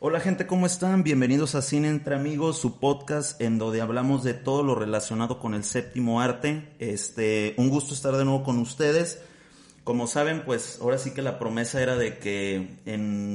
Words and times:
Hola 0.00 0.20
gente, 0.20 0.46
¿cómo 0.46 0.64
están? 0.64 1.02
Bienvenidos 1.02 1.56
a 1.56 1.60
Cine 1.60 1.88
Entre 1.88 2.14
Amigos, 2.14 2.56
su 2.58 2.78
podcast 2.78 3.40
en 3.40 3.58
donde 3.58 3.80
hablamos 3.80 4.22
de 4.22 4.32
todo 4.32 4.62
lo 4.62 4.76
relacionado 4.76 5.40
con 5.40 5.54
el 5.54 5.64
séptimo 5.64 6.20
arte. 6.20 6.68
Este, 6.78 7.54
un 7.56 7.68
gusto 7.68 7.94
estar 7.94 8.14
de 8.16 8.24
nuevo 8.24 8.44
con 8.44 8.60
ustedes. 8.60 9.20
Como 9.82 10.06
saben, 10.06 10.44
pues 10.44 10.78
ahora 10.80 10.98
sí 10.98 11.10
que 11.10 11.20
la 11.20 11.40
promesa 11.40 11.82
era 11.82 11.96
de 11.96 12.18
que 12.18 12.78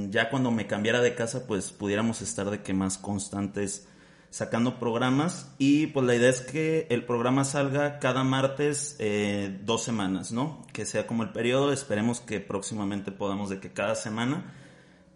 ya 0.09 0.29
cuando 0.29 0.51
me 0.51 0.65
cambiara 0.65 1.01
de 1.01 1.15
casa, 1.15 1.47
pues 1.47 1.73
pudiéramos 1.73 2.21
estar 2.21 2.49
de 2.49 2.61
que 2.61 2.73
más 2.73 2.97
constantes 2.97 3.85
sacando 4.29 4.79
programas. 4.79 5.51
Y 5.57 5.87
pues 5.87 6.05
la 6.05 6.15
idea 6.15 6.29
es 6.29 6.39
que 6.39 6.87
el 6.89 7.03
programa 7.03 7.43
salga 7.43 7.99
cada 7.99 8.23
martes 8.23 8.95
eh, 8.99 9.59
dos 9.65 9.83
semanas, 9.83 10.31
¿no? 10.31 10.65
Que 10.71 10.85
sea 10.85 11.07
como 11.07 11.23
el 11.23 11.33
periodo. 11.33 11.73
Esperemos 11.73 12.21
que 12.21 12.39
próximamente 12.39 13.11
podamos 13.11 13.49
de 13.49 13.59
que 13.59 13.73
cada 13.73 13.95
semana 13.95 14.45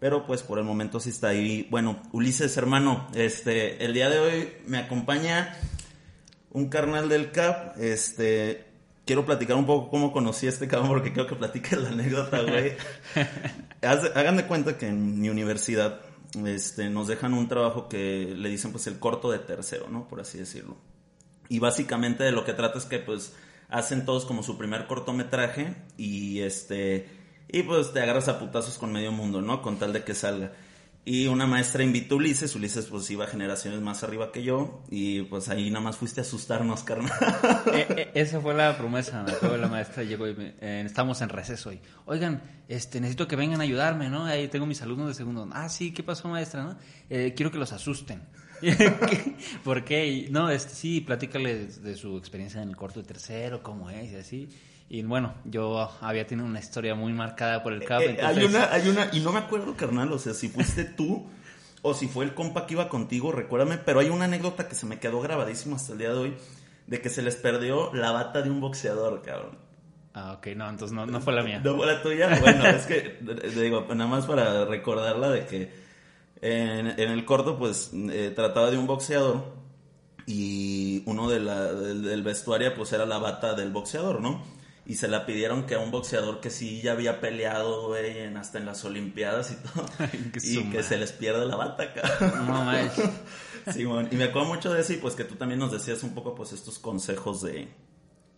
pero 0.00 0.26
pues 0.26 0.42
por 0.42 0.58
el 0.58 0.64
momento 0.64 1.00
sí 1.00 1.10
está 1.10 1.28
ahí. 1.28 1.66
Bueno, 1.70 2.02
Ulises, 2.12 2.56
hermano, 2.56 3.08
este, 3.14 3.84
el 3.84 3.94
día 3.94 4.08
de 4.08 4.18
hoy 4.18 4.52
me 4.66 4.78
acompaña 4.78 5.56
un 6.50 6.68
carnal 6.68 7.08
del 7.08 7.30
CAP, 7.32 7.78
este, 7.78 8.66
quiero 9.04 9.24
platicar 9.24 9.56
un 9.56 9.66
poco 9.66 9.90
cómo 9.90 10.12
conocí 10.12 10.46
a 10.46 10.50
este 10.50 10.68
cabrón 10.68 10.88
porque 10.88 11.12
creo 11.12 11.26
que 11.26 11.34
platique 11.34 11.76
la 11.76 11.88
anécdota, 11.88 12.42
güey. 12.42 12.76
Hagan 13.82 14.36
de 14.36 14.46
cuenta 14.46 14.76
que 14.78 14.88
en 14.88 15.20
mi 15.20 15.28
universidad, 15.28 16.00
este, 16.46 16.90
nos 16.90 17.08
dejan 17.08 17.34
un 17.34 17.48
trabajo 17.48 17.88
que 17.88 18.34
le 18.36 18.48
dicen 18.48 18.70
pues 18.70 18.86
el 18.86 18.98
corto 18.98 19.30
de 19.30 19.38
tercero, 19.38 19.88
¿no? 19.88 20.06
Por 20.08 20.20
así 20.20 20.38
decirlo. 20.38 20.76
Y 21.48 21.58
básicamente 21.58 22.24
de 22.24 22.32
lo 22.32 22.44
que 22.44 22.52
trata 22.52 22.78
es 22.78 22.84
que 22.84 22.98
pues 22.98 23.34
hacen 23.68 24.04
todos 24.04 24.24
como 24.24 24.42
su 24.42 24.58
primer 24.58 24.86
cortometraje 24.86 25.74
y 25.96 26.40
este 26.40 27.17
y 27.48 27.62
pues 27.62 27.92
te 27.92 28.00
agarras 28.00 28.28
a 28.28 28.38
putazos 28.38 28.78
con 28.78 28.92
medio 28.92 29.12
mundo, 29.12 29.40
¿no? 29.40 29.62
Con 29.62 29.78
tal 29.78 29.92
de 29.92 30.04
que 30.04 30.14
salga. 30.14 30.52
Y 31.04 31.26
una 31.26 31.46
maestra 31.46 31.82
invitó 31.82 32.16
a 32.16 32.18
Ulises, 32.18 32.54
Ulises 32.54 32.84
pues 32.84 33.10
iba 33.10 33.26
generaciones 33.26 33.80
más 33.80 34.02
arriba 34.02 34.30
que 34.30 34.42
yo 34.42 34.82
y 34.90 35.22
pues 35.22 35.48
ahí 35.48 35.70
nada 35.70 35.82
más 35.82 35.96
fuiste 35.96 36.20
a 36.20 36.22
asustarnos, 36.22 36.82
carnal. 36.82 37.10
Eh, 37.72 37.86
eh, 37.96 38.10
esa 38.14 38.40
fue 38.40 38.52
la 38.52 38.76
promesa, 38.76 39.24
me 39.24 39.58
la 39.58 39.68
maestra 39.68 40.02
llegó 40.02 40.28
y 40.28 40.34
eh, 40.38 40.82
estamos 40.84 41.22
en 41.22 41.30
receso 41.30 41.72
y, 41.72 41.80
oigan, 42.04 42.42
este, 42.68 43.00
necesito 43.00 43.26
que 43.26 43.36
vengan 43.36 43.60
a 43.60 43.64
ayudarme, 43.64 44.10
¿no? 44.10 44.26
Ahí 44.26 44.48
tengo 44.48 44.66
mis 44.66 44.82
alumnos 44.82 45.08
de 45.08 45.14
segundo. 45.14 45.48
Ah, 45.52 45.70
sí, 45.70 45.92
¿qué 45.92 46.02
pasó 46.02 46.28
maestra, 46.28 46.62
no? 46.62 46.76
quiero 47.08 47.50
que 47.50 47.58
los 47.58 47.72
asusten. 47.72 48.20
¿Por 49.64 49.84
qué? 49.84 50.28
No, 50.30 50.50
este, 50.50 50.74
sí, 50.74 51.00
platícale 51.00 51.54
de, 51.54 51.66
de 51.66 51.96
su 51.96 52.18
experiencia 52.18 52.60
en 52.60 52.68
el 52.68 52.76
corto 52.76 53.00
de 53.00 53.06
tercero, 53.06 53.62
cómo 53.62 53.88
es 53.88 54.12
y 54.12 54.16
así. 54.16 54.48
Y 54.90 55.02
bueno, 55.02 55.34
yo 55.44 55.90
había 56.00 56.26
tenido 56.26 56.46
una 56.46 56.60
historia 56.60 56.94
muy 56.94 57.12
marcada 57.12 57.62
por 57.62 57.74
el 57.74 57.84
CAP. 57.84 58.00
Eh, 58.02 58.18
hay 58.22 58.44
una, 58.44 58.72
hay 58.72 58.88
una, 58.88 59.10
y 59.12 59.20
no 59.20 59.32
me 59.32 59.40
acuerdo, 59.40 59.76
carnal, 59.76 60.10
o 60.12 60.18
sea, 60.18 60.32
si 60.32 60.48
fuiste 60.48 60.84
tú 60.84 61.26
o 61.82 61.92
si 61.94 62.08
fue 62.08 62.24
el 62.24 62.34
compa 62.34 62.66
que 62.66 62.74
iba 62.74 62.88
contigo, 62.88 63.30
recuérdame, 63.30 63.76
pero 63.78 64.00
hay 64.00 64.08
una 64.08 64.24
anécdota 64.24 64.66
que 64.66 64.74
se 64.74 64.86
me 64.86 64.98
quedó 64.98 65.20
grabadísima 65.20 65.76
hasta 65.76 65.92
el 65.92 65.98
día 65.98 66.08
de 66.10 66.16
hoy, 66.16 66.34
de 66.86 67.00
que 67.02 67.10
se 67.10 67.20
les 67.20 67.36
perdió 67.36 67.92
la 67.92 68.12
bata 68.12 68.40
de 68.40 68.50
un 68.50 68.60
boxeador, 68.60 69.20
cabrón. 69.22 69.58
Ah, 70.14 70.32
ok, 70.38 70.48
no, 70.56 70.68
entonces 70.68 70.94
no, 70.94 71.04
no 71.04 71.20
fue 71.20 71.34
la 71.34 71.42
mía. 71.42 71.60
¿No 71.62 71.76
fue 71.76 71.86
la 71.86 72.02
tuya? 72.02 72.38
Bueno, 72.40 72.66
es 72.66 72.86
que, 72.86 73.18
digo, 73.54 73.86
nada 73.94 74.10
más 74.10 74.24
para 74.24 74.64
recordarla 74.64 75.30
de 75.30 75.44
que 75.46 75.70
en, 76.40 76.86
el 76.86 77.24
corto, 77.26 77.58
pues, 77.58 77.90
eh, 77.92 78.32
trataba 78.34 78.70
de 78.70 78.78
un 78.78 78.86
boxeador 78.86 79.44
y 80.26 81.02
uno 81.06 81.28
de 81.28 81.40
la, 81.40 81.72
del, 81.72 82.02
del 82.02 82.22
vestuario, 82.22 82.74
pues, 82.74 82.92
era 82.92 83.04
la 83.04 83.18
bata 83.18 83.54
del 83.54 83.70
boxeador, 83.70 84.22
¿no? 84.22 84.57
Y 84.88 84.94
se 84.94 85.06
la 85.06 85.26
pidieron 85.26 85.66
que 85.66 85.74
a 85.74 85.80
un 85.80 85.90
boxeador 85.90 86.40
que 86.40 86.48
sí 86.48 86.80
ya 86.80 86.92
había 86.92 87.20
peleado, 87.20 87.88
güey, 87.88 88.20
en, 88.20 88.38
hasta 88.38 88.56
en 88.56 88.64
las 88.64 88.86
Olimpiadas 88.86 89.52
y 89.52 89.56
todo, 89.56 89.86
y 90.42 90.70
que 90.70 90.82
se 90.82 90.96
les 90.96 91.12
pierde 91.12 91.44
la 91.44 91.56
bata, 91.56 91.92
cabrón. 91.92 92.46
No, 92.46 92.90
sí, 93.70 93.82
y 94.10 94.16
me 94.16 94.24
acuerdo 94.24 94.48
mucho 94.48 94.72
de 94.72 94.80
eso 94.80 94.94
y 94.94 94.96
pues 94.96 95.14
que 95.14 95.24
tú 95.24 95.34
también 95.34 95.60
nos 95.60 95.72
decías 95.72 96.02
un 96.04 96.14
poco 96.14 96.34
pues 96.34 96.54
estos 96.54 96.78
consejos 96.78 97.42
de, 97.42 97.68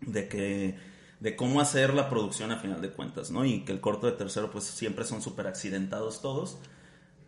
de 0.01 0.29
que 0.29 0.77
de 1.21 1.37
cómo 1.37 1.61
hacer 1.61 1.95
la 1.95 2.11
producción 2.11 2.51
a 2.51 2.57
final 2.57 2.83
de 2.83 2.91
cuentas, 2.91 3.31
¿no? 3.31 3.45
Y 3.45 3.61
que 3.65 3.71
el 3.71 3.81
corto 3.81 4.09
de 4.09 4.13
tercero 4.15 4.51
pues 4.51 4.65
siempre 4.65 5.05
son 5.05 5.23
súper 5.23 5.47
accidentados 5.47 6.21
todos, 6.21 6.59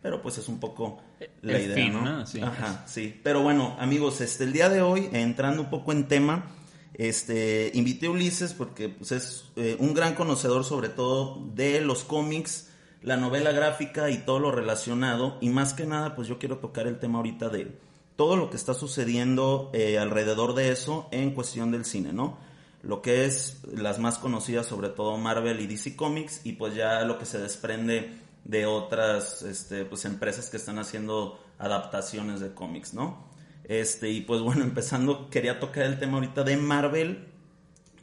pero 0.01 0.21
pues 0.21 0.37
es 0.37 0.49
un 0.49 0.59
poco 0.59 1.01
la 1.41 1.61
idea, 1.61 1.89
¿no? 1.89 2.25
Sí. 2.25 2.41
Ajá, 2.41 2.83
sí. 2.87 3.21
Pero 3.23 3.41
bueno, 3.41 3.77
amigos, 3.79 4.19
este 4.19 4.43
el 4.43 4.51
día 4.51 4.67
de 4.67 4.81
hoy 4.81 5.07
entrando 5.13 5.61
un 5.61 5.69
poco 5.69 5.93
en 5.93 6.09
tema, 6.09 6.45
este, 6.93 7.71
invité 7.73 8.07
a 8.07 8.11
Ulises 8.11 8.53
porque 8.53 8.89
pues, 8.89 9.11
es 9.11 9.45
eh, 9.55 9.75
un 9.79 9.93
gran 9.93 10.15
conocedor 10.15 10.63
sobre 10.63 10.89
todo 10.89 11.41
de 11.53 11.81
los 11.81 12.03
cómics, 12.03 12.69
la 13.01 13.17
novela 13.17 13.51
gráfica 13.51 14.09
y 14.09 14.19
todo 14.19 14.39
lo 14.39 14.51
relacionado. 14.51 15.37
Y 15.41 15.49
más 15.49 15.73
que 15.73 15.85
nada, 15.85 16.15
pues 16.15 16.27
yo 16.27 16.39
quiero 16.39 16.57
tocar 16.59 16.87
el 16.87 16.99
tema 16.99 17.17
ahorita 17.17 17.49
de 17.49 17.77
todo 18.15 18.35
lo 18.35 18.49
que 18.49 18.57
está 18.57 18.73
sucediendo 18.73 19.71
eh, 19.73 19.97
alrededor 19.97 20.53
de 20.53 20.71
eso 20.71 21.07
en 21.11 21.31
cuestión 21.31 21.71
del 21.71 21.85
cine, 21.85 22.13
¿no? 22.13 22.37
Lo 22.83 23.01
que 23.01 23.25
es 23.25 23.61
las 23.73 23.97
más 23.97 24.17
conocidas, 24.17 24.65
sobre 24.67 24.89
todo 24.89 25.17
Marvel 25.17 25.61
y 25.61 25.67
DC 25.67 25.95
Comics, 25.95 26.41
y 26.43 26.53
pues 26.53 26.75
ya 26.75 27.01
lo 27.03 27.17
que 27.17 27.25
se 27.25 27.39
desprende 27.39 28.11
de 28.43 28.65
otras 28.65 29.41
este, 29.41 29.85
pues, 29.85 30.05
empresas 30.05 30.49
que 30.49 30.57
están 30.57 30.77
haciendo 30.79 31.39
adaptaciones 31.57 32.39
de 32.39 32.53
cómics, 32.53 32.93
¿no? 32.93 33.32
Este, 33.63 34.09
y 34.09 34.21
pues 34.21 34.41
bueno, 34.41 34.63
empezando, 34.63 35.29
quería 35.29 35.59
tocar 35.59 35.83
el 35.83 35.99
tema 35.99 36.15
ahorita 36.15 36.43
de 36.43 36.57
Marvel 36.57 37.27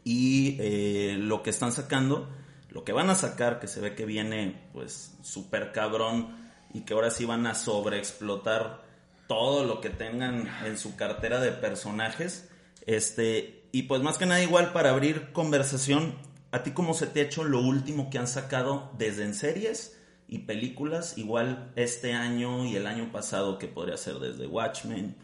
y 0.04 0.56
eh, 0.60 1.16
lo 1.18 1.42
que 1.42 1.50
están 1.50 1.72
sacando, 1.72 2.28
lo 2.70 2.84
que 2.84 2.92
van 2.92 3.10
a 3.10 3.14
sacar, 3.14 3.60
que 3.60 3.66
se 3.66 3.80
ve 3.80 3.94
que 3.94 4.04
viene 4.04 4.68
pues 4.72 5.14
súper 5.22 5.72
cabrón 5.72 6.36
y 6.72 6.82
que 6.82 6.94
ahora 6.94 7.10
sí 7.10 7.24
van 7.24 7.46
a 7.46 7.54
sobreexplotar 7.54 8.82
todo 9.26 9.64
lo 9.64 9.80
que 9.80 9.90
tengan 9.90 10.48
en 10.64 10.78
su 10.78 10.96
cartera 10.96 11.40
de 11.40 11.52
personajes. 11.52 12.48
Este, 12.86 13.64
y 13.72 13.82
pues 13.82 14.02
más 14.02 14.18
que 14.18 14.26
nada 14.26 14.42
igual 14.42 14.72
para 14.72 14.90
abrir 14.90 15.32
conversación, 15.32 16.14
¿a 16.50 16.62
ti 16.62 16.72
cómo 16.72 16.94
se 16.94 17.06
te 17.06 17.20
ha 17.20 17.24
hecho 17.24 17.44
lo 17.44 17.60
último 17.60 18.10
que 18.10 18.18
han 18.18 18.26
sacado 18.26 18.90
desde 18.98 19.24
en 19.24 19.34
series? 19.34 19.96
y 20.30 20.38
películas, 20.38 21.18
igual 21.18 21.72
este 21.74 22.12
año 22.12 22.64
y 22.64 22.76
el 22.76 22.86
año 22.86 23.10
pasado 23.10 23.58
que 23.58 23.66
podría 23.66 23.96
ser 23.96 24.20
desde 24.20 24.46
Watchmen, 24.46 25.16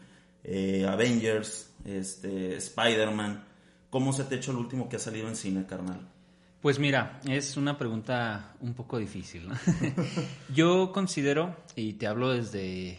eh, 0.47 0.87
Avengers, 0.87 1.69
este, 1.85 2.55
Spider-Man. 2.55 3.43
¿Cómo 3.89 4.13
se 4.13 4.23
te 4.23 4.35
ha 4.35 4.37
hecho 4.37 4.51
el 4.51 4.57
último 4.57 4.89
que 4.89 4.95
ha 4.95 4.99
salido 4.99 5.27
en 5.27 5.35
cine, 5.35 5.65
carnal? 5.65 6.09
Pues 6.61 6.79
mira, 6.79 7.19
es 7.27 7.57
una 7.57 7.77
pregunta 7.77 8.55
un 8.61 8.73
poco 8.73 8.97
difícil. 8.97 9.47
Yo 10.53 10.91
considero, 10.91 11.55
y 11.75 11.93
te 11.93 12.07
hablo 12.07 12.31
desde 12.31 12.97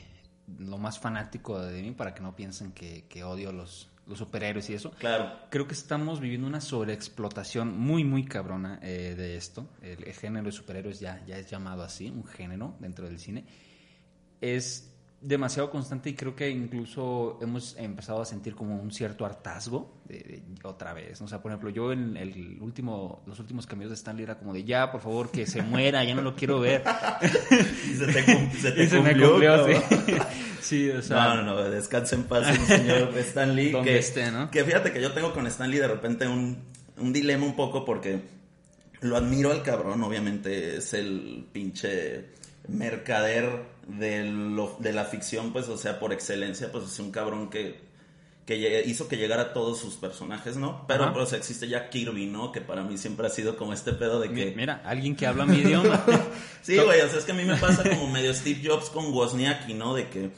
lo 0.59 0.79
más 0.79 0.99
fanático 0.99 1.61
de 1.61 1.83
mí 1.83 1.91
para 1.93 2.15
que 2.15 2.23
no 2.23 2.37
piensen 2.37 2.73
que, 2.73 3.25
odio 3.25 3.51
los, 3.53 3.89
los 4.07 4.19
superhéroes 4.19 4.71
y 4.71 4.75
eso. 4.75 4.93
Claro. 4.93 5.33
Creo 5.51 5.67
que 5.67 5.75
estamos 5.75 6.21
viviendo 6.21 6.47
una 6.47 6.61
sobreexplotación 6.61 7.77
muy, 7.77 8.05
muy 8.05 8.25
cabrona 8.25 8.79
eh, 8.83 9.15
de 9.17 9.37
esto. 9.37 9.69
El, 9.83 10.05
el, 10.05 10.15
género 10.15 10.47
de 10.47 10.53
superhéroes 10.53 11.01
ya, 11.01 11.25
ya 11.27 11.37
es 11.37 11.51
llamado 11.51 11.83
así, 11.83 12.11
un 12.11 12.25
género 12.25 12.77
dentro 12.79 13.07
del 13.07 13.19
cine. 13.19 13.45
Es 14.41 14.98
demasiado 15.21 15.69
constante 15.71 16.11
y 16.11 16.15
creo 16.15 16.37
que 16.37 16.49
incluso 16.49 17.39
hemos 17.43 17.77
empezado 17.77 18.23
a 18.23 18.25
sentir 18.25 18.55
como 18.55 18.81
un 18.81 18.93
cierto 18.93 19.27
hartazgo 19.27 20.01
de, 20.05 20.43
otra 20.63 20.93
vez. 20.93 21.21
O 21.21 21.27
sea, 21.27 21.43
por 21.43 21.51
ejemplo, 21.51 21.71
yo 21.71 21.93
en 21.93 22.17
el 22.17 22.59
último, 22.61 23.23
los 23.27 23.41
últimos 23.41 23.67
cambios 23.67 23.91
de 23.91 23.97
Stanley 23.97 24.25
era 24.25 24.39
como 24.39 24.53
de 24.53 24.63
ya, 24.63 24.93
por 24.93 25.01
favor, 25.01 25.31
que 25.31 25.47
se 25.47 25.63
muera, 25.63 26.05
ya 26.05 26.15
no 26.15 26.23
lo 26.23 26.37
quiero 26.37 26.61
ver. 26.61 26.85
y 27.91 27.95
se 27.95 28.07
te, 28.07 28.51
se 28.53 28.73
te 28.73 28.89
cumplió, 28.97 29.67
sí. 30.61 30.91
o 30.91 31.03
sea, 31.03 31.35
no, 31.35 31.43
no, 31.43 31.55
no, 31.55 31.63
descanse 31.65 32.15
en 32.15 32.23
paz 32.25 32.49
el 32.49 32.67
señor 32.67 33.19
Stanley. 33.19 33.73
que, 33.83 33.99
esté, 33.99 34.31
¿no? 34.31 34.51
que 34.51 34.65
fíjate 34.65 34.93
que 34.93 35.03
yo 35.03 35.13
tengo 35.13 35.33
con 35.33 35.47
Stanley 35.49 35.81
de 35.81 35.89
repente 35.89 36.29
un, 36.29 36.59
un 36.97 37.13
dilema 37.13 37.45
un 37.45 37.57
poco 37.57 37.85
porque 37.85 38.21
lo 39.01 39.17
admiro 39.17 39.51
al 39.51 39.63
cabrón, 39.63 40.01
obviamente 40.05 40.77
es 40.77 40.95
el 40.95 41.47
pinche 41.53 42.27
mercader 42.69 43.78
de, 43.89 44.25
lo, 44.25 44.77
de 44.79 44.93
la 44.93 45.05
ficción, 45.05 45.53
pues, 45.53 45.69
o 45.69 45.77
sea, 45.77 45.99
por 45.99 46.13
excelencia, 46.13 46.71
pues 46.71 46.85
es 46.85 46.99
un 46.99 47.11
cabrón 47.11 47.51
que, 47.51 47.81
que 48.45 48.85
hizo 48.87 49.09
que 49.09 49.17
llegara 49.17 49.53
todos 49.53 49.79
sus 49.79 49.97
personajes, 49.97 50.57
¿no? 50.57 50.87
Pero 50.87 51.13
pues 51.13 51.33
existe 51.33 51.69
ya 51.69 51.89
Kirby, 51.91 52.27
¿no? 52.27 52.53
Que 52.53 52.61
para 52.61 52.83
mí 52.83 52.99
siempre 52.99 53.27
ha 53.27 53.31
sido 53.31 53.57
como 53.57 53.73
este 53.73 53.93
pedo 53.93 54.21
de 54.21 54.33
que... 54.33 54.55
Mira, 54.55 54.83
alguien 54.85 55.17
que 55.17 55.27
habla 55.27 55.47
mi 55.47 55.59
idioma. 55.59 56.05
sí, 56.63 56.77
güey, 56.77 57.01
o 57.01 57.09
sea, 57.09 57.19
es 57.19 57.25
que 57.25 57.33
a 57.33 57.35
mí 57.35 57.45
me 57.45 57.57
pasa 57.57 57.83
como 57.89 58.09
medio 58.09 58.33
Steve 58.33 58.61
Jobs 58.65 58.91
con 58.91 59.13
Wozniacki, 59.13 59.75
¿no? 59.75 59.95
De 59.95 60.09
que 60.09 60.31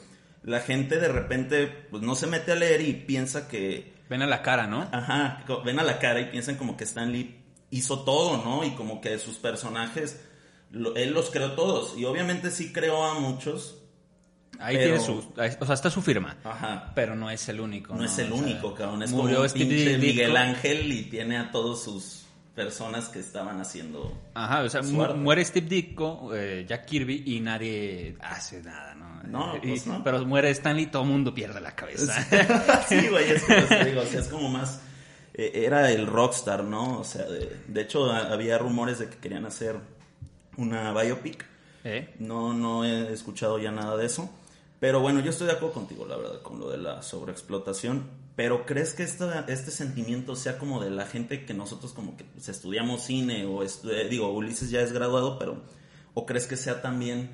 la 0.43 0.61
gente 0.61 0.97
de 0.99 1.07
repente 1.09 1.67
pues 1.67 2.01
no 2.01 2.15
se 2.15 2.27
mete 2.27 2.53
a 2.53 2.55
leer 2.55 2.81
y 2.81 2.93
piensa 2.93 3.47
que... 3.47 3.93
Ven 4.09 4.21
a 4.21 4.27
la 4.27 4.41
cara, 4.41 4.67
¿no? 4.67 4.89
Ajá, 4.91 5.45
ven 5.63 5.79
a 5.79 5.83
la 5.83 5.99
cara 5.99 6.19
y 6.19 6.25
piensan 6.25 6.55
como 6.55 6.75
que 6.75 6.83
Stan 6.83 7.11
Lee 7.11 7.37
hizo 7.69 8.03
todo, 8.03 8.43
¿no? 8.43 8.65
Y 8.65 8.71
como 8.71 8.99
que 8.99 9.17
sus 9.19 9.37
personajes, 9.37 10.19
lo- 10.71 10.95
él 10.95 11.13
los 11.13 11.29
creó 11.29 11.53
todos. 11.53 11.97
Y 11.97 12.05
obviamente 12.05 12.51
sí 12.51 12.71
creó 12.73 13.03
a 13.05 13.19
muchos. 13.19 13.77
Ahí 14.59 14.75
Pero- 14.77 14.99
tiene 14.99 15.05
su... 15.05 15.17
O 15.59 15.65
sea, 15.65 15.73
está 15.75 15.89
su 15.89 16.01
firma. 16.01 16.37
Ajá. 16.43 16.91
Pero 16.93 17.15
no 17.15 17.29
es 17.31 17.47
el 17.49 17.59
único. 17.61 17.95
No, 17.95 18.03
es 18.05 18.17
el 18.19 18.31
O 18.31 18.35
sea, 18.35 18.43
único, 18.45 18.75
cabrón. 18.75 19.01
Es 19.03 19.11
murió 19.11 19.35
como 19.37 19.43
un 19.43 19.49
Steve 19.49 19.65
pinche 19.65 19.89
Ditko. 19.97 20.05
Miguel 20.05 20.37
Ángel 20.37 20.91
y 20.91 21.03
tiene 21.03 21.37
a 21.37 21.51
todos 21.51 21.83
sus 21.83 22.25
personas 22.53 23.07
que 23.07 23.19
estaban 23.19 23.59
haciendo... 23.61 24.15
Ajá, 24.35 24.61
o 24.63 24.69
sea, 24.69 24.83
Su 24.83 24.91
mu- 24.93 25.03
arte. 25.03 25.15
muere 25.17 25.43
Steve 25.45 25.67
Ditko, 25.67 26.31
eh, 26.35 26.65
Jack 26.67 26.85
Kirby 26.85 27.23
y 27.25 27.39
nadie 27.39 28.17
hace 28.21 28.61
nada, 28.61 28.93
¿no? 28.93 29.23
No, 29.23 29.55
Y- 29.57 29.69
pues 29.69 29.87
no. 29.87 30.03
Pero 30.03 30.23
muere 30.25 30.49
Stanley, 30.51 30.87
todo 30.87 31.03
el 31.03 31.07
mundo 31.09 31.33
pierde 31.33 31.59
la 31.61 31.73
cabeza. 31.75 32.21
sí, 32.87 33.07
güey, 33.09 33.31
es 33.31 33.43
que 33.43 33.61
te 33.61 33.85
digo, 33.85 34.01
o 34.01 34.05
sea, 34.05 34.19
es 34.19 34.27
como 34.27 34.49
más... 34.49 34.81
eh, 35.33 35.63
era 35.65 35.89
el 35.91 36.05
rockstar, 36.05 36.63
¿no? 36.65 36.99
O 36.99 37.03
sea, 37.05 37.23
de, 37.23 37.57
de 37.67 37.81
hecho 37.81 38.11
a- 38.11 38.31
había 38.33 38.57
rumores 38.57 38.99
de 38.99 39.07
que 39.09 39.15
querían 39.17 39.45
hacer 39.45 39.77
una 40.61 40.93
biopic. 40.93 41.45
¿Eh? 41.83 42.13
No, 42.19 42.53
no 42.53 42.85
he 42.85 43.11
escuchado 43.11 43.57
ya 43.59 43.71
nada 43.71 43.97
de 43.97 44.05
eso. 44.05 44.29
Pero 44.79 44.99
bueno, 44.99 45.19
yo 45.19 45.29
estoy 45.29 45.47
de 45.47 45.53
acuerdo 45.53 45.73
contigo, 45.75 46.05
la 46.07 46.15
verdad, 46.17 46.41
con 46.41 46.59
lo 46.59 46.69
de 46.69 46.77
la 46.77 47.01
sobreexplotación. 47.03 48.03
Pero 48.35 48.65
¿crees 48.65 48.93
que 48.93 49.03
esta- 49.03 49.45
este 49.47 49.69
sentimiento 49.71 50.35
sea 50.35 50.57
como 50.57 50.81
de 50.83 50.89
la 50.89 51.05
gente 51.05 51.45
que 51.45 51.53
nosotros 51.53 51.93
como 51.93 52.17
que 52.17 52.23
pues, 52.23 52.49
estudiamos 52.49 53.03
cine 53.03 53.45
o 53.45 53.63
estu- 53.63 53.91
eh, 53.91 54.07
digo, 54.09 54.31
Ulises 54.31 54.69
ya 54.71 54.81
es 54.81 54.91
graduado, 54.91 55.37
pero 55.37 55.61
¿o 56.13 56.25
crees 56.25 56.47
que 56.47 56.55
sea 56.57 56.81
también 56.81 57.29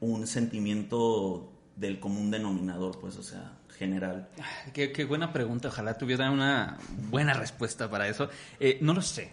un 0.00 0.26
sentimiento 0.26 1.50
del 1.76 1.98
común 2.00 2.30
denominador, 2.30 2.98
pues, 3.00 3.16
o 3.16 3.22
sea, 3.22 3.52
general? 3.78 4.28
Qué, 4.72 4.92
qué 4.92 5.04
buena 5.04 5.32
pregunta, 5.32 5.68
ojalá 5.68 5.96
tuviera 5.98 6.30
una 6.30 6.78
buena 7.10 7.34
respuesta 7.34 7.90
para 7.90 8.08
eso. 8.08 8.28
Eh, 8.60 8.78
no 8.80 8.94
lo 8.94 9.02
sé. 9.02 9.32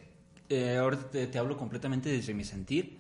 Eh, 0.50 0.78
ahora 0.78 0.98
te, 0.98 1.28
te 1.28 1.38
hablo 1.38 1.58
completamente 1.58 2.10
desde 2.10 2.34
mi 2.34 2.44
sentir, 2.44 2.98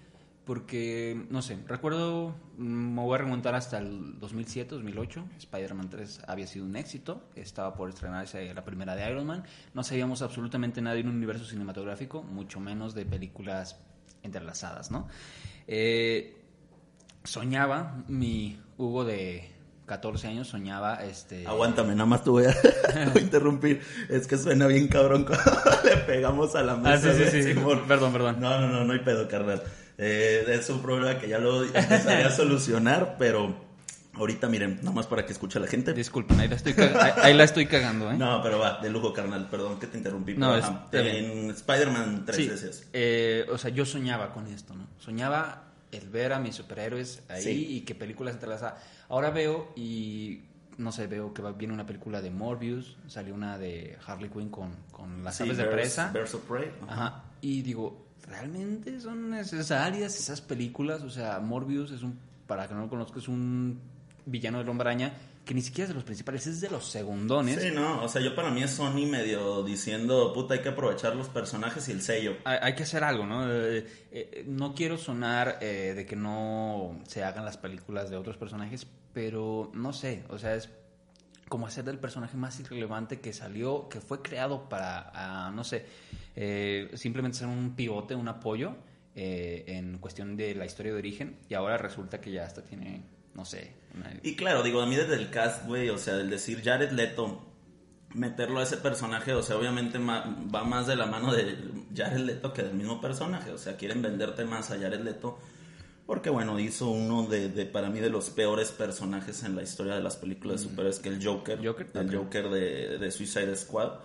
porque, 0.50 1.28
no 1.30 1.44
sé, 1.44 1.60
recuerdo, 1.68 2.34
mm, 2.58 2.96
me 2.96 3.02
voy 3.04 3.14
a 3.14 3.18
remontar 3.20 3.54
hasta 3.54 3.78
el 3.78 4.18
2007, 4.18 4.74
2008, 4.74 5.24
Spider-Man 5.38 5.92
3 5.92 6.22
había 6.28 6.48
sido 6.48 6.66
un 6.66 6.76
éxito, 6.76 7.22
estaba 7.36 7.76
por 7.76 7.88
estrenarse 7.88 8.52
la 8.52 8.66
primera 8.66 8.96
de 8.96 9.08
Iron 9.08 9.28
Man, 9.28 9.44
no 9.76 9.84
sabíamos 9.84 10.24
absolutamente 10.24 10.82
nada 10.82 10.96
de 10.96 11.04
un 11.04 11.10
universo 11.10 11.46
cinematográfico, 11.46 12.24
mucho 12.24 12.60
menos 12.60 12.96
de 12.96 13.06
películas 13.06 13.80
entrelazadas, 14.24 14.90
¿no? 14.90 15.08
Eh, 15.68 16.42
soñaba, 17.24 18.04
mi 18.08 18.60
Hugo 18.80 19.06
de 19.06 19.52
14 19.86 20.30
años 20.30 20.48
soñaba, 20.48 21.04
este... 21.04 21.46
Aguántame, 21.46 21.94
nada 21.94 22.08
más 22.08 22.24
te 22.24 22.32
voy 22.32 22.46
a, 22.46 22.56
interrumpir. 23.20 23.82
Es 24.10 24.26
que 24.26 24.36
suena 24.36 24.66
bien 24.66 24.88
cabrón 24.88 25.26
cuando 25.28 25.62
le 25.84 25.98
pegamos 25.98 26.56
a 26.56 26.64
la 26.64 26.76
mesa. 26.76 27.10
Ah, 27.12 27.14
sí, 27.14 27.24
sí, 27.30 27.44
sí. 27.44 27.54
Perdón, 27.88 28.14
perdón. 28.14 28.40
No, 28.40 28.60
no, 28.60 28.68
no, 28.68 28.84
no 28.84 28.94
hay 28.94 29.00
pedo, 29.00 29.28
carnal. 29.28 29.62
Eh, 30.02 30.46
es 30.48 30.70
un 30.70 30.82
problema 30.82 31.20
que 31.20 31.28
ya 31.28 31.40
lo 31.40 31.64
empezaría 31.64 32.28
a 32.28 32.32
solucionar, 32.32 33.18
pero 33.20 33.68
ahorita 34.14 34.48
miren, 34.48 34.78
nada 34.78 34.92
más 34.92 35.08
para 35.08 35.26
que 35.26 35.34
escuche 35.34 35.60
la 35.60 35.68
gente. 35.68 35.94
Disculpen, 35.94 36.40
ahí 36.40 36.48
la 36.48 36.56
estoy, 36.56 36.74
ahí- 36.78 37.12
ahí 37.22 37.34
la 37.34 37.44
estoy 37.44 37.66
cagando, 37.66 38.10
¿eh? 38.12 38.18
No, 38.18 38.42
pero 38.42 38.60
va, 38.60 38.80
de 38.82 38.90
lujo, 38.90 39.12
carnal. 39.14 39.48
Perdón 39.50 39.78
que 39.80 39.88
te 39.88 39.98
interrumpí. 39.98 40.36
No, 40.36 40.56
es- 40.56 40.66
en 40.94 41.50
Spider-Man 41.52 42.24
3 42.26 42.36
Sí, 42.38 42.48
veces. 42.48 42.88
eh, 42.94 43.46
o 43.52 43.58
sea, 43.58 43.70
yo 43.72 43.86
soñaba 43.86 44.32
con 44.34 44.48
esto, 44.48 44.74
¿no? 44.74 44.88
Soñaba 45.00 45.66
el 45.92 46.08
ver 46.10 46.34
a 46.34 46.40
mis 46.40 46.56
superhéroes 46.56 47.24
ahí 47.30 47.44
Sí. 47.44 47.68
y 47.78 47.82
que 47.82 47.94
películas 47.96 48.36
entrelazadas. 48.36 48.76
Ahora 49.10 49.32
veo 49.32 49.74
y, 49.76 50.44
no 50.78 50.92
sé, 50.92 51.08
veo 51.08 51.34
que 51.34 51.42
viene 51.58 51.74
una 51.74 51.86
película 51.86 52.22
de 52.22 52.30
Morbius, 52.30 52.96
salió 53.08 53.34
una 53.34 53.58
de 53.58 53.98
Harley 54.06 54.30
Quinn 54.30 54.50
con, 54.50 54.72
con 54.92 55.24
las 55.24 55.36
Sí, 55.38 55.44
aves 55.44 55.58
de 55.58 55.66
presa. 55.66 56.12
Birds 56.14 56.34
of 56.36 56.42
Prey. 56.44 56.72
Ajá. 56.88 57.24
Y 57.42 57.64
digo, 57.64 58.06
¿realmente 58.28 59.00
son 59.00 59.30
necesarias 59.32 60.20
esas 60.20 60.42
películas? 60.42 61.02
O 61.02 61.10
sea, 61.10 61.40
Morbius 61.40 61.92
es 61.92 62.04
un, 62.04 62.20
para 62.48 62.68
que 62.68 62.74
no 62.74 62.82
lo 62.82 62.90
conozca, 62.90 63.20
es 63.20 63.28
un 63.28 63.80
villano 64.26 64.60
del 64.60 64.70
hombre 64.70 64.90
araña 64.90 65.14
que 65.50 65.56
ni 65.56 65.64
siquiera 65.64 65.86
es 65.86 65.90
de 65.90 65.96
los 65.96 66.04
principales, 66.04 66.46
es 66.46 66.62
de 66.62 66.70
los 66.70 66.86
segundones. 66.86 67.60
Sí, 67.60 67.72
no, 67.74 68.04
o 68.04 68.08
sea, 68.08 68.22
yo 68.22 68.36
para 68.36 68.52
mí 68.52 68.62
es 68.62 68.70
Sony 68.70 69.08
medio 69.10 69.64
diciendo, 69.64 70.32
puta, 70.32 70.54
hay 70.54 70.62
que 70.62 70.70
aprovechar 70.70 71.16
los 71.16 71.28
personajes 71.28 71.90
y 71.90 71.92
el 71.92 72.04
sello. 72.04 72.38
hay, 72.44 72.60
hay 72.62 72.76
que 72.76 72.84
hacer 72.84 73.04
algo, 73.04 73.26
¿no? 73.26 73.52
Eh, 73.52 73.84
eh, 74.12 74.44
no 74.48 74.76
quiero 74.76 74.96
sonar 74.96 75.58
eh, 75.62 75.94
de 75.96 76.06
que 76.06 76.16
no 76.16 77.00
se 77.08 77.24
hagan 77.24 77.46
las 77.46 77.58
películas 77.58 78.12
de 78.12 78.18
otros 78.18 78.38
personajes, 78.38 78.86
pero 79.12 79.72
no 79.74 79.92
sé, 79.92 80.24
o 80.30 80.38
sea, 80.38 80.54
es 80.54 80.70
como 81.48 81.66
hacer 81.66 81.84
del 81.84 81.98
personaje 81.98 82.38
más 82.38 82.60
irrelevante 82.60 83.20
que 83.20 83.34
salió, 83.34 83.90
que 83.90 84.02
fue 84.02 84.22
creado 84.22 84.70
para, 84.70 85.12
ah, 85.16 85.52
no 85.52 85.64
sé, 85.64 85.88
eh, 86.42 86.90
simplemente 86.94 87.38
ser 87.38 87.48
un 87.48 87.76
pivote, 87.76 88.16
un 88.16 88.30
apoyo 88.30 88.76
eh, 89.14 89.66
en 89.68 89.98
cuestión 89.98 90.38
de 90.38 90.56
la 90.56 90.66
historia 90.66 90.94
de 90.94 90.98
origen, 91.00 91.38
y 91.50 91.54
ahora 91.56 91.78
resulta 91.78 92.22
que 92.22 92.32
ya 92.32 92.46
hasta 92.46 92.64
tiene, 92.64 93.04
no 93.36 93.44
sé, 93.44 93.74
una- 93.94 94.14
Y 94.24 94.36
claro, 94.38 94.64
digo, 94.64 94.82
a 94.82 94.86
mí 94.86 94.96
desde 94.96 95.16
el 95.16 95.30
cast, 95.30 95.66
güey, 95.66 95.90
o 95.90 95.98
sea, 95.98 96.16
el 96.16 96.30
decir 96.30 96.62
Jared 96.64 96.92
Leto, 96.92 97.46
meterlo 98.16 98.60
a 98.60 98.64
ese 98.64 98.78
personaje, 98.78 99.34
o 99.34 99.44
sea, 99.44 99.58
obviamente 99.58 99.98
va 100.00 100.64
más 100.64 100.88
de 100.88 100.96
la 100.96 101.06
mano 101.08 101.34
de 101.34 101.58
Jared 101.96 102.22
Leto 102.22 102.54
que 102.54 102.64
del 102.64 102.74
mismo 102.76 103.02
personaje, 103.02 103.52
o 103.52 103.58
sea, 103.58 103.76
quieren 103.76 104.02
venderte 104.02 104.46
más 104.46 104.72
a 104.72 104.80
Jared 104.80 105.02
Leto, 105.02 105.38
porque 106.06 106.30
bueno, 106.32 106.58
hizo 106.60 106.90
uno 106.90 107.28
de, 107.28 107.50
de, 107.50 107.66
para 107.66 107.90
mí, 107.90 108.00
de 108.00 108.10
los 108.10 108.30
peores 108.32 108.72
personajes 108.72 109.44
en 109.44 109.56
la 109.56 109.62
historia 109.64 109.94
de 109.96 110.02
las 110.02 110.16
películas 110.16 110.62
de 110.62 110.70
superhéroes, 110.70 111.00
que 111.00 111.10
el 111.10 111.24
Joker, 111.24 111.60
Joker, 111.64 111.88
el 111.94 112.08
ok. 112.08 112.16
Joker 112.16 112.50
de, 112.50 112.98
de 112.98 113.12
Suicide 113.12 113.56
Squad, 113.56 114.00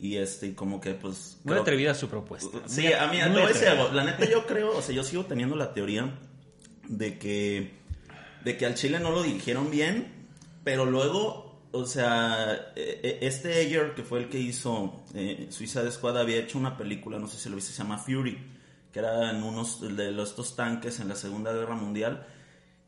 y 0.00 0.16
este, 0.16 0.48
y 0.48 0.52
como 0.52 0.80
que 0.80 0.94
pues... 0.94 1.38
muy 1.44 1.52
creo- 1.52 1.62
atrevida 1.62 1.94
su 1.94 2.08
propuesta. 2.08 2.58
Sí, 2.66 2.82
Muy- 2.82 2.92
a 2.94 3.06
mí, 3.08 3.20
algo. 3.20 3.90
La 3.92 4.04
neta, 4.04 4.28
yo 4.28 4.46
creo, 4.46 4.76
o 4.76 4.82
sea, 4.82 4.94
yo 4.94 5.04
sigo 5.04 5.26
teniendo 5.26 5.56
la 5.56 5.72
teoría 5.74 6.18
de 6.88 7.18
que, 7.18 7.72
de 8.44 8.56
que 8.56 8.66
al 8.66 8.74
Chile 8.74 8.98
no 8.98 9.10
lo 9.10 9.22
dirigieron 9.22 9.70
bien, 9.70 10.26
pero 10.64 10.84
luego, 10.86 11.62
o 11.72 11.84
sea, 11.86 12.72
eh, 12.76 13.00
eh, 13.02 13.18
este 13.22 13.54
Ayer, 13.60 13.94
que 13.94 14.02
fue 14.02 14.20
el 14.20 14.28
que 14.28 14.38
hizo 14.38 15.04
eh, 15.14 15.46
Suicide 15.50 15.90
Squad, 15.90 16.18
había 16.18 16.38
hecho 16.38 16.58
una 16.58 16.76
película, 16.76 17.18
no 17.18 17.28
sé 17.28 17.38
si 17.38 17.48
lo 17.48 17.56
viste, 17.56 17.72
se 17.72 17.82
llama 17.82 17.98
Fury, 17.98 18.38
que 18.92 18.98
era 18.98 19.30
en 19.30 19.42
unos 19.42 19.80
de 19.96 20.20
estos 20.22 20.56
tanques 20.56 20.98
en 21.00 21.08
la 21.08 21.14
Segunda 21.14 21.52
Guerra 21.52 21.74
Mundial. 21.76 22.26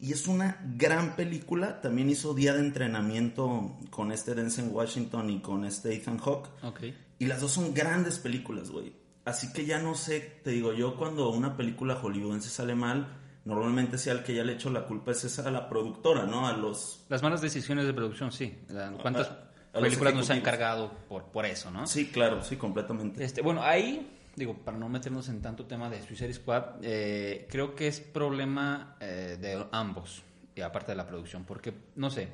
Y 0.03 0.13
es 0.13 0.27
una 0.27 0.61
gran 0.77 1.17
película. 1.17 1.81
También 1.81 2.11
hizo 2.11 2.35
Día 2.35 2.53
de 2.53 2.59
Entrenamiento 2.61 3.79
con 3.91 4.13
este 4.13 4.35
Denzel 4.35 4.69
Washington 4.69 5.31
y 5.31 5.41
con 5.41 5.65
este 5.65 5.95
Ethan 5.95 6.19
Hawke. 6.19 6.49
Ok. 6.65 6.81
Y 7.19 7.27
las 7.27 7.41
dos 7.41 7.53
son 7.53 7.73
grandes 7.73 8.19
películas, 8.19 8.71
güey. 8.71 8.93
Así 9.25 9.53
que 9.53 9.65
ya 9.65 9.79
no 9.81 9.95
sé, 9.95 10.41
te 10.43 10.51
digo 10.51 10.73
yo, 10.73 10.97
cuando 10.97 11.31
una 11.31 11.57
película 11.57 11.95
hollywoodense 11.95 12.51
sale 12.51 12.75
mal, 12.75 13.07
normalmente 13.45 13.97
sea 13.97 14.15
el 14.15 14.25
que 14.25 14.35
ya 14.35 14.43
le 14.43 14.55
echo 14.55 14.71
la 14.71 14.87
culpa 14.87 15.13
es 15.13 15.23
esa 15.23 15.47
a 15.47 15.53
la 15.53 15.69
productora, 15.69 16.25
¿no? 16.27 16.49
A 16.49 16.53
los... 16.57 17.05
Las 17.09 17.23
malas 17.23 17.41
decisiones 17.41 17.87
de 17.87 17.95
producción, 17.95 18.33
sí. 18.33 18.59
¿Cuántas 19.01 19.29
A- 19.29 19.51
a 19.75 19.81
películas 19.81 20.15
nos 20.15 20.29
han 20.31 20.41
cargado 20.41 20.91
por, 21.09 21.27
por 21.27 21.47
eso, 21.47 21.71
no? 21.71 21.87
Sí, 21.87 22.09
claro, 22.11 22.43
sí, 22.43 22.57
completamente. 22.57 23.23
Este, 23.23 23.41
bueno, 23.43 23.63
ahí, 23.63 24.11
digo, 24.37 24.55
para 24.59 24.79
no 24.79 24.89
meternos 24.89 25.29
en 25.29 25.41
tanto 25.43 25.67
tema 25.67 25.89
de 25.91 26.03
Suicide 26.03 26.33
Squad, 26.35 26.77
eh, 26.83 27.47
creo 27.51 27.75
que 27.75 27.89
es 27.89 28.01
problema 28.01 28.97
eh, 29.01 29.37
de 29.41 29.67
ambos, 29.73 30.23
y 30.55 30.61
aparte 30.61 30.93
de 30.93 30.97
la 30.97 31.07
producción, 31.07 31.45
porque, 31.45 31.73
no 31.97 32.11
sé, 32.11 32.29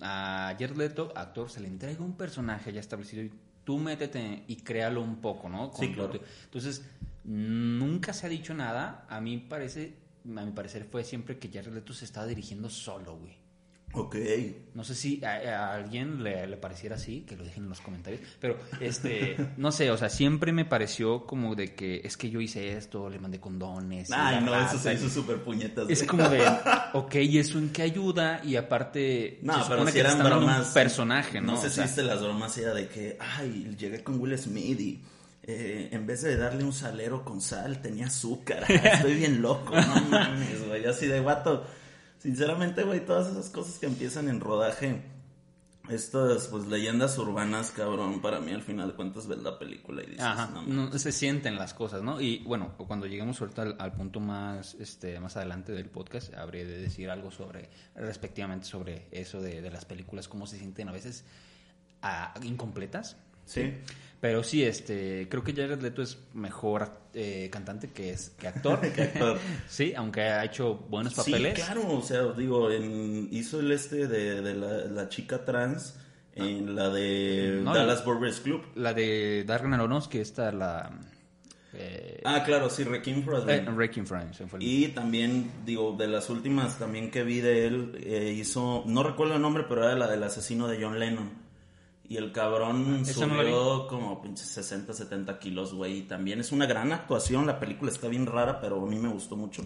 a 0.00 0.54
Jared 0.58 0.76
Leto, 0.76 1.12
actor, 1.14 1.48
se 1.50 1.60
le 1.60 1.68
entrega 1.68 2.02
un 2.02 2.16
personaje 2.16 2.72
ya 2.72 2.80
establecido 2.80 3.22
y 3.22 3.32
tú 3.64 3.78
métete 3.78 4.44
y 4.48 4.56
créalo 4.56 5.00
un 5.02 5.20
poco, 5.20 5.48
¿no? 5.48 5.70
Con 5.70 5.86
Sí, 5.86 5.92
claro. 5.92 6.14
lo- 6.14 6.20
Entonces, 6.44 6.84
nunca 7.24 8.12
se 8.12 8.26
ha 8.26 8.28
dicho 8.28 8.52
nada, 8.54 9.06
a 9.08 9.20
mí 9.20 9.38
parece, 9.38 9.94
a 10.36 10.44
mi 10.44 10.50
parecer 10.52 10.84
fue 10.90 11.04
siempre 11.04 11.38
que 11.38 11.48
Jared 11.50 11.72
Leto 11.72 11.92
se 11.94 12.04
estaba 12.04 12.26
dirigiendo 12.26 12.68
solo, 12.68 13.16
güey. 13.16 13.36
Ok. 13.94 14.16
No 14.74 14.84
sé 14.84 14.94
si 14.94 15.22
a, 15.22 15.32
a 15.34 15.74
alguien 15.74 16.22
le, 16.24 16.46
le 16.46 16.56
pareciera 16.56 16.96
así, 16.96 17.20
que 17.28 17.36
lo 17.36 17.44
dejen 17.44 17.64
en 17.64 17.68
los 17.68 17.80
comentarios. 17.80 18.22
Pero, 18.40 18.56
este, 18.80 19.36
no 19.58 19.70
sé, 19.70 19.90
o 19.90 19.96
sea, 19.98 20.08
siempre 20.08 20.52
me 20.52 20.64
pareció 20.64 21.26
como 21.26 21.54
de 21.54 21.74
que 21.74 22.00
es 22.04 22.16
que 22.16 22.30
yo 22.30 22.40
hice 22.40 22.76
esto, 22.76 23.10
le 23.10 23.18
mandé 23.18 23.38
condones. 23.38 24.10
Ay, 24.10 24.42
no, 24.42 24.54
eso 24.58 24.78
se 24.78 24.94
hizo 24.94 25.10
súper 25.10 25.42
puñetas. 25.42 25.90
Es 25.90 26.02
como 26.04 26.28
de, 26.28 26.42
ok, 26.94 27.14
¿y 27.16 27.38
eso 27.38 27.58
en 27.58 27.68
qué 27.70 27.82
ayuda? 27.82 28.40
Y 28.44 28.56
aparte, 28.56 29.38
No, 29.42 29.62
se 29.62 29.68
pero 29.68 29.86
si 29.86 29.92
que 29.92 30.00
eran 30.00 30.18
bromas. 30.20 30.68
un 30.68 30.74
personaje, 30.74 31.40
¿no? 31.40 31.52
No 31.52 31.60
sé 31.60 31.66
O 31.66 31.70
si 31.70 31.74
sea, 31.76 31.84
viste 31.84 32.02
las 32.02 32.22
bromas, 32.22 32.56
era 32.56 32.72
de 32.72 32.88
que, 32.88 33.18
ay, 33.20 33.74
llegué 33.78 34.02
con 34.02 34.18
Will 34.20 34.38
Smith 34.38 34.80
y 34.80 35.02
eh, 35.42 35.88
en 35.92 36.06
vez 36.06 36.22
de 36.22 36.36
darle 36.36 36.64
un 36.64 36.72
salero 36.72 37.24
con 37.24 37.40
sal, 37.42 37.82
tenía 37.82 38.06
azúcar. 38.06 38.64
Estoy 38.70 39.14
bien 39.16 39.42
loco, 39.42 39.74
no 39.74 40.00
mames, 40.08 40.66
güey. 40.66 40.86
Así 40.86 41.06
de 41.06 41.20
vato. 41.20 41.66
Sinceramente, 42.22 42.84
güey, 42.84 43.04
todas 43.04 43.32
esas 43.32 43.50
cosas 43.50 43.80
que 43.80 43.86
empiezan 43.86 44.28
en 44.28 44.38
rodaje 44.38 45.02
estas 45.90 46.46
pues 46.46 46.68
leyendas 46.68 47.18
urbanas, 47.18 47.72
cabrón, 47.72 48.22
para 48.22 48.38
mí 48.38 48.52
al 48.52 48.62
final 48.62 48.90
de 48.90 48.94
cuentas 48.94 49.26
ves 49.26 49.42
la 49.42 49.58
película 49.58 50.04
y 50.04 50.06
dices, 50.06 50.22
Ajá, 50.22 50.48
no, 50.54 50.62
no, 50.62 50.96
se 50.96 51.10
sienten 51.10 51.56
las 51.56 51.74
cosas, 51.74 52.04
¿no? 52.04 52.20
Y 52.20 52.38
bueno, 52.44 52.76
cuando 52.76 53.06
lleguemos 53.06 53.40
ahorita 53.40 53.62
al, 53.62 53.76
al 53.80 53.92
punto 53.94 54.20
más, 54.20 54.74
este, 54.74 55.18
más 55.18 55.36
adelante 55.36 55.72
del 55.72 55.90
podcast, 55.90 56.32
habré 56.34 56.64
de 56.64 56.78
decir 56.78 57.10
algo 57.10 57.32
sobre, 57.32 57.68
respectivamente 57.96 58.66
sobre 58.66 59.08
eso 59.10 59.40
de, 59.40 59.60
de 59.60 59.70
las 59.72 59.84
películas, 59.84 60.28
cómo 60.28 60.46
se 60.46 60.58
sienten 60.58 60.88
a 60.88 60.92
veces 60.92 61.24
ah, 62.02 62.34
incompletas. 62.44 63.16
Sí. 63.44 63.74
Pero 64.20 64.44
sí, 64.44 64.62
este, 64.62 65.28
creo 65.28 65.42
que 65.42 65.52
Jared 65.52 65.80
Leto 65.80 66.00
es 66.00 66.18
mejor 66.32 66.90
eh, 67.12 67.48
cantante 67.50 67.90
que 67.90 68.10
es 68.10 68.30
que 68.30 68.46
actor. 68.48 68.80
Que 68.94 69.02
actor. 69.02 69.38
sí, 69.68 69.92
aunque 69.96 70.22
ha 70.22 70.44
hecho 70.44 70.74
buenos 70.74 71.14
papeles. 71.14 71.56
Sí, 71.56 71.62
claro, 71.62 71.88
o 71.88 72.02
sea, 72.02 72.22
digo, 72.32 72.70
en, 72.70 73.28
hizo 73.32 73.60
el 73.60 73.72
este 73.72 74.06
de, 74.06 74.40
de 74.40 74.54
la, 74.54 74.84
la 74.84 75.08
chica 75.08 75.44
trans 75.44 75.96
en 76.34 76.74
la 76.74 76.88
de 76.88 77.60
No, 77.62 77.74
Dallas 77.74 78.04
Bourbers 78.04 78.40
Club. 78.40 78.62
La 78.76 78.94
de 78.94 79.44
Darren 79.44 79.74
Aronofsky, 79.74 80.18
esta 80.18 80.50
la 80.52 80.90
eh, 81.74 82.20
Ah, 82.24 82.42
claro, 82.44 82.68
sí, 82.68 82.84
Requiem 82.84 83.24
eh, 83.48 84.42
Y 84.60 84.88
también, 84.88 85.50
digo, 85.64 85.96
de 85.98 86.06
las 86.06 86.28
últimas 86.28 86.78
también 86.78 87.10
que 87.10 87.22
vi 87.22 87.40
de 87.40 87.66
él, 87.66 87.98
eh, 88.02 88.34
hizo, 88.36 88.84
no 88.86 89.02
recuerdo 89.02 89.36
el 89.36 89.42
nombre, 89.42 89.64
pero 89.68 89.84
era 89.84 89.96
la 89.96 90.06
del 90.06 90.22
asesino 90.22 90.68
de 90.68 90.82
John 90.82 90.98
Lennon. 90.98 91.30
Y 92.08 92.16
el 92.16 92.32
cabrón 92.32 92.92
no 92.92 92.98
la 92.98 93.04
subió 93.12 93.86
como 93.86 94.20
pinches 94.20 94.48
60, 94.48 94.92
70 94.92 95.38
kilos, 95.38 95.72
güey. 95.72 95.98
Y 95.98 96.02
también 96.02 96.40
es 96.40 96.52
una 96.52 96.66
gran 96.66 96.92
actuación. 96.92 97.46
La 97.46 97.58
película 97.58 97.90
está 97.90 98.08
bien 98.08 98.26
rara, 98.26 98.60
pero 98.60 98.82
a 98.82 98.86
mí 98.86 98.98
me 98.98 99.08
gustó 99.08 99.36
mucho. 99.36 99.62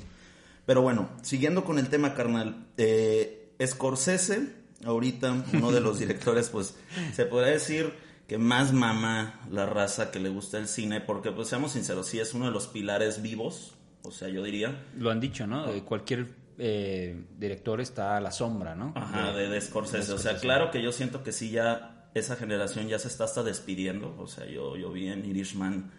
Pero 0.65 0.83
bueno, 0.83 1.09
siguiendo 1.23 1.65
con 1.65 1.79
el 1.79 1.89
tema, 1.89 2.15
carnal. 2.15 2.67
Eh, 2.77 3.55
Scorsese, 3.65 4.53
ahorita, 4.85 5.45
uno 5.55 5.73
de 5.73 5.81
los 5.81 5.99
directores, 6.01 6.49
pues, 6.51 6.77
se 7.15 7.25
podría 7.25 7.53
decir 7.53 7.95
que 8.29 8.39
más 8.39 8.73
mama 8.73 9.41
la 9.51 9.67
raza 9.67 10.11
que 10.11 10.21
le 10.21 10.29
gusta 10.29 10.59
el 10.59 10.69
cine. 10.69 11.01
Porque, 11.01 11.33
pues, 11.33 11.49
seamos 11.49 11.73
sinceros, 11.73 12.07
sí 12.07 12.21
es 12.21 12.35
uno 12.35 12.47
de 12.47 12.53
los 12.53 12.67
pilares 12.69 13.23
vivos. 13.23 13.75
O 14.03 14.13
sea, 14.13 14.29
yo 14.29 14.43
diría. 14.45 14.85
Lo 14.97 15.11
han 15.11 15.21
dicho, 15.21 15.47
¿no? 15.47 15.69
Eh, 15.69 15.83
cualquier 15.83 16.29
eh, 16.59 17.25
director 17.39 17.81
está 17.81 18.17
a 18.17 18.21
la 18.21 18.31
sombra, 18.31 18.75
¿no? 18.75 18.93
Ajá, 18.95 19.33
de, 19.33 19.49
de 19.49 19.61
Scorsese. 19.61 20.13
O 20.13 20.19
sea, 20.19 20.39
claro 20.39 20.71
que 20.71 20.83
yo 20.83 20.93
siento 20.93 21.23
que 21.23 21.33
sí 21.33 21.51
ya 21.51 21.96
esa 22.19 22.37
generación 22.37 22.89
ya 22.89 22.99
se 22.99 23.09
está 23.09 23.25
hasta 23.25 23.43
despidiendo. 23.43 24.15
O 24.19 24.27
sea, 24.27 24.47
yo, 24.47 24.77
yo 24.77 24.93
vi 24.93 25.09
en 25.09 25.25
Irishman 25.25 25.91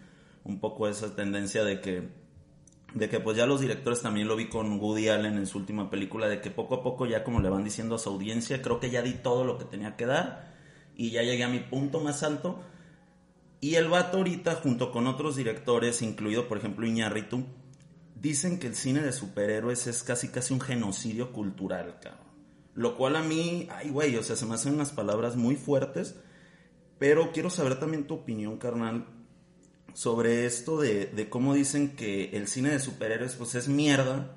un 0.44 0.60
poco 0.60 0.88
esa 0.88 1.14
tendencia 1.14 1.64
de 1.64 1.80
que, 1.80 2.08
de 2.94 3.08
que 3.08 3.20
pues 3.20 3.36
ya 3.36 3.46
los 3.46 3.60
directores 3.60 4.00
también 4.00 4.28
lo 4.28 4.36
vi 4.36 4.48
con 4.48 4.80
Woody 4.80 5.08
Allen 5.08 5.36
en 5.36 5.46
su 5.46 5.58
última 5.58 5.90
película, 5.90 6.28
de 6.28 6.40
que 6.40 6.50
poco 6.50 6.76
a 6.76 6.82
poco 6.82 7.06
ya 7.06 7.24
como 7.24 7.40
le 7.40 7.48
van 7.48 7.64
diciendo 7.64 7.94
a 7.94 7.98
su 7.98 8.08
audiencia, 8.08 8.62
creo 8.62 8.80
que 8.80 8.90
ya 8.90 9.02
di 9.02 9.14
todo 9.14 9.44
lo 9.44 9.58
que 9.58 9.64
tenía 9.64 9.96
que 9.96 10.06
dar 10.06 10.56
y 10.96 11.10
ya 11.10 11.22
llegué 11.22 11.44
a 11.44 11.48
mi 11.48 11.60
punto 11.60 12.00
más 12.00 12.22
alto. 12.22 12.60
Y 13.60 13.74
el 13.74 13.88
vato 13.88 14.18
ahorita, 14.18 14.56
junto 14.56 14.92
con 14.92 15.06
otros 15.06 15.36
directores, 15.36 16.02
incluido 16.02 16.48
por 16.48 16.58
ejemplo 16.58 16.86
Iñárritu, 16.86 17.44
dicen 18.14 18.58
que 18.58 18.68
el 18.68 18.74
cine 18.74 19.00
de 19.00 19.12
superhéroes 19.12 19.86
es 19.86 20.02
casi 20.02 20.28
casi 20.28 20.54
un 20.54 20.60
genocidio 20.60 21.32
cultural, 21.32 21.98
cabrón. 22.00 22.27
Lo 22.78 22.96
cual 22.96 23.16
a 23.16 23.22
mí, 23.24 23.66
ay 23.72 23.90
güey, 23.90 24.14
o 24.14 24.22
sea, 24.22 24.36
se 24.36 24.46
me 24.46 24.54
hacen 24.54 24.74
unas 24.74 24.92
palabras 24.92 25.34
muy 25.34 25.56
fuertes, 25.56 26.14
pero 27.00 27.32
quiero 27.32 27.50
saber 27.50 27.80
también 27.80 28.06
tu 28.06 28.14
opinión, 28.14 28.56
carnal, 28.56 29.04
sobre 29.94 30.46
esto 30.46 30.80
de, 30.80 31.06
de 31.06 31.28
cómo 31.28 31.54
dicen 31.54 31.96
que 31.96 32.36
el 32.36 32.46
cine 32.46 32.70
de 32.70 32.78
superhéroes 32.78 33.34
pues 33.34 33.56
es 33.56 33.66
mierda 33.66 34.36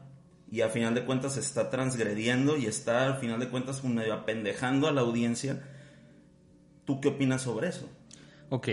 y 0.51 0.61
a 0.61 0.69
final 0.69 0.95
de 0.95 1.05
cuentas 1.05 1.37
está 1.37 1.69
transgrediendo 1.69 2.57
y 2.57 2.65
está 2.65 3.05
al 3.05 3.19
final 3.19 3.39
de 3.39 3.47
cuentas 3.47 3.83
medio 3.83 4.15
apendejando 4.15 4.87
a 4.87 4.91
la 4.91 5.01
audiencia. 5.01 5.61
¿Tú 6.83 6.99
qué 6.99 7.09
opinas 7.09 7.43
sobre 7.43 7.67
eso? 7.67 7.87
Ok, 8.49 8.69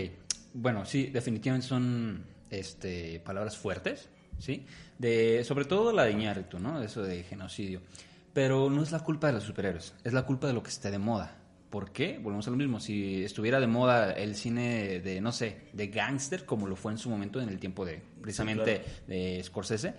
bueno, 0.55 0.87
sí, 0.87 1.09
definitivamente 1.09 1.69
son 1.69 2.25
este, 2.49 3.21
palabras 3.21 3.59
fuertes, 3.59 4.09
¿sí? 4.39 4.65
De, 4.99 5.45
sobre 5.45 5.67
todo 5.67 5.93
la 5.93 6.05
de 6.05 6.13
Iñárritu, 6.13 6.59
¿no? 6.59 6.83
Eso 6.83 7.03
de 7.03 7.23
genocidio. 7.23 7.83
Pero 8.38 8.71
no 8.71 8.85
es 8.85 8.92
la 8.92 9.00
culpa 9.00 9.26
de 9.26 9.33
los 9.33 9.42
superhéroes, 9.42 9.95
es 10.04 10.12
la 10.12 10.25
culpa 10.25 10.47
de 10.47 10.52
lo 10.52 10.62
que 10.62 10.68
esté 10.71 10.92
de 10.92 10.99
moda. 11.00 11.37
¿Por 11.71 11.90
qué? 11.90 12.18
Volvemos 12.23 12.47
a 12.47 12.50
lo 12.52 12.57
mismo. 12.57 12.78
Si 12.78 13.25
estuviera 13.25 13.59
de 13.59 13.66
moda 13.66 14.12
el 14.12 14.37
cine 14.37 15.00
de, 15.00 15.21
no 15.21 15.33
sé, 15.33 15.62
de 15.73 15.88
gángster, 15.88 16.45
como 16.45 16.68
lo 16.68 16.76
fue 16.76 16.92
en 16.92 16.99
su 16.99 17.11
momento 17.11 17.40
en 17.40 17.49
el 17.49 17.59
tiempo 17.59 17.85
de, 17.85 18.00
precisamente, 18.23 18.85
de 19.09 19.42
Scorsese, 19.42 19.95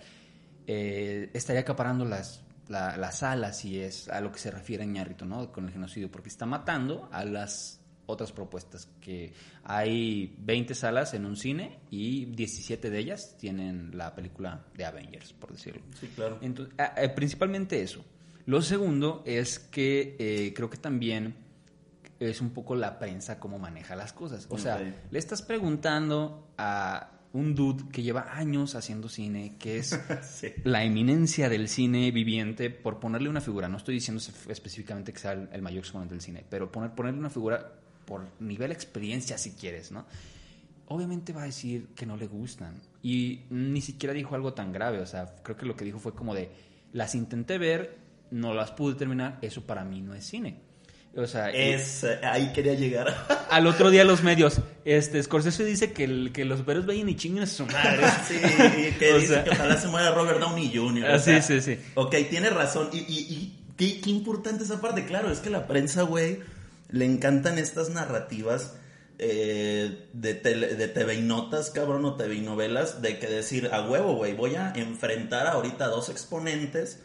eh, 0.66 1.30
estaría 1.34 1.60
acaparando 1.60 2.06
las, 2.06 2.42
la- 2.68 2.96
las 2.96 3.18
salas 3.18 3.62
y 3.66 3.78
es 3.78 4.08
a 4.08 4.22
lo 4.22 4.32
que 4.32 4.38
se 4.38 4.50
refiere 4.50 4.84
Iñárritu, 4.84 5.26
¿no? 5.26 5.52
Con 5.52 5.66
el 5.66 5.72
genocidio, 5.72 6.10
porque 6.10 6.30
está 6.30 6.46
matando 6.46 7.10
a 7.12 7.24
las 7.26 7.78
otras 8.06 8.32
propuestas, 8.32 8.88
que 9.02 9.32
hay 9.64 10.34
20 10.38 10.74
salas 10.74 11.12
en 11.14 11.26
un 11.26 11.36
cine 11.36 11.78
y 11.90 12.24
17 12.24 12.88
de 12.90 12.98
ellas 12.98 13.36
tienen 13.38 13.96
la 13.96 14.14
película 14.14 14.64
de 14.74 14.84
Avengers, 14.86 15.34
por 15.34 15.52
decirlo. 15.52 15.82
Sí, 16.00 16.08
claro. 16.16 16.38
Entonces, 16.40 16.74
eh, 16.96 17.08
principalmente 17.10 17.80
eso. 17.82 18.02
Lo 18.46 18.62
segundo 18.62 19.22
es 19.26 19.58
que 19.58 20.16
eh, 20.18 20.52
creo 20.54 20.70
que 20.70 20.78
también 20.78 21.34
es 22.18 22.40
un 22.40 22.50
poco 22.50 22.74
la 22.74 22.98
prensa 22.98 23.38
cómo 23.40 23.58
maneja 23.58 23.96
las 23.96 24.12
cosas. 24.12 24.46
O 24.50 24.58
sea, 24.58 24.78
le 25.10 25.18
estás 25.18 25.42
preguntando 25.42 26.48
a 26.58 27.12
un 27.32 27.54
dude 27.54 27.84
que 27.92 28.02
lleva 28.02 28.36
años 28.36 28.74
haciendo 28.74 29.08
cine, 29.08 29.56
que 29.58 29.78
es 29.78 29.98
Sí. 30.22 30.52
la 30.64 30.84
eminencia 30.84 31.48
del 31.48 31.68
cine 31.68 32.10
viviente, 32.10 32.70
por 32.70 32.98
ponerle 32.98 33.28
una 33.28 33.40
figura, 33.40 33.68
no 33.68 33.76
estoy 33.76 33.94
diciendo 33.94 34.22
específicamente 34.48 35.12
que 35.12 35.18
sea 35.18 35.32
el, 35.32 35.48
el 35.52 35.62
mayor 35.62 35.80
exponente 35.80 36.14
del 36.14 36.20
cine, 36.20 36.44
pero 36.48 36.70
poner, 36.70 36.90
ponerle 36.90 37.20
una 37.20 37.30
figura 37.30 37.72
por 38.04 38.26
nivel 38.40 38.72
experiencia 38.72 39.38
si 39.38 39.52
quieres, 39.52 39.92
¿no? 39.92 40.04
Obviamente 40.88 41.32
va 41.32 41.42
a 41.42 41.46
decir 41.46 41.90
que 41.94 42.04
no 42.04 42.16
le 42.16 42.26
gustan. 42.26 42.80
Y 43.00 43.42
ni 43.48 43.80
siquiera 43.80 44.12
dijo 44.12 44.34
algo 44.34 44.52
tan 44.54 44.72
grave, 44.72 44.98
o 44.98 45.06
sea, 45.06 45.36
creo 45.44 45.56
que 45.56 45.64
lo 45.64 45.76
que 45.76 45.84
dijo 45.84 46.00
fue 46.00 46.12
como 46.12 46.34
de, 46.34 46.50
las 46.92 47.14
intenté 47.14 47.58
ver, 47.58 47.96
no 48.30 48.54
las 48.54 48.70
pude 48.72 48.94
terminar, 48.94 49.38
eso 49.42 49.62
para 49.62 49.84
mí 49.84 50.00
no 50.00 50.14
es 50.14 50.24
cine. 50.26 50.60
O 51.16 51.26
sea, 51.26 51.50
Es, 51.50 52.04
eh, 52.04 52.20
ahí 52.22 52.52
quería 52.52 52.74
llegar. 52.74 53.12
al 53.50 53.66
otro 53.66 53.90
día 53.90 54.04
los 54.04 54.22
medios, 54.22 54.60
este, 54.84 55.20
Scorsese 55.20 55.64
dice 55.64 55.92
que, 55.92 56.04
el- 56.04 56.30
que 56.32 56.44
los 56.44 56.60
superhéroes 56.60 56.86
vayan 56.86 57.08
y 57.08 57.16
chinguen 57.16 57.42
a 57.42 57.46
su 57.46 57.66
madre. 57.66 58.06
Sí, 58.28 58.36
que 58.98 59.14
dice 59.14 59.26
sea- 59.26 59.44
que 59.44 59.50
ojalá 59.50 59.76
se 59.76 59.88
muera 59.88 60.12
Robert 60.12 60.38
Downey 60.38 60.70
Jr. 60.72 61.06
Ah, 61.10 61.16
o 61.16 61.18
sea, 61.18 61.42
sí, 61.42 61.60
sí, 61.60 61.74
sí. 61.76 61.82
Ok, 61.96 62.14
tiene 62.30 62.50
razón. 62.50 62.90
Y, 62.92 62.98
y, 62.98 63.18
y 63.28 63.58
qué, 63.76 64.00
qué 64.00 64.10
importante 64.10 64.62
esa 64.62 64.80
parte. 64.80 65.04
Claro, 65.04 65.32
es 65.32 65.40
que 65.40 65.50
la 65.50 65.66
prensa, 65.66 66.02
güey, 66.02 66.38
le 66.90 67.04
encantan 67.06 67.58
estas 67.58 67.90
narrativas 67.90 68.74
eh, 69.18 70.06
de, 70.12 70.34
tele- 70.40 70.76
de 70.76 70.86
TV 70.88 71.16
y 71.16 71.22
notas, 71.22 71.70
cabrón, 71.70 72.04
o 72.04 72.14
TV 72.14 72.36
y 72.36 72.40
novelas, 72.40 73.02
de 73.02 73.18
que 73.18 73.26
decir, 73.26 73.68
a 73.72 73.82
huevo, 73.82 74.14
güey, 74.14 74.34
voy 74.34 74.54
a 74.54 74.72
enfrentar 74.76 75.48
ahorita 75.48 75.86
a 75.86 75.88
dos 75.88 76.08
exponentes, 76.08 77.02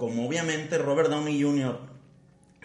como 0.00 0.26
obviamente 0.26 0.78
Robert 0.78 1.10
Downey 1.10 1.42
Jr. 1.42 1.78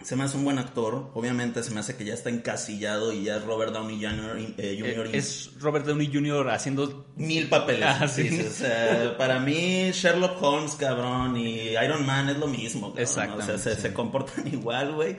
se 0.02 0.16
me 0.16 0.24
hace 0.24 0.38
un 0.38 0.44
buen 0.44 0.58
actor, 0.58 1.10
obviamente 1.12 1.62
se 1.62 1.70
me 1.70 1.80
hace 1.80 1.94
que 1.94 2.06
ya 2.06 2.14
está 2.14 2.30
encasillado 2.30 3.12
y 3.12 3.24
ya 3.24 3.36
es 3.36 3.44
Robert 3.44 3.74
Downey 3.74 4.02
Jr. 4.02 4.38
eh, 4.56 4.78
Jr. 4.80 5.06
Eh, 5.08 5.18
es 5.18 5.50
Robert 5.60 5.84
Downey 5.84 6.10
Jr. 6.10 6.48
haciendo 6.48 7.06
Mil 7.16 7.50
papeles. 7.50 7.84
Ah, 7.86 8.08
sí, 8.08 8.30
sí. 8.30 8.38
sí, 8.38 8.46
o 8.46 8.50
sea, 8.50 9.18
para 9.18 9.38
mí 9.38 9.90
Sherlock 9.92 10.42
Holmes, 10.42 10.76
cabrón, 10.76 11.36
y 11.36 11.72
Iron 11.72 12.06
Man 12.06 12.30
es 12.30 12.38
lo 12.38 12.46
mismo. 12.46 12.94
Exactamente, 12.96 13.52
O 13.52 13.58
sea, 13.58 13.74
se, 13.74 13.76
sí. 13.76 13.82
se 13.82 13.92
comportan 13.92 14.46
igual, 14.52 14.94
güey. 14.94 15.18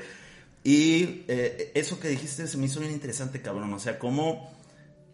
Y 0.64 1.24
eh, 1.28 1.72
eso 1.76 2.00
que 2.00 2.08
dijiste 2.08 2.48
se 2.48 2.58
me 2.58 2.66
hizo 2.66 2.80
bien 2.80 2.92
interesante, 2.92 3.44
cabrón. 3.44 3.72
O 3.74 3.80
sea, 3.80 4.00
cómo 4.00 4.52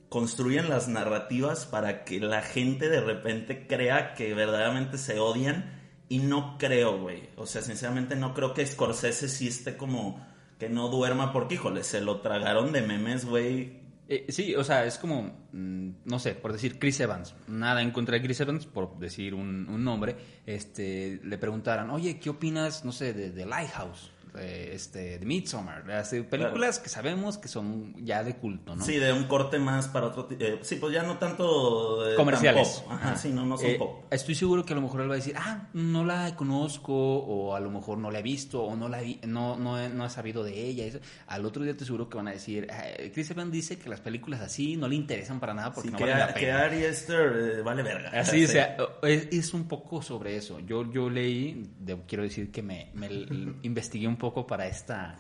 construyen 0.08 0.70
las 0.70 0.88
narrativas 0.88 1.66
para 1.66 2.06
que 2.06 2.22
la 2.22 2.42
gente 2.42 2.88
de 2.88 3.02
repente 3.02 3.68
crea 3.68 4.14
que 4.14 4.34
verdaderamente 4.34 4.98
se 4.98 5.20
odian. 5.20 5.83
Y 6.10 6.20
no 6.20 6.58
creo, 6.58 7.00
güey. 7.00 7.30
O 7.38 7.46
sea, 7.46 7.62
sinceramente 7.62 8.16
no 8.16 8.34
creo 8.34 8.54
que 8.54 8.66
Scorsese 8.66 9.28
sí 9.30 9.48
esté 9.48 9.78
como 9.78 10.26
que 10.60 10.70
no 10.70 10.90
duerma 10.90 11.34
porque, 11.34 11.56
híjole, 11.56 11.84
se 11.84 12.02
lo 12.02 12.22
tragaron 12.22 12.72
de 12.72 12.82
memes, 12.82 13.26
güey. 13.26 13.84
Eh, 14.08 14.26
sí, 14.30 14.54
o 14.56 14.64
sea, 14.64 14.86
es 14.86 14.98
como, 14.98 15.48
mm, 15.54 15.90
no 16.06 16.20
sé, 16.20 16.36
por 16.36 16.52
decir 16.52 16.78
Chris 16.78 17.00
Evans, 17.00 17.36
nada 17.48 17.82
en 17.82 17.92
contra 17.92 18.16
de 18.16 18.22
Chris 18.22 18.40
Evans, 18.42 18.66
por 18.66 18.98
decir 19.00 19.34
un, 19.34 19.68
un 19.70 19.84
nombre, 19.84 20.16
este, 20.46 21.20
le 21.24 21.38
preguntaran, 21.38 21.90
oye, 21.90 22.20
¿qué 22.20 22.30
opinas, 22.30 22.84
no 22.84 22.92
sé, 22.92 23.14
de, 23.14 23.32
de 23.32 23.46
Lighthouse, 23.46 24.12
de, 24.34 24.74
este, 24.76 25.20
de 25.20 25.26
Midsommar? 25.26 25.86
Las, 25.88 26.12
eh, 26.14 26.24
películas 26.24 26.80
que 26.80 26.90
sabemos 26.90 27.38
que 27.38 27.48
son 27.48 27.94
ya 28.04 28.24
de 28.24 28.36
culto, 28.36 28.76
¿no? 28.76 28.84
Sí, 28.84 28.98
de 28.98 29.14
un 29.14 29.26
corte 29.26 29.60
más 29.60 29.88
para 29.88 30.08
otro 30.08 30.28
eh, 30.40 30.60
sí, 30.62 30.76
pues 30.76 30.94
ya 30.94 31.04
no 31.04 31.18
tanto 31.18 32.04
de 32.04 32.16
Comerciales. 32.16 32.76
tan 32.78 32.84
pop. 32.86 32.94
Ajá, 32.94 33.16
sí, 33.18 33.30
no, 33.32 33.46
no 33.46 33.58
son 33.58 33.68
Eh, 33.68 33.76
pop. 33.78 34.04
Estoy 34.12 34.36
seguro 34.36 34.66
que 34.66 34.74
a 34.74 34.76
lo 34.76 34.82
mejor 34.82 35.02
él 35.02 35.10
va 35.10 35.14
a 35.14 35.18
decir, 35.18 35.36
ah, 35.38 35.68
no 35.74 36.04
la 36.04 36.36
conozco, 36.36 36.94
o 36.94 37.56
a 37.56 37.60
lo 37.60 37.70
mejor 37.70 37.98
no 37.98 38.12
la 38.12 38.20
he 38.20 38.24
visto, 38.24 38.64
o 38.64 38.76
no 38.76 38.90
la 38.90 39.02
vi- 39.02 39.20
no, 39.28 39.58
no, 39.58 39.80
he, 39.80 39.90
no 39.90 40.06
he 40.06 40.10
sabido 40.10 40.44
de 40.44 40.60
ella. 40.68 40.86
Eso. 40.86 41.00
Al 41.28 41.46
otro 41.46 41.64
día 41.64 41.76
te 41.76 41.86
seguro 41.86 42.10
que 42.10 42.18
van 42.18 42.28
a 42.28 42.32
decir, 42.32 42.68
"Ah, 42.72 42.84
Chris 43.14 43.30
Evans 43.32 43.52
dice 43.52 43.78
que 43.78 43.90
las 43.90 44.00
películas 44.02 44.42
así 44.42 44.78
no 44.78 44.88
le 44.88 44.96
interesan 44.96 45.40
para 45.40 45.54
nada 45.54 45.72
porque 45.74 45.90
Sí, 45.90 45.94
no 45.94 46.00
valen 46.00 46.18
la 46.18 46.24
a- 46.26 46.28
pena. 46.28 46.40
que 46.40 46.52
Ari 46.52 46.86
Aster 46.86 47.34
eh, 47.58 47.62
vale 47.62 47.84
verga. 47.84 48.10
Así, 48.20 48.40
Sí. 48.40 48.46
o 48.46 48.48
sea, 48.48 48.78
es, 49.04 49.28
es 49.32 49.54
un 49.54 49.68
poco 49.68 50.02
sobre 50.02 50.36
eso. 50.38 50.60
Yo, 50.60 50.92
yo 50.92 51.10
leí, 51.10 51.70
de- 51.80 51.98
quiero 52.08 52.24
decir 52.24 52.52
que 52.52 52.62
me, 52.64 52.90
me 52.94 53.08
investigué 53.64 54.08
un 54.08 54.16
poco 54.16 54.23
para 54.32 54.68
esta 54.68 55.18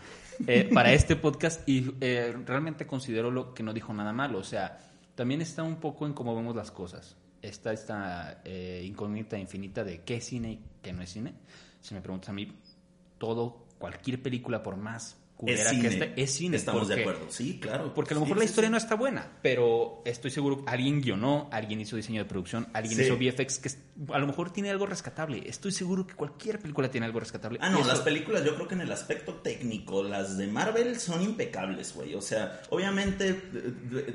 eh, 0.47 0.69
para 0.73 0.93
este 0.93 1.15
podcast 1.15 1.67
y 1.67 1.93
eh, 1.99 2.33
realmente 2.45 2.87
considero 2.87 3.31
lo 3.31 3.53
que 3.53 3.63
no 3.63 3.73
dijo 3.73 3.93
nada 3.93 4.13
malo. 4.13 4.39
O 4.39 4.43
sea, 4.43 4.79
también 5.15 5.41
está 5.41 5.63
un 5.63 5.75
poco 5.77 6.05
en 6.05 6.13
cómo 6.13 6.35
vemos 6.35 6.55
las 6.55 6.71
cosas. 6.71 7.17
Está 7.41 7.73
esta 7.73 8.41
eh, 8.45 8.83
incógnita 8.85 9.37
infinita 9.37 9.83
de 9.83 10.01
qué 10.01 10.15
es 10.15 10.25
cine 10.25 10.51
y 10.53 10.59
qué 10.81 10.93
no 10.93 11.01
es 11.01 11.09
cine. 11.09 11.33
Si 11.81 11.93
me 11.93 12.01
preguntas 12.01 12.29
a 12.29 12.33
mí, 12.33 12.47
todo, 13.17 13.65
cualquier 13.77 14.21
película, 14.21 14.63
por 14.63 14.77
más 14.77 15.17
es 15.45 15.67
cine. 15.67 15.81
que 15.81 15.87
esté, 15.87 16.13
es 16.21 16.31
cine. 16.31 16.57
Estamos 16.57 16.87
de 16.87 17.01
acuerdo, 17.01 17.25
sí, 17.29 17.59
claro. 17.59 17.93
Porque 17.93 18.13
a 18.13 18.15
lo 18.15 18.21
mejor 18.21 18.37
la 18.37 18.45
historia 18.45 18.69
no 18.69 18.77
está 18.77 18.95
buena, 18.95 19.27
pero 19.41 20.01
estoy 20.05 20.31
seguro 20.31 20.63
alguien 20.65 21.01
guionó, 21.01 21.49
alguien 21.51 21.81
hizo 21.81 21.95
diseño 21.95 22.21
de 22.23 22.29
producción, 22.29 22.67
alguien 22.73 22.99
hizo 22.99 23.17
VFX, 23.17 23.59
que 23.59 23.69
a 24.13 24.19
lo 24.19 24.27
mejor 24.27 24.51
tiene 24.51 24.69
algo 24.69 24.85
rescatable. 24.85 25.43
Estoy 25.45 25.71
seguro 25.71 26.07
que 26.07 26.15
cualquier 26.15 26.59
película 26.59 26.89
tiene 26.89 27.05
algo 27.05 27.19
rescatable. 27.19 27.59
Ah, 27.61 27.69
no, 27.69 27.83
las 27.83 27.99
películas 27.99 28.43
yo 28.45 28.55
creo 28.55 28.67
que 28.67 28.75
en 28.75 28.81
el 28.81 28.91
aspecto 28.91 29.35
técnico, 29.35 30.03
las 30.03 30.37
de 30.37 30.47
Marvel 30.47 30.99
son 30.99 31.21
impecables, 31.21 31.93
güey. 31.93 32.15
O 32.15 32.21
sea, 32.21 32.61
obviamente 32.69 33.41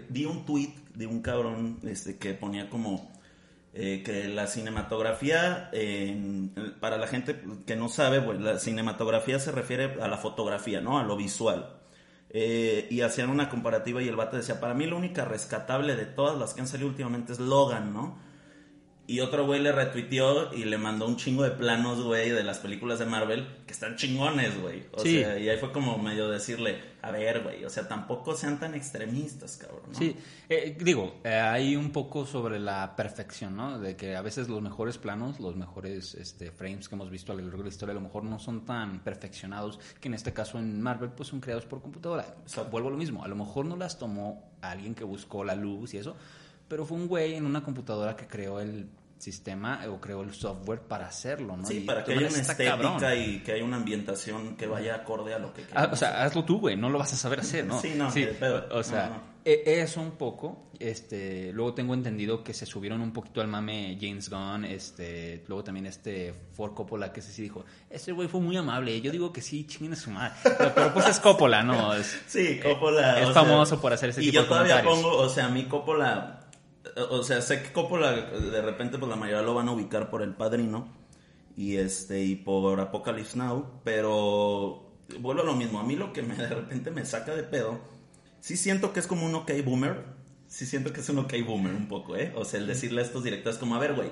vi 0.09 0.25
un 0.25 0.45
tweet 0.45 0.75
de 0.95 1.07
un 1.07 1.21
cabrón 1.21 1.79
este, 1.85 2.17
que 2.17 2.35
ponía 2.35 2.69
como 2.69 3.18
eh, 3.75 4.03
que 4.05 4.29
la 4.29 4.47
cinematografía, 4.47 5.71
para 6.81 6.97
la 6.99 7.07
gente 7.07 7.41
que 7.67 7.77
no 7.77 7.89
sabe, 7.89 8.21
pues, 8.21 8.41
la 8.41 8.59
cinematografía 8.59 9.39
se 9.39 9.53
refiere 9.53 10.01
a 10.01 10.09
la 10.09 10.17
fotografía, 10.17 10.81
¿no? 10.81 10.99
A 10.99 11.05
lo 11.05 11.17
visual. 11.17 11.79
Eh, 12.31 12.87
y 12.91 13.01
hacían 13.01 13.31
una 13.31 13.49
comparativa 13.49 14.03
y 14.03 14.09
el 14.09 14.17
vato 14.17 14.37
decía, 14.37 14.61
para 14.61 14.75
mí 14.75 14.87
la 14.87 14.97
única 14.97 15.25
rescatable 15.25 15.97
de 15.97 16.05
todas 16.05 16.39
las 16.39 16.53
que 16.53 16.61
han 16.61 16.69
salido 16.69 16.89
últimamente 16.89 17.33
es 17.33 17.41
Logan, 17.41 17.95
¿no? 17.95 18.19
Y 19.07 19.21
otro 19.21 19.47
güey 19.47 19.61
le 19.61 19.73
retuiteó 19.73 20.53
y 20.53 20.65
le 20.65 20.77
mandó 20.77 21.07
un 21.07 21.17
chingo 21.17 21.43
de 21.43 21.53
planos, 21.53 22.03
güey, 22.03 22.29
de 22.29 22.45
las 22.45 22.59
películas 22.59 22.99
de 22.99 23.07
Marvel 23.07 23.47
que 23.67 23.73
están 23.73 23.97
chingones, 23.97 24.61
güey. 24.61 24.85
O 24.93 25.01
sea, 25.01 25.39
y 25.39 25.49
ahí 25.49 25.57
fue 25.57 25.73
como 25.73 25.97
medio 25.97 26.29
decirle, 26.29 26.79
a 27.03 27.11
ver, 27.11 27.43
güey, 27.43 27.65
o 27.65 27.71
sea, 27.71 27.87
tampoco 27.87 28.35
sean 28.35 28.59
tan 28.59 28.75
extremistas, 28.75 29.57
cabrón. 29.57 29.83
¿no? 29.89 29.99
Sí, 29.99 30.17
eh, 30.49 30.77
digo, 30.79 31.21
eh, 31.25 31.35
hay 31.35 31.77
un 31.77 31.91
poco 31.91 32.27
sobre 32.27 32.59
la 32.59 32.97
perfección, 32.97 33.57
¿no? 33.57 33.79
De 33.79 33.97
que 33.97 34.17
a 34.17 34.23
veces 34.23 34.49
los 34.49 34.61
mejores 34.63 34.99
planos, 34.99 35.41
los 35.41 35.57
mejores 35.57 36.15
este, 36.15 36.51
frames 36.51 36.89
que 36.89 36.95
hemos 36.95 37.11
visto 37.11 37.33
a 37.33 37.35
lo 37.37 37.43
largo 37.43 37.59
de 37.59 37.65
la 37.65 37.69
historia, 37.71 37.93
a 37.93 37.95
lo 37.95 38.01
mejor 38.01 38.25
no 38.25 38.39
son 38.39 38.65
tan 38.65 39.01
perfeccionados, 39.01 39.79
que 40.01 40.09
en 40.09 40.15
este 40.15 40.33
caso 40.33 40.59
en 40.59 40.81
Marvel, 40.81 41.11
pues 41.11 41.29
son 41.29 41.41
creados 41.41 41.67
por 41.67 41.81
computadora. 41.81 42.37
Vuelvo 42.71 42.89
a 42.89 42.93
lo 42.93 42.99
mismo, 42.99 43.25
a 43.25 43.29
lo 43.29 43.37
mejor 43.37 43.65
no 43.65 43.77
las 43.77 43.99
tomó 43.99 44.51
alguien 44.61 44.95
que 44.95 45.05
buscó 45.05 45.45
la 45.45 45.55
luz 45.55 45.95
y 45.95 45.99
eso 45.99 46.17
pero 46.69 46.85
fue 46.85 46.99
un 46.99 47.09
güey 47.09 47.35
en 47.35 47.47
una 47.47 47.65
computadora 47.65 48.15
que 48.15 48.27
creó 48.27 48.61
el 48.61 48.89
sistema 49.19 49.81
o 49.89 50.01
creó 50.01 50.23
el 50.23 50.33
software 50.33 50.81
para 50.81 51.07
hacerlo, 51.07 51.57
¿no? 51.57 51.67
Sí, 51.67 51.81
para 51.81 52.05
que 52.05 52.13
haya 52.13 52.29
una 52.29 52.39
estética 52.39 53.15
y 53.15 53.41
que 53.41 53.53
haya 53.53 53.65
una 53.65 53.77
ambientación 53.77 54.57
que 54.57 54.67
vaya 54.67 54.95
acorde 54.95 55.35
a 55.35 55.39
lo 55.39 55.53
que 55.53 55.65
ah, 55.75 55.89
o 55.93 55.97
sea, 55.97 56.23
hazlo 56.23 56.45
tú, 56.45 56.61
güey, 56.61 56.77
no 56.77 56.89
lo 56.89 56.99
vas 56.99 57.13
a 57.13 57.17
saber 57.17 57.41
hacer, 57.41 57.67
¿no? 57.67 57.81
Sí, 57.81 57.95
no, 57.97 58.11
sí, 58.11 58.27
o 58.71 58.83
sea, 58.83 59.23
e, 59.45 59.81
eso 59.81 60.01
un 60.01 60.13
poco, 60.13 60.71
este, 60.79 61.53
luego 61.53 61.75
tengo 61.75 61.95
entendido 61.95 62.45
que 62.45 62.55
se 62.55 62.67
subieron 62.67 63.01
un 63.01 63.13
poquito 63.13 63.41
al 63.41 63.49
mame 63.49 63.99
James 64.01 64.29
Gunn, 64.31 64.65
este, 64.65 65.45
luego 65.49 65.65
también 65.65 65.87
este 65.87 66.35
Ford 66.53 66.75
Coppola 66.75 67.13
que 67.13 67.21
se 67.21 67.33
sí 67.33 67.43
dijo, 67.43 67.65
ese 67.91 68.13
güey 68.13 68.29
fue 68.29 68.41
muy 68.41 68.57
amable, 68.57 69.01
yo 69.01 69.11
digo 69.11 69.33
que 69.33 69.43
sí, 69.43 69.67
chinguen 69.67 69.95
a 69.95 69.97
su 69.97 70.11
madre, 70.11 70.35
pero, 70.75 70.93
pues 70.93 71.09
es 71.09 71.19
Coppola, 71.19 71.63
¿no? 71.63 71.93
sí, 72.27 72.61
Coppola. 72.63 73.21
Es 73.21 73.31
famoso 73.31 73.81
por 73.81 73.93
hacer 73.93 74.11
ese 74.11 74.21
tipo 74.21 74.41
de 74.43 74.47
comentarios. 74.47 74.79
Y 74.79 74.87
yo 74.87 74.93
todavía 74.93 75.03
pongo, 75.03 75.17
o 75.19 75.29
sea, 75.29 75.47
a 75.47 75.51
mí 75.51 75.65
Coppola 75.65 76.38
o 77.11 77.23
sea, 77.23 77.41
sé 77.41 77.63
que 77.63 77.73
Coppola 77.73 78.13
de 78.13 78.63
repente 78.63 78.99
pues 78.99 79.09
la 79.09 79.17
mayoría 79.17 79.43
lo 79.43 79.55
van 79.55 79.69
a 79.69 79.73
ubicar 79.73 80.11
por 80.11 80.23
El 80.23 80.35
Padrino 80.35 80.89
y 81.57 81.77
este 81.77 82.23
y 82.23 82.37
por 82.37 82.81
Apocalypse 82.81 83.37
Now, 83.37 83.81
pero 83.85 84.93
vuelvo 85.19 85.43
a 85.43 85.45
lo 85.45 85.55
mismo, 85.55 85.81
a 85.81 85.85
mí 85.85 85.97
lo 85.97 86.13
que 86.13 86.23
me, 86.23 86.35
de 86.37 86.49
repente 86.49 86.91
me 86.91 87.05
saca 87.05 87.35
de 87.35 87.43
pedo, 87.43 87.81
sí 88.41 88.57
siento 88.57 88.93
que 88.93 89.01
es 89.01 89.07
como 89.07 89.27
un 89.27 89.35
ok 89.35 89.51
boomer, 89.65 90.05
sí 90.47 90.67
siento 90.67 90.93
que 90.93 91.01
es 91.01 91.09
un 91.09 91.19
ok 91.19 91.35
boomer 91.47 91.75
un 91.75 91.89
poco, 91.89 92.17
¿eh? 92.17 92.33
O 92.37 92.45
sea, 92.45 92.61
el 92.61 92.67
decirle 92.67 93.03
a 93.03 93.05
estos 93.05 93.25
directores 93.25 93.59
como, 93.59 93.75
a 93.75 93.79
ver, 93.79 93.95
güey, 93.95 94.11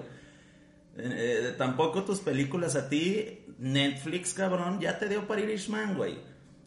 eh, 0.97 1.54
tampoco 1.56 2.04
tus 2.04 2.21
películas 2.21 2.75
a 2.75 2.88
ti, 2.88 3.45
Netflix, 3.59 4.35
cabrón, 4.35 4.80
ya 4.80 4.99
te 4.99 5.09
dio 5.09 5.26
para 5.26 5.42
Irishman, 5.42 5.97
güey. 5.97 6.18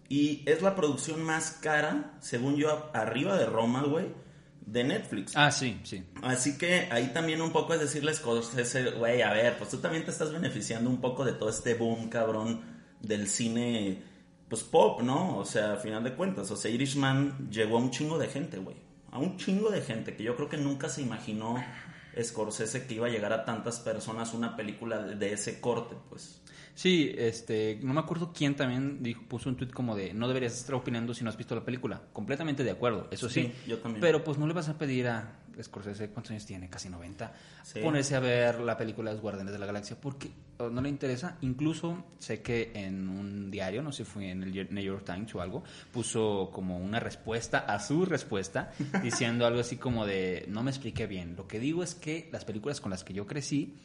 Y 0.08 0.42
es 0.48 0.62
la 0.64 0.76
producción 0.76 1.22
más 1.24 1.52
cara, 1.62 2.18
según 2.20 2.56
yo, 2.56 2.90
arriba 2.94 3.38
de 3.38 3.46
Roma, 3.46 3.84
güey 3.84 4.08
de 4.66 4.84
Netflix. 4.84 5.36
Ah, 5.36 5.52
sí, 5.52 5.80
sí. 5.84 6.04
Así 6.22 6.58
que 6.58 6.88
ahí 6.92 7.12
también 7.14 7.42
un 7.42 7.52
poco 7.52 7.74
es 7.74 7.80
decirles 7.80 8.20
cosas, 8.20 8.76
güey, 8.98 9.22
a 9.22 9.32
ver, 9.32 9.58
pues 9.58 9.70
tú 9.70 9.78
también 9.78 10.06
te 10.06 10.12
estás 10.12 10.32
beneficiando 10.32 10.90
un 10.90 11.02
poco 11.02 11.26
de 11.26 11.34
todo 11.34 11.50
este 11.50 11.74
boom, 11.74 12.10
cabrón, 12.10 12.62
del 13.02 13.28
cine, 13.28 14.02
pues 14.48 14.64
pop, 14.64 15.02
¿no? 15.02 15.38
O 15.38 15.46
sea, 15.46 15.74
a 15.74 15.78
final 15.78 16.04
de 16.04 16.14
cuentas, 16.14 16.52
o 16.52 16.56
sea, 16.56 16.70
Irishman 16.70 17.50
llegó 17.50 17.78
a 17.78 17.82
un 17.82 17.92
chingo 17.92 18.18
de 18.18 18.28
gente, 18.28 18.58
güey. 18.58 18.78
A 19.12 19.18
un 19.18 19.38
chingo 19.38 19.72
de 19.72 19.82
gente 19.82 20.16
que 20.16 20.24
yo 20.24 20.36
creo 20.36 20.50
que 20.50 20.58
nunca 20.58 20.88
se 20.88 21.02
imaginó 21.02 21.56
Scorsese 22.22 22.86
que 22.86 22.96
iba 22.96 23.08
a 23.08 23.10
llegar 23.10 23.34
a 23.34 23.46
tantas 23.46 23.80
personas 23.80 24.34
una 24.34 24.56
película 24.56 25.02
de 25.02 25.34
ese 25.34 25.60
corte, 25.60 25.96
pues. 26.10 26.42
Sí, 26.80 27.14
este, 27.18 27.78
no 27.84 27.94
me 27.94 28.00
acuerdo 28.00 28.32
quién 28.32 28.56
también 28.56 29.04
dijo, 29.04 29.22
puso 29.28 29.50
un 29.50 29.58
tweet 29.58 29.68
como 29.68 29.98
de 29.98 30.14
no 30.14 30.30
deberías 30.30 30.54
estar 30.54 30.76
opinando 30.76 31.14
si 31.14 31.26
no 31.26 31.30
has 31.30 31.36
visto 31.36 31.54
la 31.54 31.66
película. 31.66 32.02
Completamente 32.14 32.64
de 32.64 32.72
acuerdo, 32.72 33.10
eso 33.12 33.30
sí. 33.30 33.52
yo 33.68 33.80
también. 33.80 34.00
Pero 34.00 34.24
pues 34.24 34.38
no 34.38 34.48
le 34.48 34.54
vas 34.54 34.70
a 34.70 34.78
pedir 34.78 35.10
a 35.10 35.42
Scorsese, 35.62 36.08
¿cuántos 36.12 36.32
años 36.32 36.46
tiene? 36.46 36.70
Casi 36.70 36.88
90. 36.88 37.34
Ponerse 37.84 38.16
a 38.16 38.22
ver 38.22 38.62
la 38.62 38.78
película 38.78 39.12
Los 39.12 39.20
Guardianes 39.20 39.52
de 39.52 39.60
la 39.60 39.66
Galaxia 39.66 40.00
porque 40.00 40.32
no 40.58 40.82
le 40.82 40.88
interesa. 40.88 41.36
Incluso 41.42 42.06
sé 42.18 42.42
que 42.42 42.72
en 42.74 43.10
un 43.10 43.52
diario, 43.52 43.82
no 43.82 43.92
sé 43.92 44.06
si 44.06 44.12
fue 44.12 44.30
en 44.30 44.44
el 44.44 44.74
New 44.74 44.82
York 44.82 45.04
Times 45.04 45.36
o 45.36 45.42
algo, 45.42 45.66
puso 45.92 46.50
como 46.54 46.78
una 46.78 47.02
respuesta 47.02 47.60
a 47.60 47.82
su 47.82 48.06
respuesta 48.06 48.72
diciendo 49.04 49.46
algo 49.46 49.60
así 49.60 49.76
como 49.76 50.06
de 50.06 50.46
no 50.48 50.64
me 50.64 50.72
expliqué 50.72 51.08
bien. 51.08 51.36
Lo 51.36 51.46
que 51.46 51.60
digo 51.60 51.84
es 51.84 51.94
que 51.94 52.30
las 52.32 52.46
películas 52.46 52.80
con 52.80 52.90
las 52.90 53.04
que 53.04 53.14
yo 53.14 53.28
crecí, 53.28 53.76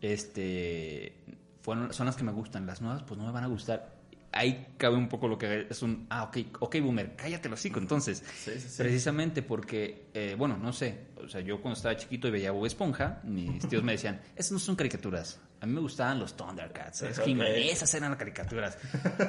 este 0.00 1.16
son 1.64 2.06
las 2.06 2.16
que 2.16 2.24
me 2.24 2.32
gustan. 2.32 2.66
Las 2.66 2.80
nuevas, 2.80 3.02
pues 3.02 3.18
no 3.18 3.26
me 3.26 3.32
van 3.32 3.44
a 3.44 3.48
gustar. 3.48 3.94
Ahí 4.32 4.74
cabe 4.76 4.96
un 4.96 5.08
poco 5.08 5.28
lo 5.28 5.38
que 5.38 5.68
es 5.70 5.82
un, 5.82 6.06
ah, 6.10 6.24
ok, 6.24 6.38
ok, 6.58 6.80
boomer, 6.80 7.14
cállate 7.14 7.48
los 7.48 7.60
hocico. 7.60 7.78
Entonces, 7.78 8.24
precisamente 8.76 9.42
porque, 9.42 10.08
eh, 10.12 10.34
bueno, 10.36 10.56
no 10.56 10.72
sé, 10.72 11.06
o 11.22 11.28
sea, 11.28 11.40
yo 11.40 11.62
cuando 11.62 11.76
estaba 11.76 11.96
chiquito 11.96 12.26
y 12.26 12.32
veía 12.32 12.50
Bob 12.50 12.66
Esponja, 12.66 13.20
mis 13.22 13.68
tíos 13.68 13.84
me 13.84 13.92
decían, 13.92 14.20
esas 14.36 14.50
no 14.50 14.58
son 14.58 14.74
caricaturas. 14.74 15.40
A 15.60 15.66
mí 15.66 15.72
me 15.72 15.80
gustaban 15.80 16.18
los 16.18 16.36
Thundercats, 16.36 17.02
esas 17.02 17.94
eran 17.94 18.10
las 18.10 18.18
caricaturas. 18.18 18.76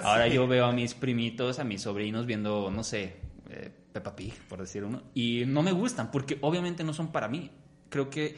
Ahora 0.03 0.27
yo 0.27 0.47
veo 0.47 0.65
a 0.65 0.71
mis 0.71 0.95
primitos, 0.95 1.59
a 1.59 1.63
mis 1.63 1.83
sobrinos 1.83 2.25
viendo, 2.25 2.71
no 2.71 2.83
sé, 2.83 3.15
eh, 3.51 3.71
Peppa 3.93 4.15
Pig, 4.15 4.33
por 4.49 4.59
decir 4.59 4.83
uno, 4.83 5.03
y 5.13 5.43
no 5.45 5.61
me 5.61 5.71
gustan 5.71 6.11
porque 6.11 6.39
obviamente 6.41 6.83
no 6.83 6.93
son 6.93 7.11
para 7.11 7.27
mí. 7.27 7.51
Creo 7.89 8.09
que 8.09 8.35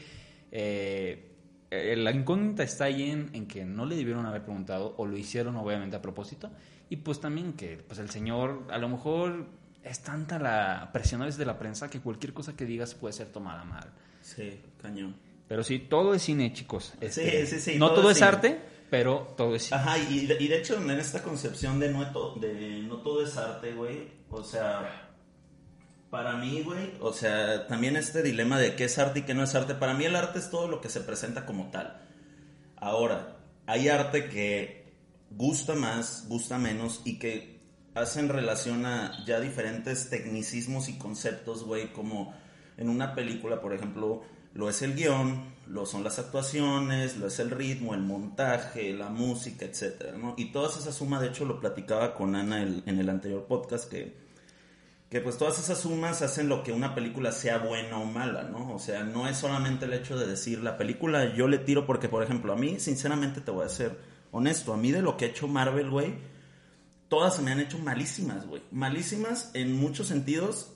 eh, 0.52 1.37
la 1.70 2.12
incógnita 2.12 2.62
está 2.62 2.84
ahí 2.84 3.10
en, 3.10 3.46
que 3.46 3.64
no 3.64 3.84
le 3.84 3.96
debieron 3.96 4.24
haber 4.26 4.42
preguntado 4.42 4.94
o 4.96 5.06
lo 5.06 5.16
hicieron 5.16 5.56
obviamente 5.56 5.96
a 5.96 6.02
propósito 6.02 6.50
y 6.88 6.96
pues 6.96 7.20
también 7.20 7.52
que 7.52 7.76
pues 7.86 7.98
el 7.98 8.10
señor 8.10 8.66
a 8.70 8.78
lo 8.78 8.88
mejor 8.88 9.46
es 9.84 10.00
tanta 10.00 10.38
la 10.38 10.90
presión 10.92 11.22
a 11.22 11.26
veces 11.26 11.38
de 11.38 11.46
la 11.46 11.58
prensa 11.58 11.90
que 11.90 12.00
cualquier 12.00 12.32
cosa 12.32 12.56
que 12.56 12.64
digas 12.64 12.94
puede 12.94 13.12
ser 13.12 13.28
tomada 13.28 13.64
mal. 13.64 13.92
Sí, 14.22 14.60
cañón. 14.80 15.16
Pero 15.46 15.62
sí, 15.62 15.78
todo 15.78 16.14
es 16.14 16.22
cine, 16.22 16.52
chicos. 16.52 16.92
sí, 17.00 17.06
este, 17.06 17.46
sí, 17.46 17.60
sí. 17.60 17.78
No 17.78 17.92
todo, 17.92 18.10
es, 18.10 18.20
arte, 18.20 18.60
pero 18.90 19.34
todo 19.36 19.54
es 19.54 19.64
cine. 19.64 19.80
Ajá, 19.80 19.98
y 19.98 20.26
de, 20.26 20.36
y 20.42 20.48
de 20.48 20.58
hecho 20.58 20.76
en 20.76 20.90
esta 20.90 21.22
concepción 21.22 21.78
de 21.78 21.90
no, 21.90 22.04
de 22.34 22.82
no 22.82 22.96
todo 22.98 23.24
es 23.24 23.36
arte, 23.36 23.72
güey, 23.72 24.08
o 24.30 24.42
sea 24.42 25.07
para 26.10 26.36
mí, 26.36 26.62
güey, 26.62 26.94
o 27.00 27.12
sea, 27.12 27.66
también 27.66 27.96
este 27.96 28.22
dilema 28.22 28.58
de 28.58 28.74
qué 28.74 28.84
es 28.84 28.98
arte 28.98 29.20
y 29.20 29.22
qué 29.22 29.34
no 29.34 29.42
es 29.42 29.54
arte, 29.54 29.74
para 29.74 29.94
mí 29.94 30.04
el 30.04 30.16
arte 30.16 30.38
es 30.38 30.50
todo 30.50 30.68
lo 30.68 30.80
que 30.80 30.88
se 30.88 31.00
presenta 31.00 31.44
como 31.44 31.70
tal. 31.70 32.00
Ahora, 32.76 33.36
hay 33.66 33.88
arte 33.88 34.28
que 34.28 34.94
gusta 35.30 35.74
más, 35.74 36.26
gusta 36.28 36.58
menos 36.58 37.02
y 37.04 37.18
que 37.18 37.58
hacen 37.94 38.28
relación 38.28 38.86
a 38.86 39.24
ya 39.26 39.40
diferentes 39.40 40.08
tecnicismos 40.08 40.88
y 40.88 40.96
conceptos, 40.96 41.64
güey, 41.64 41.92
como 41.92 42.34
en 42.78 42.88
una 42.88 43.14
película, 43.14 43.60
por 43.60 43.74
ejemplo, 43.74 44.22
lo 44.54 44.70
es 44.70 44.80
el 44.80 44.94
guion, 44.94 45.52
lo 45.66 45.84
son 45.84 46.04
las 46.04 46.18
actuaciones, 46.18 47.18
lo 47.18 47.26
es 47.26 47.38
el 47.38 47.50
ritmo, 47.50 47.92
el 47.92 48.00
montaje, 48.00 48.94
la 48.94 49.10
música, 49.10 49.66
etcétera, 49.66 50.16
¿no? 50.16 50.34
Y 50.38 50.52
toda 50.52 50.70
esa 50.70 50.92
suma, 50.92 51.20
de 51.20 51.28
hecho, 51.28 51.44
lo 51.44 51.60
platicaba 51.60 52.14
con 52.14 52.34
Ana 52.34 52.62
en 52.62 52.98
el 52.98 53.08
anterior 53.10 53.44
podcast 53.46 53.90
que 53.90 54.27
que 55.08 55.20
pues 55.20 55.38
todas 55.38 55.58
esas 55.58 55.80
sumas 55.80 56.20
hacen 56.20 56.48
lo 56.48 56.62
que 56.62 56.72
una 56.72 56.94
película 56.94 57.32
sea 57.32 57.58
buena 57.58 57.98
o 57.98 58.04
mala, 58.04 58.42
¿no? 58.42 58.74
O 58.74 58.78
sea, 58.78 59.04
no 59.04 59.26
es 59.26 59.38
solamente 59.38 59.86
el 59.86 59.94
hecho 59.94 60.18
de 60.18 60.26
decir 60.26 60.62
la 60.62 60.76
película 60.76 61.34
yo 61.34 61.48
le 61.48 61.58
tiro 61.58 61.86
porque, 61.86 62.08
por 62.08 62.22
ejemplo, 62.22 62.52
a 62.52 62.56
mí, 62.56 62.78
sinceramente 62.78 63.40
te 63.40 63.50
voy 63.50 63.64
a 63.64 63.70
ser 63.70 63.98
honesto, 64.32 64.74
a 64.74 64.76
mí 64.76 64.92
de 64.92 65.00
lo 65.00 65.16
que 65.16 65.24
ha 65.24 65.28
hecho 65.28 65.48
Marvel, 65.48 65.88
güey, 65.88 66.14
todas 67.08 67.36
se 67.36 67.42
me 67.42 67.52
han 67.52 67.60
hecho 67.60 67.78
malísimas, 67.78 68.46
güey. 68.46 68.62
Malísimas 68.70 69.50
en 69.54 69.74
muchos 69.74 70.08
sentidos, 70.08 70.74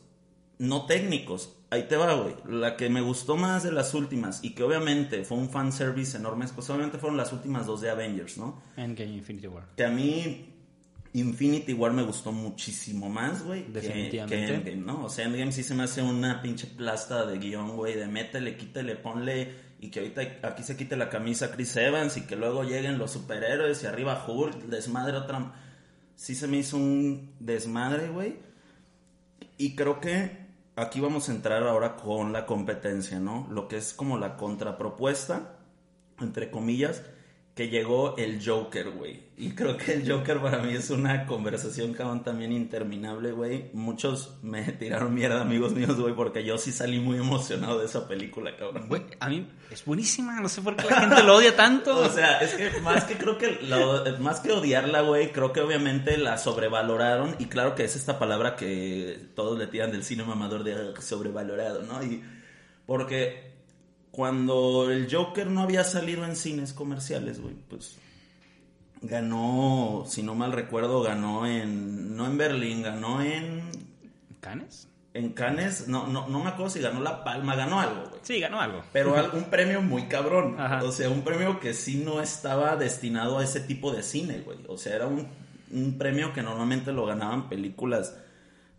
no 0.59 0.87
técnicos. 0.87 1.57
Ahí 1.69 1.85
te 1.89 1.97
va, 1.97 2.15
güey. 2.15 2.35
La 2.47 2.77
que 2.77 2.89
me 2.89 3.01
gustó 3.03 3.37
más 3.37 3.63
de 3.63 3.73
las 3.73 3.93
últimas 3.93 4.43
y 4.43 4.55
que 4.55 4.63
obviamente 4.63 5.25
fue 5.25 5.39
un 5.39 5.51
fanservice 5.51 6.17
enorme, 6.17 6.47
pues 6.55 6.69
obviamente 6.71 6.99
fueron 6.99 7.19
las 7.19 7.33
últimas 7.33 7.67
dos 7.67 7.83
de 7.83 7.91
Avengers, 7.91 8.39
¿no? 8.39 8.63
Endgame 8.77 9.13
Infinity 9.13 9.47
War. 9.47 9.67
Que 9.77 9.85
a 9.85 9.91
mí 9.91 10.52
Infinity 11.15 11.75
War 11.75 11.93
me 11.93 12.03
gustó 12.03 12.33
muchísimo 12.33 13.11
más, 13.11 13.45
güey. 13.45 13.65
Definitivamente. 13.69 14.47
Que, 14.47 14.55
Endgame, 14.55 14.77
¿no? 14.77 15.05
O 15.05 15.11
sea, 15.11 15.27
Endgame 15.27 15.53
sí 15.53 15.63
se 15.63 15.75
me 15.75 15.83
hace 15.83 16.01
una 16.01 16.41
pinche 16.41 16.67
plasta 16.67 17.27
de 17.27 17.39
guion, 17.39 17.77
güey, 17.77 17.97
de 17.97 18.07
métele, 18.07 18.57
quítele, 18.57 18.97
ponle. 18.97 19.73
Y 19.81 19.91
que 19.91 19.99
ahorita 19.99 20.23
aquí 20.43 20.63
se 20.63 20.77
quite 20.77 20.97
la 20.97 21.11
camisa 21.11 21.51
Chris 21.51 21.77
Evans 21.77 22.17
y 22.17 22.23
que 22.23 22.37
luego 22.37 22.63
lleguen 22.63 22.99
los 22.99 23.11
superhéroes 23.11 23.83
y 23.83 23.87
arriba 23.87 24.25
Hulk, 24.27 24.67
desmadre 24.67 25.19
otra. 25.19 25.55
Sí 26.15 26.35
se 26.35 26.47
me 26.47 26.59
hizo 26.59 26.77
un 26.77 27.35
desmadre, 27.41 28.09
güey. 28.09 28.37
Y 29.59 29.75
creo 29.75 30.01
que 30.01 30.39
aquí 30.77 31.01
vamos 31.01 31.29
a 31.29 31.33
entrar 31.33 31.63
ahora 31.65 31.97
con 31.97 32.33
la 32.33 32.47
competencia, 32.47 33.21
¿no? 33.21 33.49
Lo 33.51 33.69
que 33.69 33.77
es 33.77 33.93
como 33.93 34.19
la 34.19 34.37
contrapropuesta, 34.37 35.57
entre 36.21 36.51
comillas, 36.51 37.03
que 37.55 37.69
llegó 37.69 38.17
el 38.17 38.41
Joker, 38.43 38.91
güey. 38.93 39.25
Y 39.37 39.51
creo 39.51 39.77
que 39.77 39.93
el 39.93 40.11
Joker 40.11 40.41
para 40.41 40.63
mí 40.63 40.73
es 40.73 40.89
una 40.89 41.27
conversación, 41.27 41.93
cabrón, 41.93 42.23
también 42.25 42.51
interminable, 42.51 43.33
güey. 43.33 43.69
Muchos 43.75 44.39
me 44.43 44.63
tiraron 44.73 45.13
mierda, 45.13 45.43
amigos 45.43 45.73
míos, 45.75 46.01
güey, 46.01 46.15
porque 46.15 46.45
yo 46.45 46.57
sí 46.57 46.73
salí 46.73 46.99
muy 46.99 47.19
emocionado 47.19 47.79
de 47.81 47.85
esa 47.85 48.09
película, 48.09 48.57
cabrón. 48.57 48.89
Güey, 48.89 49.03
a 49.21 49.29
mí 49.29 49.47
es 49.71 49.85
buenísima, 49.85 50.41
no 50.41 50.49
sé 50.49 50.63
por 50.63 50.77
qué 50.77 50.87
la 50.89 51.01
gente 51.01 51.23
lo 51.25 51.37
odia 51.37 51.55
tanto. 51.55 51.95
O 52.01 52.09
sea, 52.09 52.39
es 52.39 52.55
que 52.55 52.81
más 52.81 53.05
que 53.05 53.17
creo 53.19 53.37
que 53.37 53.59
lo- 53.63 54.03
más 54.21 54.41
que 54.41 54.51
odiarla, 54.53 55.03
güey, 55.03 55.31
creo 55.33 55.53
que 55.53 55.61
obviamente 55.61 56.17
la 56.17 56.39
sobrevaloraron 56.39 57.37
y 57.39 57.47
claro 57.47 57.75
que 57.75 57.85
es 57.85 57.97
esta 57.97 58.19
palabra 58.19 58.57
que 58.57 59.19
todos 59.35 59.59
le 59.59 59.67
tiran 59.67 59.93
del 59.93 60.05
cine 60.05 60.25
mamador 60.25 60.65
de 60.65 60.73
"Ah, 60.75 61.01
sobrevalorado, 61.03 61.83
¿no? 61.83 62.03
Y 62.03 62.23
porque 62.87 63.52
cuando 64.13 64.91
el 64.91 65.13
Joker 65.13 65.49
no 65.49 65.63
había 65.63 65.83
salido 65.83 66.25
en 66.25 66.37
cines 66.37 66.73
comerciales, 66.73 67.41
güey, 67.41 67.55
pues 67.69 67.97
ganó, 69.01 70.05
si 70.07 70.23
no 70.23 70.35
mal 70.35 70.53
recuerdo, 70.53 71.03
ganó 71.03 71.47
en 71.47 72.15
no 72.17 72.27
en 72.27 72.39
Berlín, 72.39 72.83
ganó 72.83 73.21
en 73.23 73.63
¿Canes? 74.41 74.87
en 75.15 75.31
Cannes, 75.33 75.89
no 75.89 76.07
no 76.07 76.29
no 76.29 76.43
me 76.43 76.51
acuerdo 76.51 76.71
si 76.71 76.81
ganó 76.81 77.01
la 77.01 77.25
Palma, 77.25 77.57
ganó 77.57 77.81
algo, 77.81 78.05
güey. 78.11 78.21
Sí, 78.23 78.39
ganó 78.39 78.61
algo. 78.61 78.83
Pero 78.93 79.15
un 79.33 79.45
premio 79.45 79.81
muy 79.81 80.05
cabrón. 80.05 80.61
Ajá. 80.61 80.85
O 80.85 80.93
sea, 80.93 81.09
un 81.09 81.23
premio 81.23 81.59
que 81.59 81.75
sí 81.75 82.03
no 82.05 82.21
estaba 82.21 82.77
destinado 82.77 83.39
a 83.39 83.45
ese 83.45 83.61
tipo 83.61 83.93
de 83.93 84.03
cine, 84.03 84.41
güey. 84.41 84.59
O 84.69 84.77
sea, 84.77 84.95
era 84.95 85.07
un, 85.07 85.27
un 85.71 85.99
premio 85.99 86.33
que 86.33 86.43
normalmente 86.43 86.93
lo 86.93 87.07
ganaban 87.07 87.49
películas 87.49 88.17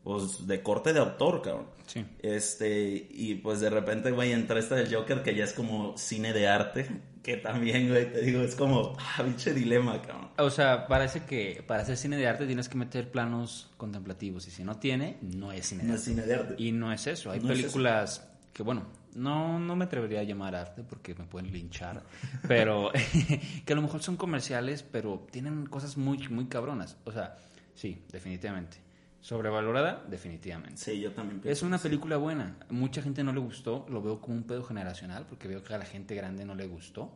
pues, 0.04 0.46
de 0.48 0.62
corte 0.62 0.94
de 0.94 1.00
autor, 1.00 1.42
cabrón. 1.42 1.68
Sí. 1.86 2.06
Este, 2.22 3.08
y 3.12 3.36
pues 3.36 3.60
de 3.60 3.70
repente, 3.70 4.12
güey, 4.12 4.32
entra 4.32 4.60
esta 4.60 4.76
del 4.76 4.94
Joker 4.94 5.22
que 5.24 5.36
ya 5.36 5.44
es 5.44 5.54
como 5.54 5.98
cine 5.98 6.34
de 6.34 6.48
arte. 6.48 6.88
Que 7.24 7.38
también, 7.38 7.88
güey, 7.88 8.12
te 8.12 8.22
digo, 8.22 8.42
es 8.42 8.54
como, 8.54 8.98
ah, 9.00 9.24
pinche 9.24 9.54
dilema, 9.54 10.02
cabrón. 10.02 10.30
O 10.38 10.50
sea, 10.50 10.88
parece 10.88 11.24
que 11.24 11.64
para 11.66 11.84
hacer 11.84 11.96
cine 11.96 12.18
de 12.18 12.28
arte 12.28 12.46
tienes 12.46 12.68
que 12.68 12.78
meter 12.78 13.10
planos 13.12 13.72
contemplativos 13.78 14.46
y 14.48 14.52
si 14.52 14.66
no 14.66 14.76
tiene, 14.78 15.18
no 15.22 15.54
es 15.54 15.68
cine 15.68 15.84
de 15.84 15.88
No 15.88 15.94
arte. 15.94 16.02
es 16.02 16.06
cine 16.06 16.22
de 16.26 16.36
arte. 16.36 16.56
Y 16.58 16.74
no 16.74 16.92
es 16.92 17.08
eso. 17.08 17.32
Hay 17.32 17.40
No 17.40 17.54
es 17.54 17.60
películas 17.60 18.28
que, 18.52 18.62
bueno, 18.62 18.84
no, 19.16 19.58
no 19.58 19.76
me 19.78 19.86
atrevería 19.86 20.20
a 20.20 20.24
llamar 20.24 20.54
arte 20.54 20.84
porque 20.84 21.16
me 21.16 21.24
pueden 21.24 21.50
linchar, 21.54 22.04
pero 22.46 22.92
que 23.66 23.72
a 23.72 23.76
lo 23.78 23.82
mejor 23.82 24.04
son 24.04 24.18
comerciales, 24.18 24.84
pero 24.84 25.26
tienen 25.32 25.66
cosas 25.68 25.96
muy, 25.96 26.28
muy 26.28 26.48
cabronas. 26.48 26.98
O 27.06 27.12
sea, 27.14 27.38
sí, 27.74 28.04
definitivamente. 28.12 28.83
Sobrevalorada, 29.24 30.04
definitivamente. 30.10 30.76
Sí, 30.78 31.00
yo 31.00 31.14
también 31.14 31.40
pienso. 31.40 31.58
Es 31.58 31.64
una 31.64 31.78
sí. 31.78 31.84
película 31.84 32.18
buena. 32.18 32.58
Mucha 32.70 33.02
gente 33.02 33.24
no 33.24 33.32
le 33.32 33.40
gustó. 33.40 33.86
Lo 33.90 34.02
veo 34.02 34.20
como 34.20 34.36
un 34.36 34.44
pedo 34.44 34.64
generacional 34.64 35.26
porque 35.30 35.48
veo 35.48 35.64
que 35.64 35.74
a 35.74 35.78
la 35.78 35.86
gente 35.86 36.14
grande 36.14 36.44
no 36.44 36.56
le 36.56 36.68
gustó. 36.68 37.10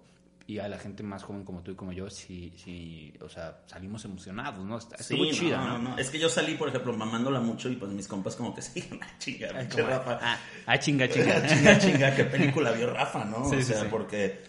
Y 0.48 0.60
a 0.60 0.70
la 0.70 0.80
gente 0.80 1.04
más 1.04 1.24
joven 1.24 1.44
como 1.44 1.62
tú 1.62 1.72
y 1.72 1.76
como 1.76 1.92
yo, 1.92 2.10
sí, 2.10 2.54
sí, 2.56 3.14
o 3.20 3.28
sea, 3.28 3.60
salimos 3.66 4.06
emocionados, 4.06 4.66
¿no? 4.66 4.78
Está- 4.78 4.96
Sí, 5.00 5.16
Estuvo 5.16 5.26
no, 5.26 5.32
chida, 5.34 5.58
no, 5.58 5.78
¿no? 5.80 5.90
no. 5.90 5.98
Es 5.98 6.10
que 6.10 6.18
yo 6.20 6.30
salí, 6.30 6.56
por 6.56 6.70
ejemplo, 6.70 6.96
mamándola 6.96 7.42
mucho 7.42 7.70
y 7.70 7.76
pues 7.76 7.92
mis 7.92 8.08
compas 8.08 8.38
como 8.38 8.56
que 8.56 8.62
sí, 8.64 8.82
ah, 9.02 9.08
chinga, 9.20 9.50
Ay, 9.54 9.68
como- 9.68 9.88
Rafa. 9.88 10.18
ah, 10.22 10.40
ah, 10.68 10.80
chinga, 10.80 11.10
chinga. 11.12 11.46
chinga, 11.46 11.78
chinga, 11.80 12.16
qué 12.16 12.24
película 12.24 12.72
vio 12.72 12.90
Rafa, 12.94 13.26
¿no? 13.26 13.44
Sí, 13.50 13.58
o 13.58 13.62
sea, 13.62 13.82
sí. 13.82 13.88
porque 13.92 14.42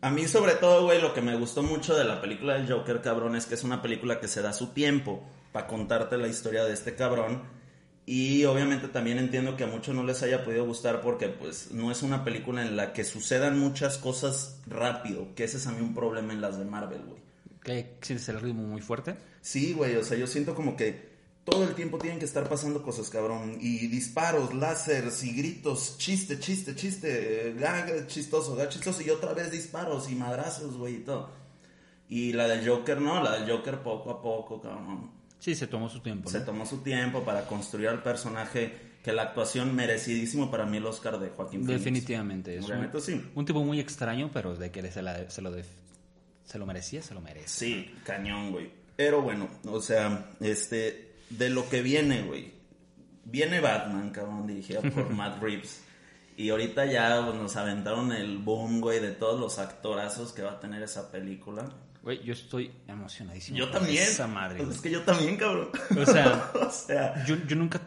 a 0.00 0.10
mí 0.10 0.26
sobre 0.28 0.54
todo, 0.54 0.84
güey, 0.84 1.02
lo 1.02 1.12
que 1.12 1.20
me 1.20 1.36
gustó 1.36 1.62
mucho 1.62 1.94
de 1.94 2.04
la 2.04 2.22
película 2.22 2.54
del 2.54 2.66
Joker, 2.72 3.02
cabrón, 3.02 3.36
es 3.36 3.44
que 3.44 3.52
es 3.52 3.64
una 3.64 3.82
película 3.82 4.18
que 4.20 4.28
se 4.28 4.40
da 4.40 4.54
su 4.54 4.68
tiempo 4.68 5.22
para 5.54 5.68
contarte 5.68 6.18
la 6.18 6.26
historia 6.26 6.64
de 6.64 6.72
este 6.72 6.96
cabrón. 6.96 7.44
Y 8.06 8.44
obviamente 8.44 8.88
también 8.88 9.18
entiendo 9.18 9.56
que 9.56 9.62
a 9.62 9.68
muchos 9.68 9.94
no 9.94 10.02
les 10.02 10.20
haya 10.24 10.44
podido 10.44 10.66
gustar 10.66 11.00
porque 11.00 11.28
pues 11.28 11.70
no 11.70 11.92
es 11.92 12.02
una 12.02 12.24
película 12.24 12.62
en 12.62 12.76
la 12.76 12.92
que 12.92 13.04
sucedan 13.04 13.56
muchas 13.56 13.96
cosas 13.96 14.60
rápido, 14.66 15.32
que 15.36 15.44
ese 15.44 15.58
es 15.58 15.68
a 15.68 15.70
mí 15.70 15.80
un 15.80 15.94
problema 15.94 16.32
en 16.32 16.40
las 16.40 16.58
de 16.58 16.64
Marvel, 16.64 17.02
güey. 17.06 17.22
¿Qué? 17.62 17.94
¿Sientes 18.02 18.28
el 18.30 18.40
ritmo 18.40 18.64
muy 18.64 18.82
fuerte? 18.82 19.14
Sí, 19.42 19.74
güey, 19.74 19.94
o 19.94 20.04
sea, 20.04 20.18
yo 20.18 20.26
siento 20.26 20.56
como 20.56 20.76
que 20.76 21.14
todo 21.44 21.62
el 21.62 21.76
tiempo 21.76 21.98
tienen 21.98 22.18
que 22.18 22.24
estar 22.24 22.48
pasando 22.48 22.82
cosas, 22.82 23.08
cabrón. 23.08 23.56
Y 23.60 23.86
disparos, 23.86 24.52
láseres 24.54 25.22
y 25.22 25.36
gritos, 25.36 25.98
chiste, 25.98 26.40
chiste, 26.40 26.74
chiste, 26.74 27.50
eh, 27.50 27.54
gag 27.54 28.08
chistoso, 28.08 28.56
gag 28.56 28.70
chistoso 28.70 29.02
y 29.02 29.10
otra 29.10 29.32
vez 29.34 29.52
disparos 29.52 30.10
y 30.10 30.16
madrazos, 30.16 30.76
güey, 30.76 30.96
y 30.96 31.04
todo. 31.04 31.30
Y 32.08 32.32
la 32.32 32.48
del 32.48 32.68
Joker, 32.68 33.00
no, 33.00 33.22
la 33.22 33.38
del 33.38 33.48
Joker 33.48 33.84
poco 33.84 34.10
a 34.10 34.20
poco, 34.20 34.60
cabrón. 34.60 35.23
Sí, 35.44 35.54
se 35.54 35.66
tomó 35.66 35.90
su 35.90 36.00
tiempo. 36.00 36.30
Se 36.30 36.40
tomó 36.40 36.64
su 36.64 36.78
tiempo 36.78 37.22
para 37.22 37.46
construir 37.46 37.88
al 37.88 38.02
personaje 38.02 38.72
que 39.02 39.12
la 39.12 39.24
actuación 39.24 39.74
merecidísimo 39.74 40.50
para 40.50 40.64
mí 40.64 40.78
el 40.78 40.86
Oscar 40.86 41.18
de 41.20 41.28
Joaquín 41.28 41.66
Phoenix. 41.66 41.84
Definitivamente. 41.84 42.56
Es 42.56 42.66
un, 42.66 42.88
sí. 43.02 43.22
un 43.34 43.44
tipo 43.44 43.62
muy 43.62 43.78
extraño, 43.78 44.30
pero 44.32 44.56
de 44.56 44.70
que 44.70 44.90
se, 44.90 45.02
la- 45.02 45.28
se 45.30 45.42
lo, 45.42 45.50
def- 45.50 45.66
se 46.46 46.58
lo 46.58 46.64
merecía, 46.64 47.02
se 47.02 47.12
lo 47.12 47.20
merece. 47.20 47.48
Sí, 47.48 47.94
cañón, 48.04 48.52
güey. 48.52 48.70
Pero 48.96 49.20
bueno, 49.20 49.48
o 49.66 49.82
sea, 49.82 50.30
este, 50.40 51.12
de 51.28 51.50
lo 51.50 51.68
que 51.68 51.82
viene, 51.82 52.22
güey. 52.22 52.54
Viene 53.26 53.60
Batman, 53.60 54.08
cabrón, 54.10 54.46
dirigida 54.46 54.80
por 54.80 55.10
Matt 55.14 55.42
Reeves. 55.42 55.82
Y 56.38 56.48
ahorita 56.48 56.86
ya 56.86 57.22
pues, 57.26 57.36
nos 57.38 57.54
aventaron 57.56 58.12
el 58.12 58.38
boom, 58.38 58.80
güey, 58.80 58.98
de 59.00 59.10
todos 59.12 59.38
los 59.38 59.58
actorazos 59.58 60.32
que 60.32 60.40
va 60.40 60.52
a 60.52 60.60
tener 60.60 60.82
esa 60.82 61.10
película. 61.12 61.70
Güey, 62.04 62.22
yo 62.22 62.34
estoy 62.34 62.70
emocionadísimo. 62.86 63.56
Yo 63.56 63.70
también. 63.70 64.02
Esa 64.02 64.26
madre. 64.26 64.62
Pues 64.62 64.76
es 64.76 64.82
que 64.82 64.90
yo 64.90 65.02
también, 65.02 65.38
cabrón. 65.38 65.70
O 65.98 66.04
sea, 66.04 66.52
o 66.66 66.70
sea, 66.70 67.24
yo, 67.24 67.36
yo 67.46 67.56
nunca, 67.56 67.80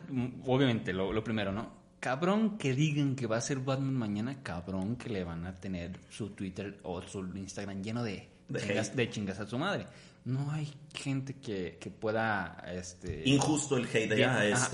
obviamente, 0.46 0.92
lo, 0.92 1.14
lo 1.14 1.24
primero, 1.24 1.52
¿no? 1.52 1.72
Cabrón 2.00 2.58
que 2.58 2.74
digan 2.74 3.16
que 3.16 3.28
va 3.28 3.38
a 3.38 3.42
ser 3.42 3.60
Batman 3.60 3.94
mañana, 3.94 4.42
cabrón 4.42 4.96
que 4.96 5.10
le 5.10 5.24
van 5.24 5.46
a 5.46 5.56
tener 5.56 6.00
su 6.10 6.32
Twitter 6.32 6.80
o 6.82 7.02
su 7.04 7.20
Instagram 7.36 7.84
lleno 7.84 8.04
de, 8.04 8.28
De 8.50 8.60
chingas, 8.60 8.96
de 8.96 9.10
chingas 9.12 9.40
a 9.40 9.46
su 9.46 9.60
madre. 9.60 9.86
No 10.26 10.52
hay 10.52 10.68
gente 10.96 11.36
que, 11.36 11.78
que 11.80 11.92
pueda, 11.92 12.64
este... 12.74 13.22
injusto 13.24 13.78
el 13.78 13.86
hate 13.86 14.16
Bien, 14.16 14.30
a 14.30 14.42
ajá. 14.42 14.70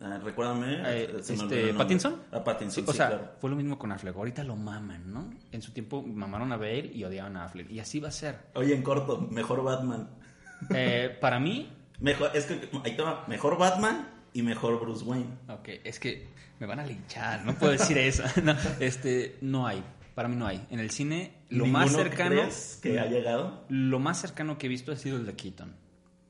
Ah, 0.00 0.18
recuérdame. 0.22 0.82
Eh, 0.86 1.18
se 1.22 1.34
este. 1.34 1.74
¿Pattinson? 1.74 2.22
A 2.32 2.42
Pattinson, 2.44 2.84
Sí, 2.84 2.88
o 2.88 2.92
sí, 2.92 2.96
sea, 2.98 3.08
claro. 3.08 3.30
fue 3.40 3.50
lo 3.50 3.56
mismo 3.56 3.78
con 3.78 3.92
Affleck. 3.92 4.16
Ahorita 4.16 4.44
lo 4.44 4.56
maman, 4.56 5.12
¿no? 5.12 5.30
En 5.52 5.62
su 5.62 5.72
tiempo 5.72 6.02
mamaron 6.02 6.52
a 6.52 6.56
Bale 6.56 6.90
y 6.94 7.04
odiaban 7.04 7.36
a 7.36 7.44
Affleck. 7.44 7.70
Y 7.70 7.80
así 7.80 8.00
va 8.00 8.08
a 8.08 8.12
ser. 8.12 8.38
Oye, 8.54 8.74
en 8.74 8.82
corto, 8.82 9.20
mejor 9.30 9.62
Batman. 9.62 10.08
Eh, 10.74 11.16
para 11.20 11.38
mí, 11.38 11.70
Mejor, 12.00 12.30
es 12.34 12.46
que 12.46 12.68
ahí 12.84 12.94
te 12.96 13.02
va, 13.02 13.24
mejor 13.26 13.58
Batman 13.58 14.08
y 14.32 14.42
mejor 14.42 14.80
Bruce 14.80 15.04
Wayne. 15.04 15.26
Ok, 15.48 15.68
es 15.82 15.98
que 15.98 16.28
me 16.60 16.66
van 16.66 16.78
a 16.78 16.86
linchar, 16.86 17.44
no 17.44 17.54
puedo 17.54 17.72
decir 17.72 17.98
eso. 17.98 18.22
No, 18.42 18.54
este, 18.78 19.36
no 19.40 19.66
hay, 19.66 19.82
para 20.14 20.28
mí 20.28 20.36
no 20.36 20.46
hay. 20.46 20.64
En 20.70 20.78
el 20.78 20.90
cine, 20.90 21.34
lo 21.48 21.66
más 21.66 21.86
¿Ninguno 21.86 22.08
cercano, 22.08 22.30
crees 22.42 22.78
que 22.80 23.00
ha 23.00 23.06
llegado? 23.06 23.64
lo 23.68 23.98
más 23.98 24.20
cercano 24.20 24.58
que 24.58 24.66
he 24.66 24.68
visto 24.68 24.92
ha 24.92 24.96
sido 24.96 25.16
el 25.16 25.26
de 25.26 25.34
Keaton. 25.34 25.74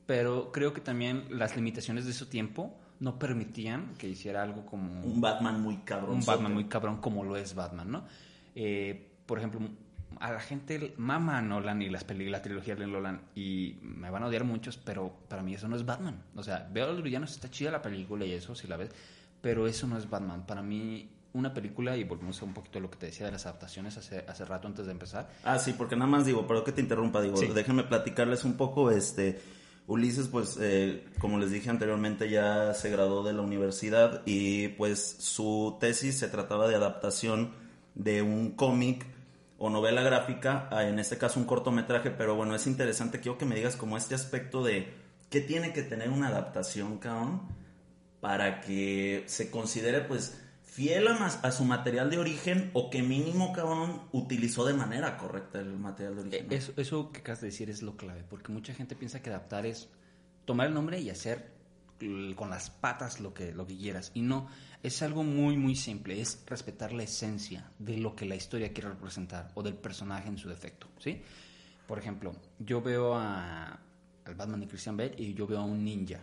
Pero 0.07 0.51
creo 0.51 0.73
que 0.73 0.81
también 0.81 1.25
las 1.29 1.55
limitaciones 1.55 2.05
de 2.05 2.13
su 2.13 2.25
tiempo 2.25 2.75
no 2.99 3.17
permitían 3.17 3.93
que 3.97 4.07
hiciera 4.09 4.43
algo 4.43 4.65
como 4.65 5.01
Un 5.03 5.21
Batman 5.21 5.61
muy 5.61 5.77
cabrón. 5.77 6.15
un 6.17 6.25
Batman 6.25 6.53
muy 6.53 6.65
cabrón 6.65 6.97
como 7.01 7.23
lo 7.23 7.37
es 7.37 7.55
Batman, 7.55 7.89
¿no? 7.91 8.03
Eh, 8.55 9.11
por 9.25 9.37
ejemplo, 9.37 9.61
a 10.19 10.31
la 10.33 10.39
gente 10.39 10.93
mama 10.97 11.37
a 11.37 11.41
Nolan 11.41 11.81
y 11.81 11.89
las 11.89 12.03
películas, 12.03 12.39
la 12.39 12.43
trilogía 12.43 12.75
de 12.75 12.87
Nolan 12.87 13.21
y 13.35 13.77
me 13.81 14.09
van 14.09 14.23
a 14.23 14.27
odiar 14.27 14.43
muchos, 14.43 14.77
pero 14.77 15.13
para 15.29 15.43
mí 15.43 15.53
eso 15.53 15.67
no 15.67 15.75
es 15.75 15.85
Batman. 15.85 16.21
O 16.35 16.43
sea, 16.43 16.67
veo 16.73 16.89
a 16.89 16.91
los 16.93 17.01
villanos, 17.03 17.31
está 17.31 17.49
chida 17.49 17.71
la 17.71 17.81
película 17.81 18.25
y 18.25 18.33
eso, 18.33 18.53
si 18.55 18.67
la 18.67 18.75
ves, 18.75 18.89
pero 19.41 19.67
eso 19.67 19.87
no 19.87 19.97
es 19.97 20.09
Batman. 20.09 20.45
Para 20.45 20.61
mí, 20.61 21.09
una 21.31 21.53
película, 21.53 21.95
y 21.95 22.03
volvemos 22.03 22.41
a 22.41 22.45
un 22.45 22.53
poquito 22.53 22.79
a 22.79 22.81
lo 22.81 22.89
que 22.89 22.97
te 22.97 23.05
decía 23.05 23.27
de 23.27 23.31
las 23.31 23.45
adaptaciones 23.45 23.95
hace, 23.97 24.25
hace 24.27 24.43
rato 24.43 24.67
antes 24.67 24.87
de 24.87 24.91
empezar, 24.91 25.29
Ah, 25.45 25.57
sí, 25.59 25.73
porque 25.73 25.95
nada 25.95 26.09
más 26.11 26.25
digo, 26.25 26.45
pero 26.47 26.63
que 26.65 26.71
te 26.73 26.81
interrumpa, 26.81 27.21
digo, 27.21 27.37
Sí. 27.37 27.47
déjenme 27.53 27.83
platicarles 27.83 28.43
un 28.43 28.57
poco, 28.57 28.89
este, 28.91 29.39
Ulises, 29.89 30.27
pues, 30.27 30.55
eh, 30.61 31.03
como 31.17 31.39
les 31.39 31.49
dije 31.49 31.71
anteriormente, 31.71 32.29
ya 32.29 32.75
se 32.75 32.91
graduó 32.91 33.23
de 33.23 33.33
la 33.33 33.41
universidad 33.41 34.21
y 34.23 34.67
pues 34.69 35.17
su 35.17 35.77
tesis 35.79 36.19
se 36.19 36.27
trataba 36.27 36.67
de 36.67 36.75
adaptación 36.75 37.55
de 37.95 38.21
un 38.21 38.51
cómic 38.51 39.07
o 39.57 39.71
novela 39.71 40.03
gráfica, 40.03 40.69
en 40.87 40.99
este 40.99 41.17
caso 41.17 41.39
un 41.39 41.47
cortometraje, 41.47 42.11
pero 42.11 42.35
bueno, 42.35 42.53
es 42.53 42.67
interesante, 42.67 43.19
quiero 43.19 43.39
que 43.39 43.45
me 43.45 43.55
digas 43.55 43.75
como 43.75 43.97
este 43.97 44.13
aspecto 44.13 44.63
de 44.63 44.93
qué 45.31 45.41
tiene 45.41 45.73
que 45.73 45.81
tener 45.81 46.11
una 46.11 46.27
adaptación, 46.27 46.99
cabrón, 46.99 47.41
para 48.21 48.61
que 48.61 49.23
se 49.25 49.49
considere 49.49 50.01
pues 50.01 50.39
fiel 50.71 51.07
a, 51.07 51.51
su 51.51 51.65
material 51.65 52.09
de 52.09 52.17
origen 52.17 52.69
o 52.73 52.89
que 52.89 53.01
mínimo, 53.01 53.51
cabrón, 53.53 54.01
utilizó 54.11 54.65
de 54.65 54.73
manera 54.73 55.17
correcta 55.17 55.59
el 55.59 55.77
material 55.77 56.15
de 56.15 56.21
origen. 56.21 56.47
Eso, 56.51 56.73
eso 56.77 57.11
que 57.11 57.19
acabas 57.19 57.41
de 57.41 57.47
decir 57.47 57.69
es 57.69 57.81
lo 57.81 57.97
clave, 57.97 58.23
porque 58.29 58.51
mucha 58.51 58.73
gente 58.73 58.95
piensa 58.95 59.21
que 59.21 59.29
adaptar 59.29 59.65
es 59.65 59.89
tomar 60.45 60.67
el 60.67 60.73
nombre 60.73 60.99
y 60.99 61.09
hacer 61.09 61.59
con 62.35 62.49
las 62.49 62.69
patas 62.69 63.19
lo 63.19 63.33
que, 63.33 63.53
lo 63.53 63.67
que 63.67 63.77
quieras. 63.77 64.11
Y 64.13 64.21
no, 64.21 64.47
es 64.83 65.01
algo 65.01 65.23
muy, 65.23 65.57
muy 65.57 65.75
simple. 65.75 66.21
Es 66.21 66.43
respetar 66.45 66.93
la 66.93 67.03
esencia 67.03 67.71
de 67.77 67.97
lo 67.97 68.15
que 68.15 68.25
la 68.25 68.35
historia 68.35 68.71
quiere 68.71 68.89
representar 68.89 69.51
o 69.55 69.63
del 69.63 69.75
personaje 69.75 70.29
en 70.29 70.37
su 70.37 70.47
defecto, 70.49 70.87
¿sí? 70.97 71.21
Por 71.87 71.99
ejemplo, 71.99 72.35
yo 72.59 72.81
veo 72.81 73.15
a, 73.15 73.79
al 74.25 74.35
Batman 74.35 74.61
de 74.61 74.67
Christian 74.67 74.95
Bale 74.95 75.15
y 75.17 75.33
yo 75.33 75.47
veo 75.47 75.59
a 75.59 75.65
un 75.65 75.83
ninja. 75.83 76.21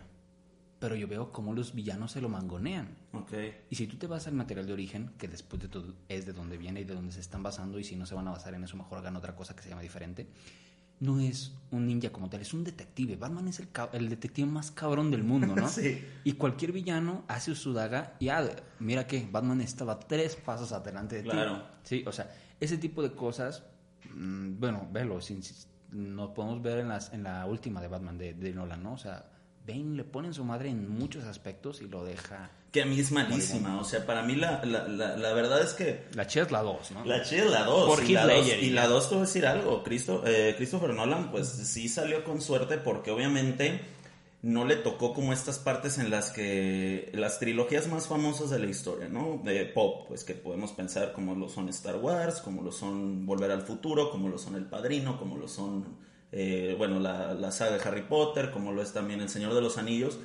Pero 0.79 0.95
yo 0.95 1.07
veo 1.07 1.31
cómo 1.31 1.53
los 1.53 1.73
villanos 1.73 2.11
se 2.11 2.21
lo 2.21 2.29
mangonean. 2.29 2.95
Ok. 3.13 3.33
Y 3.69 3.75
si 3.75 3.87
tú 3.87 3.97
te 3.97 4.05
vas 4.05 4.27
al 4.27 4.33
material 4.33 4.67
de 4.67 4.73
origen, 4.73 5.11
que 5.17 5.27
después 5.27 5.61
de 5.61 5.67
todo 5.67 5.95
es 6.07 6.25
de 6.25 6.33
donde 6.33 6.57
viene 6.57 6.81
y 6.81 6.83
de 6.83 6.93
donde 6.93 7.11
se 7.11 7.19
están 7.19 7.41
basando, 7.41 7.79
y 7.79 7.83
si 7.83 7.95
no 7.95 8.05
se 8.05 8.13
van 8.13 8.27
a 8.27 8.31
basar 8.31 8.53
en 8.53 8.63
eso, 8.63 8.77
mejor 8.77 8.99
hagan 8.99 9.15
otra 9.15 9.35
cosa 9.35 9.55
que 9.55 9.63
se 9.63 9.69
llama 9.69 9.81
diferente, 9.81 10.27
no 10.99 11.19
es 11.19 11.53
un 11.71 11.85
ninja 11.85 12.11
como 12.11 12.29
tal, 12.29 12.41
es 12.41 12.53
un 12.53 12.63
detective. 12.63 13.15
Batman 13.15 13.47
es 13.47 13.59
el, 13.93 14.09
detective 14.09 14.47
más 14.47 14.71
cabrón 14.71 15.11
del 15.11 15.23
mundo, 15.23 15.55
¿no? 15.55 15.67
Sí. 15.69 16.03
Y 16.23 16.33
cualquier 16.33 16.71
villano 16.71 17.23
hace 17.27 17.55
su 17.55 17.73
daga 17.73 18.15
y 18.19 18.29
ah, 18.29 18.47
mira 18.79 19.05
que 19.05 19.27
Batman 19.31 19.61
estaba 19.61 19.99
tres 19.99 20.35
pasos 20.35 20.71
adelante 20.71 21.17
de 21.17 21.23
ti. 21.23 21.29
Claro. 21.29 21.63
Sí, 21.83 22.03
o 22.07 22.11
sea, 22.11 22.31
ese 22.59 22.77
tipo 22.77 23.03
de 23.03 23.11
cosas, 23.13 23.63
mm, 24.13 24.59
bueno, 24.59 24.87
velo, 24.91 25.21
sin, 25.21 25.43
sin- 25.43 25.67
nos 25.91 26.31
podemos 26.31 26.61
ver 26.61 26.79
en, 26.79 26.89
las, 26.89 27.13
en 27.13 27.23
la 27.23 27.45
última 27.45 27.81
de 27.81 27.87
Batman 27.87 28.17
de, 28.17 28.33
de 28.33 28.53
Nolan, 28.53 28.83
¿no? 28.83 28.93
O 28.93 28.97
sea, 28.97 29.25
Bane 29.67 29.95
le 29.95 30.03
pone 30.03 30.29
en 30.29 30.33
su 30.33 30.43
madre 30.43 30.69
en 30.69 30.89
muchos 30.89 31.25
aspectos 31.25 31.81
y 31.81 31.87
lo 31.87 32.05
deja... 32.05 32.51
Que 32.71 32.81
a 32.83 32.85
mí 32.85 32.99
es 32.99 33.11
malísima. 33.11 33.79
O 33.79 33.83
sea, 33.83 34.05
para 34.05 34.23
mí 34.23 34.35
la, 34.35 34.63
la, 34.63 34.87
la, 34.87 35.17
la 35.17 35.33
verdad 35.33 35.61
es 35.61 35.73
que 35.73 36.05
La 36.13 36.27
chida 36.27 36.43
es 36.43 36.51
la 36.51 36.61
2, 36.61 36.91
¿no? 36.91 37.05
La 37.05 37.23
chida 37.23 37.45
es 37.45 37.51
la 37.51 37.63
2. 37.63 37.87
Por 37.87 38.03
y, 38.03 38.13
la 38.13 38.21
Heath 38.21 38.29
2 38.29 38.45
Ledger, 38.45 38.63
y 38.63 38.67
y 38.67 38.69
la 38.71 38.83
ya. 38.83 38.87
2 38.87 39.09
te 39.09 39.15
voy 39.15 39.21
a 39.23 39.25
decir 39.25 39.45
algo. 39.45 39.83
Cristo, 39.83 40.23
eh, 40.25 40.53
Christopher 40.57 40.93
Nolan, 40.93 41.31
pues 41.31 41.47
sí 41.47 41.89
salió 41.89 42.23
con 42.23 42.41
suerte 42.41 42.77
porque 42.77 43.11
obviamente 43.11 43.81
no 44.41 44.65
le 44.65 44.75
tocó 44.75 45.13
como 45.13 45.33
estas 45.33 45.59
partes 45.59 45.97
en 45.97 46.09
las 46.09 46.31
que 46.31 47.09
las 47.13 47.39
trilogías 47.39 47.87
más 47.87 48.07
famosas 48.07 48.49
de 48.49 48.59
la 48.59 48.67
historia, 48.67 49.09
¿no? 49.09 49.41
De 49.43 49.65
pop, 49.65 50.05
pues 50.07 50.23
que 50.23 50.35
podemos 50.35 50.71
pensar 50.71 51.11
como 51.11 51.35
lo 51.35 51.49
son 51.49 51.69
Star 51.69 51.95
Wars, 51.95 52.41
como 52.41 52.61
lo 52.61 52.71
son 52.71 53.25
Volver 53.25 53.51
al 53.51 53.63
Futuro, 53.63 54.11
como 54.11 54.29
lo 54.29 54.37
son 54.37 54.55
El 54.55 54.65
Padrino, 54.65 55.17
como 55.17 55.37
lo 55.37 55.47
son, 55.47 55.97
eh, 56.31 56.75
bueno, 56.77 56.99
la, 56.99 57.33
la 57.33 57.51
saga 57.51 57.77
de 57.77 57.83
Harry 57.83 58.03
Potter, 58.03 58.51
como 58.51 58.71
lo 58.71 58.81
es 58.81 58.93
también 58.93 59.21
El 59.21 59.29
Señor 59.29 59.53
de 59.53 59.61
los 59.61 59.77
Anillos. 59.77 60.19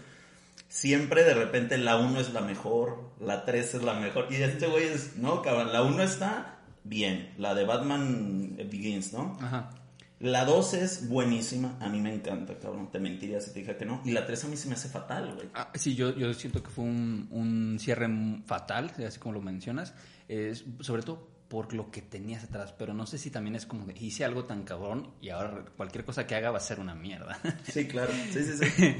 Siempre 0.69 1.23
de 1.25 1.35
repente 1.35 1.77
la 1.79 1.99
1 1.99 2.19
es 2.21 2.33
la 2.33 2.41
mejor, 2.41 3.11
la 3.21 3.45
3 3.45 3.75
es 3.75 3.83
la 3.83 3.95
mejor. 3.95 4.29
Y 4.31 4.37
este 4.37 4.67
güey 4.67 4.85
es, 4.85 5.17
no, 5.17 5.43
cabrón, 5.43 5.73
la 5.73 5.83
1 5.83 6.03
está 6.03 6.61
bien, 6.85 7.35
la 7.39 7.55
de 7.55 7.65
Batman 7.65 8.57
Begins, 8.57 9.13
¿no? 9.13 9.37
Ajá. 9.41 9.71
La 10.19 10.45
2 10.45 10.75
es 10.75 11.09
buenísima, 11.09 11.77
a 11.81 11.89
mí 11.89 12.01
me 12.01 12.15
encanta, 12.15 12.57
cabrón, 12.57 12.93
te 12.93 13.01
mentiría 13.01 13.41
si 13.41 13.53
te 13.53 13.59
dije 13.59 13.77
que 13.77 13.85
no. 13.85 14.01
Y 14.05 14.13
la 14.13 14.25
3 14.25 14.45
a 14.45 14.49
mí 14.49 14.57
se 14.57 14.69
me 14.69 14.75
hace 14.75 14.89
fatal, 14.89 15.35
güey. 15.35 15.49
Ah, 15.53 15.71
sí, 15.75 15.97
yo, 15.97 16.17
yo 16.17 16.33
siento 16.33 16.63
que 16.63 16.71
fue 16.71 16.85
un, 16.85 17.27
un 17.33 17.79
cierre 17.81 18.09
fatal, 18.47 18.93
así 19.05 19.19
como 19.19 19.35
lo 19.35 19.43
mencionas, 19.43 19.95
es, 20.29 20.65
sobre 20.81 21.03
todo 21.03 21.32
por 21.53 21.75
lo 21.75 21.91
que 21.91 22.01
tenías 22.01 22.45
atrás, 22.45 22.73
pero 22.79 22.95
no 22.95 23.05
sé 23.05 23.19
si 23.19 23.31
también 23.31 23.55
es 23.57 23.67
como 23.67 23.85
de, 23.85 23.93
hice 24.01 24.25
algo 24.25 24.47
tan 24.47 24.63
cabrón 24.65 25.11
y 25.21 25.29
ahora 25.29 25.67
cualquier 25.77 26.03
cosa 26.03 26.27
que 26.27 26.35
haga 26.35 26.51
va 26.51 26.57
a 26.57 26.61
ser 26.61 26.81
una 26.81 26.95
mierda. 26.95 27.39
Sí, 27.65 27.87
claro, 27.87 28.11
sí, 28.31 28.43
sí, 28.43 28.57
sí. 28.57 28.97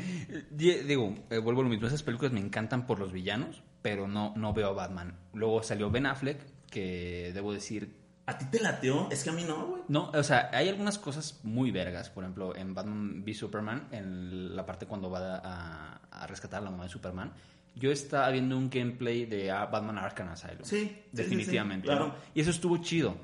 Di- 0.51 0.81
Digo, 0.81 1.15
eh, 1.31 1.39
vuelvo 1.39 1.63
a 1.63 1.65
lo 1.65 1.71
mismo, 1.71 1.87
esas 1.87 2.03
películas 2.03 2.31
me 2.35 2.41
encantan 2.41 2.85
por 2.87 2.99
los 2.99 3.11
villanos, 3.11 3.63
pero 3.81 4.07
no, 4.07 4.35
no 4.37 4.53
veo 4.53 4.69
a 4.69 4.73
Batman. 4.73 5.17
Luego 5.33 5.63
salió 5.63 5.91
Ben 5.91 6.05
Affleck, 6.05 6.41
que 6.69 7.31
debo 7.33 7.55
decir, 7.55 7.97
¿A 8.27 8.37
ti 8.37 8.45
te 8.51 8.61
lateó? 8.61 9.09
Es 9.11 9.25
que 9.25 9.31
a 9.31 9.33
mí 9.33 9.45
no, 9.45 9.67
güey. 9.69 9.83
no, 9.89 10.11
o 10.11 10.23
sea, 10.23 10.51
hay 10.53 10.69
algunas 10.69 10.99
cosas 10.99 11.41
muy 11.45 11.71
vergas. 11.71 12.11
Por 12.11 12.23
ejemplo, 12.23 12.55
en 12.55 12.75
Batman 12.75 13.23
v 13.25 13.33
Superman, 13.35 13.89
en 13.93 14.55
la 14.55 14.67
parte 14.67 14.85
cuando 14.87 15.09
va 15.11 15.37
a, 15.39 16.01
a 16.11 16.27
rescatar 16.27 16.61
a 16.61 16.65
la 16.67 16.71
mamá 16.71 16.85
de 16.85 16.91
Superman, 16.91 17.33
yo 17.75 17.91
estaba 17.91 18.31
viendo 18.31 18.57
un 18.57 18.71
gameplay 18.71 19.27
de 19.27 19.51
ah, 19.51 19.67
Batman 19.67 19.99
Arkham 19.99 20.29
Asylum. 20.29 20.65
Sí, 20.65 20.79
sí, 20.79 20.89
sí, 20.89 21.01
definitivamente. 21.13 21.87
sí, 21.87 21.93
claro. 21.93 22.09
¿no? 22.09 22.15
Y 22.35 22.41
eso 22.41 22.51
estuvo 22.51 22.79
chido. 22.79 23.17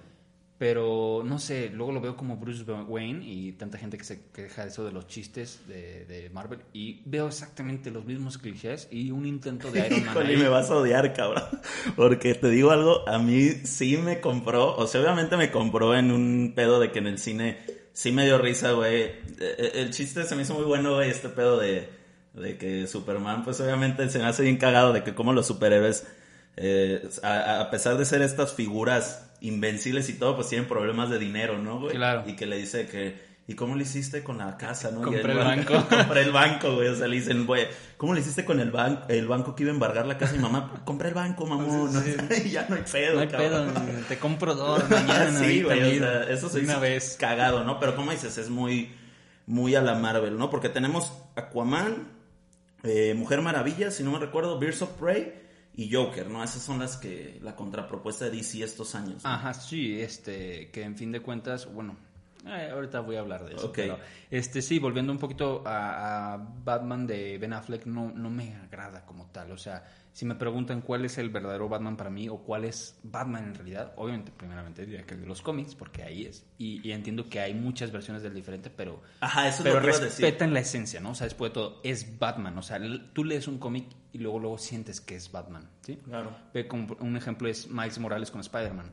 Pero 0.58 1.22
no 1.24 1.38
sé, 1.38 1.70
luego 1.72 1.92
lo 1.92 2.00
veo 2.00 2.16
como 2.16 2.36
Bruce 2.36 2.64
Wayne 2.64 3.24
y 3.24 3.52
tanta 3.52 3.78
gente 3.78 3.96
que 3.96 4.02
se 4.02 4.24
queja 4.32 4.62
de 4.62 4.70
eso 4.70 4.84
de 4.84 4.90
los 4.90 5.06
chistes 5.06 5.68
de, 5.68 6.04
de 6.04 6.30
Marvel. 6.30 6.58
Y 6.72 7.00
veo 7.04 7.28
exactamente 7.28 7.92
los 7.92 8.04
mismos 8.04 8.38
clichés 8.38 8.88
y 8.90 9.12
un 9.12 9.24
intento 9.24 9.70
de 9.70 9.86
Iron 9.86 10.04
Man. 10.04 10.16
Híjole, 10.16 10.36
me 10.36 10.48
vas 10.48 10.68
a 10.70 10.76
odiar, 10.76 11.14
cabrón. 11.14 11.44
Porque 11.96 12.34
te 12.34 12.50
digo 12.50 12.72
algo, 12.72 13.08
a 13.08 13.20
mí 13.20 13.50
sí 13.62 13.98
me 13.98 14.20
compró, 14.20 14.74
o 14.74 14.88
sea, 14.88 15.00
obviamente 15.00 15.36
me 15.36 15.52
compró 15.52 15.94
en 15.94 16.10
un 16.10 16.52
pedo 16.56 16.80
de 16.80 16.90
que 16.90 16.98
en 16.98 17.06
el 17.06 17.18
cine 17.18 17.58
sí 17.92 18.10
me 18.10 18.24
dio 18.24 18.38
risa, 18.38 18.72
güey. 18.72 19.02
Eh, 19.02 19.20
eh, 19.38 19.70
El 19.74 19.90
chiste 19.90 20.24
se 20.24 20.34
me 20.34 20.42
hizo 20.42 20.54
muy 20.54 20.64
bueno, 20.64 20.94
güey, 20.94 21.08
este 21.08 21.28
pedo 21.28 21.60
de, 21.60 21.88
de 22.38 22.56
que 22.58 22.86
Superman, 22.86 23.44
pues 23.44 23.60
obviamente 23.60 24.08
se 24.10 24.18
me 24.18 24.26
hace 24.26 24.42
bien 24.42 24.56
cagado 24.56 24.92
de 24.92 25.02
que 25.02 25.14
como 25.14 25.32
los 25.32 25.46
superhéroes, 25.46 26.06
eh, 26.56 27.08
a, 27.22 27.60
a 27.60 27.70
pesar 27.70 27.96
de 27.98 28.04
ser 28.04 28.22
estas 28.22 28.52
figuras 28.54 29.24
invencibles 29.40 30.08
y 30.08 30.14
todo, 30.14 30.34
pues 30.36 30.48
tienen 30.48 30.66
problemas 30.68 31.10
de 31.10 31.18
dinero, 31.18 31.58
¿no, 31.58 31.80
güey? 31.80 31.94
Claro. 31.96 32.24
Y 32.26 32.34
que 32.34 32.46
le 32.46 32.56
dice 32.56 32.86
que... 32.86 33.28
¿Y 33.50 33.54
cómo 33.54 33.76
lo 33.76 33.80
hiciste 33.80 34.22
con 34.22 34.36
la 34.36 34.58
casa, 34.58 34.90
no? 34.90 35.00
Compré 35.00 35.22
el 35.32 35.38
ban- 35.38 35.64
banco. 35.64 35.86
compré 35.96 36.20
el 36.20 36.32
banco, 36.32 36.74
güey. 36.74 36.88
O 36.88 36.94
sea, 36.94 37.08
le 37.08 37.16
dicen, 37.16 37.46
güey, 37.46 37.66
¿cómo 37.96 38.12
le 38.12 38.20
hiciste 38.20 38.44
con 38.44 38.60
el 38.60 38.70
banco, 38.70 39.04
el 39.08 39.26
banco 39.26 39.54
que 39.54 39.62
iba 39.62 39.70
a 39.70 39.74
embargar 39.74 40.04
la 40.06 40.18
casa? 40.18 40.36
Y 40.36 40.38
mamá, 40.38 40.70
compré 40.84 41.08
el 41.08 41.14
banco, 41.14 41.46
mamón. 41.46 41.90
Sí, 41.94 42.14
y 42.44 42.50
ya 42.50 42.66
no 42.68 42.76
hay 42.76 42.82
pedo, 42.82 43.14
No 43.14 43.20
hay 43.22 43.26
pedo, 43.28 43.64
cabrón. 43.72 44.04
te 44.06 44.18
compro 44.18 44.54
dos 44.54 44.90
mañana. 44.90 45.38
sí, 45.38 45.62
güey, 45.62 45.96
o 45.96 45.98
sea, 46.02 46.24
eso 46.24 46.50
se 46.50 46.60
una 46.60 46.78
vez. 46.78 47.16
cagado, 47.18 47.64
¿no? 47.64 47.80
Pero 47.80 47.96
como 47.96 48.10
dices, 48.10 48.36
es 48.36 48.50
muy, 48.50 48.92
muy 49.46 49.74
a 49.76 49.80
la 49.80 49.94
Marvel, 49.94 50.36
¿no? 50.36 50.50
Porque 50.50 50.68
tenemos 50.68 51.10
Aquaman, 51.34 52.06
eh, 52.82 53.14
Mujer 53.14 53.42
Maravilla, 53.42 53.90
si 53.90 54.02
no 54.02 54.12
me 54.12 54.18
recuerdo, 54.18 54.58
Birds 54.58 54.82
of 54.82 54.90
Prey 54.92 55.34
y 55.74 55.92
Joker, 55.92 56.28
¿no? 56.28 56.42
Esas 56.42 56.62
son 56.62 56.78
las 56.78 56.96
que, 56.96 57.38
la 57.42 57.54
contrapropuesta 57.54 58.24
de 58.24 58.32
DC 58.32 58.62
estos 58.62 58.94
años. 58.94 59.22
Ajá, 59.24 59.54
sí, 59.54 60.00
este, 60.00 60.70
que 60.70 60.82
en 60.82 60.96
fin 60.96 61.12
de 61.12 61.20
cuentas, 61.20 61.72
bueno, 61.72 61.96
eh, 62.48 62.70
ahorita 62.70 63.00
voy 63.00 63.16
a 63.16 63.20
hablar 63.20 63.44
de 63.44 63.54
eso. 63.54 63.66
Ok. 63.66 63.74
Pero, 63.76 63.98
este, 64.30 64.62
sí, 64.62 64.78
volviendo 64.78 65.12
un 65.12 65.18
poquito 65.18 65.62
a, 65.66 66.34
a 66.34 66.36
Batman 66.36 67.06
de 67.06 67.38
Ben 67.38 67.52
Affleck, 67.52 67.86
no, 67.86 68.10
no 68.12 68.30
me 68.30 68.54
agrada 68.54 69.04
como 69.04 69.26
tal. 69.26 69.52
O 69.52 69.58
sea, 69.58 69.84
si 70.18 70.24
me 70.24 70.34
preguntan 70.34 70.80
cuál 70.80 71.04
es 71.04 71.16
el 71.18 71.30
verdadero 71.30 71.68
Batman 71.68 71.96
para 71.96 72.10
mí 72.10 72.28
o 72.28 72.38
cuál 72.38 72.64
es 72.64 72.98
Batman 73.04 73.44
en 73.44 73.54
realidad, 73.54 73.92
obviamente, 73.96 74.32
primeramente 74.36 74.84
diría 74.84 75.06
que 75.06 75.14
el 75.14 75.20
de 75.20 75.26
los 75.26 75.42
cómics, 75.42 75.74
porque 75.76 76.02
ahí 76.02 76.24
es. 76.24 76.44
Y, 76.58 76.86
y 76.86 76.90
entiendo 76.90 77.28
que 77.28 77.38
hay 77.38 77.54
muchas 77.54 77.92
versiones 77.92 78.22
del 78.24 78.34
diferente, 78.34 78.68
pero, 78.68 79.00
Ajá, 79.20 79.46
eso 79.46 79.58
es 79.58 79.62
pero 79.62 79.78
respetan 79.78 80.52
la 80.52 80.60
esencia, 80.60 81.00
¿no? 81.00 81.10
O 81.10 81.14
sea, 81.14 81.26
después 81.26 81.50
de 81.50 81.54
todo, 81.54 81.80
es 81.84 82.18
Batman. 82.18 82.58
O 82.58 82.62
sea, 82.62 82.80
tú 83.12 83.24
lees 83.24 83.46
un 83.46 83.58
cómic 83.58 83.86
y 84.12 84.18
luego, 84.18 84.40
luego 84.40 84.58
sientes 84.58 85.00
que 85.00 85.14
es 85.14 85.30
Batman, 85.30 85.70
¿sí? 85.82 85.96
Claro. 86.04 86.36
Ve 86.52 86.66
como 86.66 86.96
un 87.00 87.16
ejemplo 87.16 87.48
es 87.48 87.68
Miles 87.68 87.98
Morales 88.00 88.30
con 88.32 88.40
Spider-Man. 88.40 88.90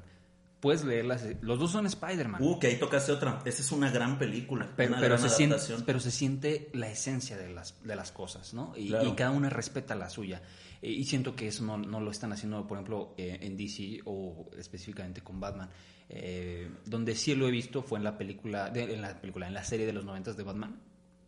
Puedes 0.66 0.84
leerlas, 0.84 1.24
los 1.42 1.60
dos 1.60 1.70
son 1.72 1.86
Spider-Man. 1.86 2.42
Uh, 2.42 2.58
que 2.58 2.66
ahí 2.66 2.80
tocaste 2.80 3.12
otra. 3.12 3.38
Esa 3.46 3.62
es 3.62 3.72
una 3.72 3.92
gran 3.92 4.18
película. 4.18 4.68
pero, 4.76 4.94
una 4.94 5.00
pero 5.00 5.16
gran 5.16 5.30
se 5.30 5.36
siente, 5.36 5.58
pero 5.86 6.00
se 6.00 6.10
siente 6.10 6.72
la 6.74 6.90
esencia 6.90 7.38
de 7.38 7.54
las, 7.54 7.76
de 7.84 7.96
las 7.96 8.12
cosas, 8.12 8.56
¿no? 8.56 8.74
Y, 8.76 8.88
Claro. 8.88 9.08
y 9.08 9.12
cada 9.14 9.30
una 9.30 9.52
respeta 9.52 9.94
la 9.94 10.10
suya. 10.10 10.42
Eh, 10.82 10.90
y 10.90 11.04
siento 11.06 11.36
que 11.36 11.50
eso 11.50 11.64
no, 11.64 11.78
no 11.78 12.00
lo 12.00 12.10
están 12.10 12.34
haciendo, 12.34 12.66
por 12.66 12.78
ejemplo, 12.80 13.14
eh, 13.16 13.38
en 13.42 13.56
DC 13.56 14.00
o 14.06 14.50
específicamente 14.58 15.22
con 15.22 15.40
Batman. 15.40 15.70
Eh, 16.10 16.68
donde 16.86 17.14
sí 17.14 17.36
lo 17.36 17.48
he 17.48 17.52
visto 17.52 17.84
fue 17.84 18.00
en 18.00 18.04
la 18.04 18.18
película, 18.18 18.72
de- 18.72 18.92
en 18.96 19.04
la 19.04 19.22
película, 19.22 19.48
en 19.48 19.54
la 19.54 19.64
serie 19.64 19.86
de 19.86 19.94
los 19.94 20.04
noventas 20.04 20.36
de 20.36 20.42
Batman. 20.42 20.82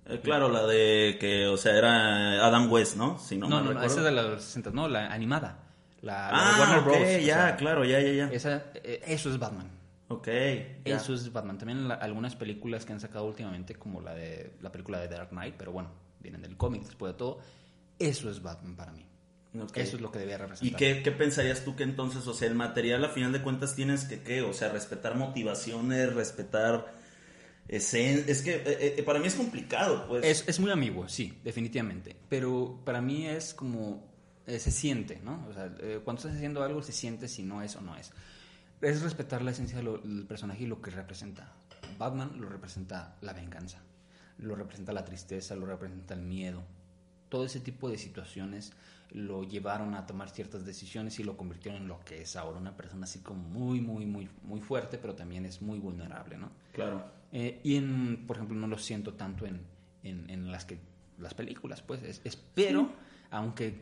Eh, 0.07 0.19
claro, 0.23 0.49
la 0.49 0.65
de 0.65 1.17
que, 1.19 1.45
o 1.47 1.57
sea, 1.57 1.77
era 1.77 2.43
Adam 2.43 2.71
West, 2.71 2.95
¿no? 2.95 3.19
Si 3.19 3.37
no, 3.37 3.47
No, 3.49 3.83
esa 3.83 3.99
es 3.99 4.03
de 4.03 4.11
los 4.11 4.41
60, 4.41 4.71
no, 4.71 4.87
la 4.87 5.13
animada. 5.13 5.66
La, 6.01 6.13
la 6.13 6.29
Ah, 6.31 6.55
Warner 6.59 6.81
Bros. 6.81 6.97
o 6.97 7.19
ya, 7.19 7.35
sea, 7.35 7.55
claro, 7.57 7.83
ya, 7.85 7.99
ya, 7.99 8.11
ya. 8.11 8.27
esa, 8.31 8.65
eh, 8.75 9.01
eso 9.07 9.29
es 9.31 9.39
Batman. 9.39 9.69
Ok. 10.09 10.27
ya. 10.27 10.95
Eso 10.97 11.13
es 11.13 11.31
Batman. 11.33 11.57
También 11.57 11.87
la- 11.87 11.95
algunas 11.95 12.35
películas 12.35 12.85
que 12.85 12.93
han 12.93 12.99
sacado 12.99 13.25
últimamente, 13.25 13.75
como 13.75 13.99
la 14.01 14.13
de 14.13 14.53
la 14.61 14.71
película 14.71 14.99
de 14.99 15.07
Dark 15.07 15.29
Knight, 15.29 15.55
pero 15.57 15.71
bueno, 15.71 15.89
vienen 16.19 16.41
del 16.41 16.55
cómic 16.55 16.83
después 16.83 17.13
de 17.13 17.17
todo. 17.17 17.39
Eso 17.99 18.29
es 18.29 18.41
Batman 18.41 18.75
para 18.75 18.91
mí. 18.93 19.05
Ok. 19.59 19.75
Eso 19.77 19.95
es 19.95 20.01
lo 20.01 20.11
que 20.11 20.19
debía 20.19 20.35
¿Y 20.35 20.37
representar. 20.37 20.77
qué, 20.77 21.01
qué 21.03 21.11
pensarías 21.11 21.63
tú 21.65 21.75
que 21.75 21.83
entonces, 21.83 22.27
o 22.27 22.33
sea, 22.33 22.47
el 22.47 22.53
material 22.55 23.03
a 23.03 23.09
final 23.09 23.31
de 23.33 23.41
cuentas 23.41 23.75
tienes 23.75 24.05
que, 24.05 24.21
¿qué? 24.21 24.43
O 24.43 24.53
sea, 24.53 24.69
respetar 24.69 25.15
motivaciones, 25.15 26.13
respetar... 26.13 26.93
esen- 27.67 28.23
Es 28.27 28.43
que 28.43 28.55
eh, 28.55 28.95
eh, 28.97 29.03
para 29.03 29.19
mí 29.19 29.27
es 29.27 29.35
complicado, 29.35 30.05
pues. 30.07 30.23
Es, 30.23 30.47
es 30.47 30.59
muy 30.59 30.69
ambiguo, 30.71 31.09
sí, 31.09 31.39
definitivamente. 31.43 32.15
Pero 32.29 32.79
para 32.85 33.01
mí 33.01 33.25
es 33.27 33.53
como. 33.53 34.06
Eh, 34.47 34.59
se 34.59 34.71
siente, 34.71 35.21
¿no? 35.23 35.45
O 35.49 35.53
sea, 35.53 35.71
eh, 35.79 35.99
cuando 36.03 36.21
estás 36.21 36.35
haciendo 36.35 36.63
algo, 36.63 36.81
se 36.81 36.91
siente 36.93 37.27
si 37.27 37.43
no 37.43 37.61
es 37.61 37.75
o 37.75 37.81
no 37.81 37.95
es. 37.95 38.11
Es 38.81 39.01
respetar 39.01 39.41
la 39.41 39.51
esencia 39.51 39.77
del 39.81 40.25
personaje 40.27 40.63
y 40.63 40.67
lo 40.67 40.81
que 40.81 40.89
representa. 40.91 41.51
Batman 41.99 42.31
lo 42.39 42.47
representa 42.49 43.15
la 43.21 43.33
venganza, 43.33 43.79
lo 44.39 44.55
representa 44.55 44.93
la 44.93 45.03
tristeza, 45.05 45.55
lo 45.55 45.65
representa 45.65 46.13
el 46.13 46.21
miedo. 46.21 46.63
Todo 47.29 47.45
ese 47.45 47.59
tipo 47.59 47.89
de 47.89 47.97
situaciones 47.97 48.71
lo 49.11 49.43
llevaron 49.43 49.95
a 49.95 50.05
tomar 50.05 50.29
ciertas 50.29 50.65
decisiones 50.65 51.19
y 51.19 51.23
lo 51.23 51.37
convirtieron 51.37 51.81
en 51.81 51.87
lo 51.87 51.99
que 52.05 52.21
es 52.21 52.35
ahora 52.35 52.57
una 52.59 52.75
persona 52.75 53.05
así 53.05 53.19
como 53.19 53.41
muy, 53.41 53.81
muy, 53.81 54.05
muy, 54.05 54.29
muy 54.43 54.61
fuerte, 54.61 54.97
pero 54.97 55.15
también 55.15 55.45
es 55.45 55.61
muy 55.61 55.79
vulnerable, 55.79 56.37
¿no? 56.37 56.51
Claro. 56.73 57.03
Eh, 57.31 57.59
y 57.63 57.75
en, 57.77 58.25
por 58.27 58.35
ejemplo, 58.37 58.55
no 58.57 58.67
lo 58.67 58.77
siento 58.77 59.13
tanto 59.13 59.45
en, 59.45 59.61
en, 60.03 60.29
en 60.29 60.51
las 60.51 60.65
que 60.65 60.77
las 61.17 61.33
películas, 61.33 61.81
pues. 61.81 62.03
Es- 62.03 62.21
espero, 62.25 62.91
aunque 63.31 63.81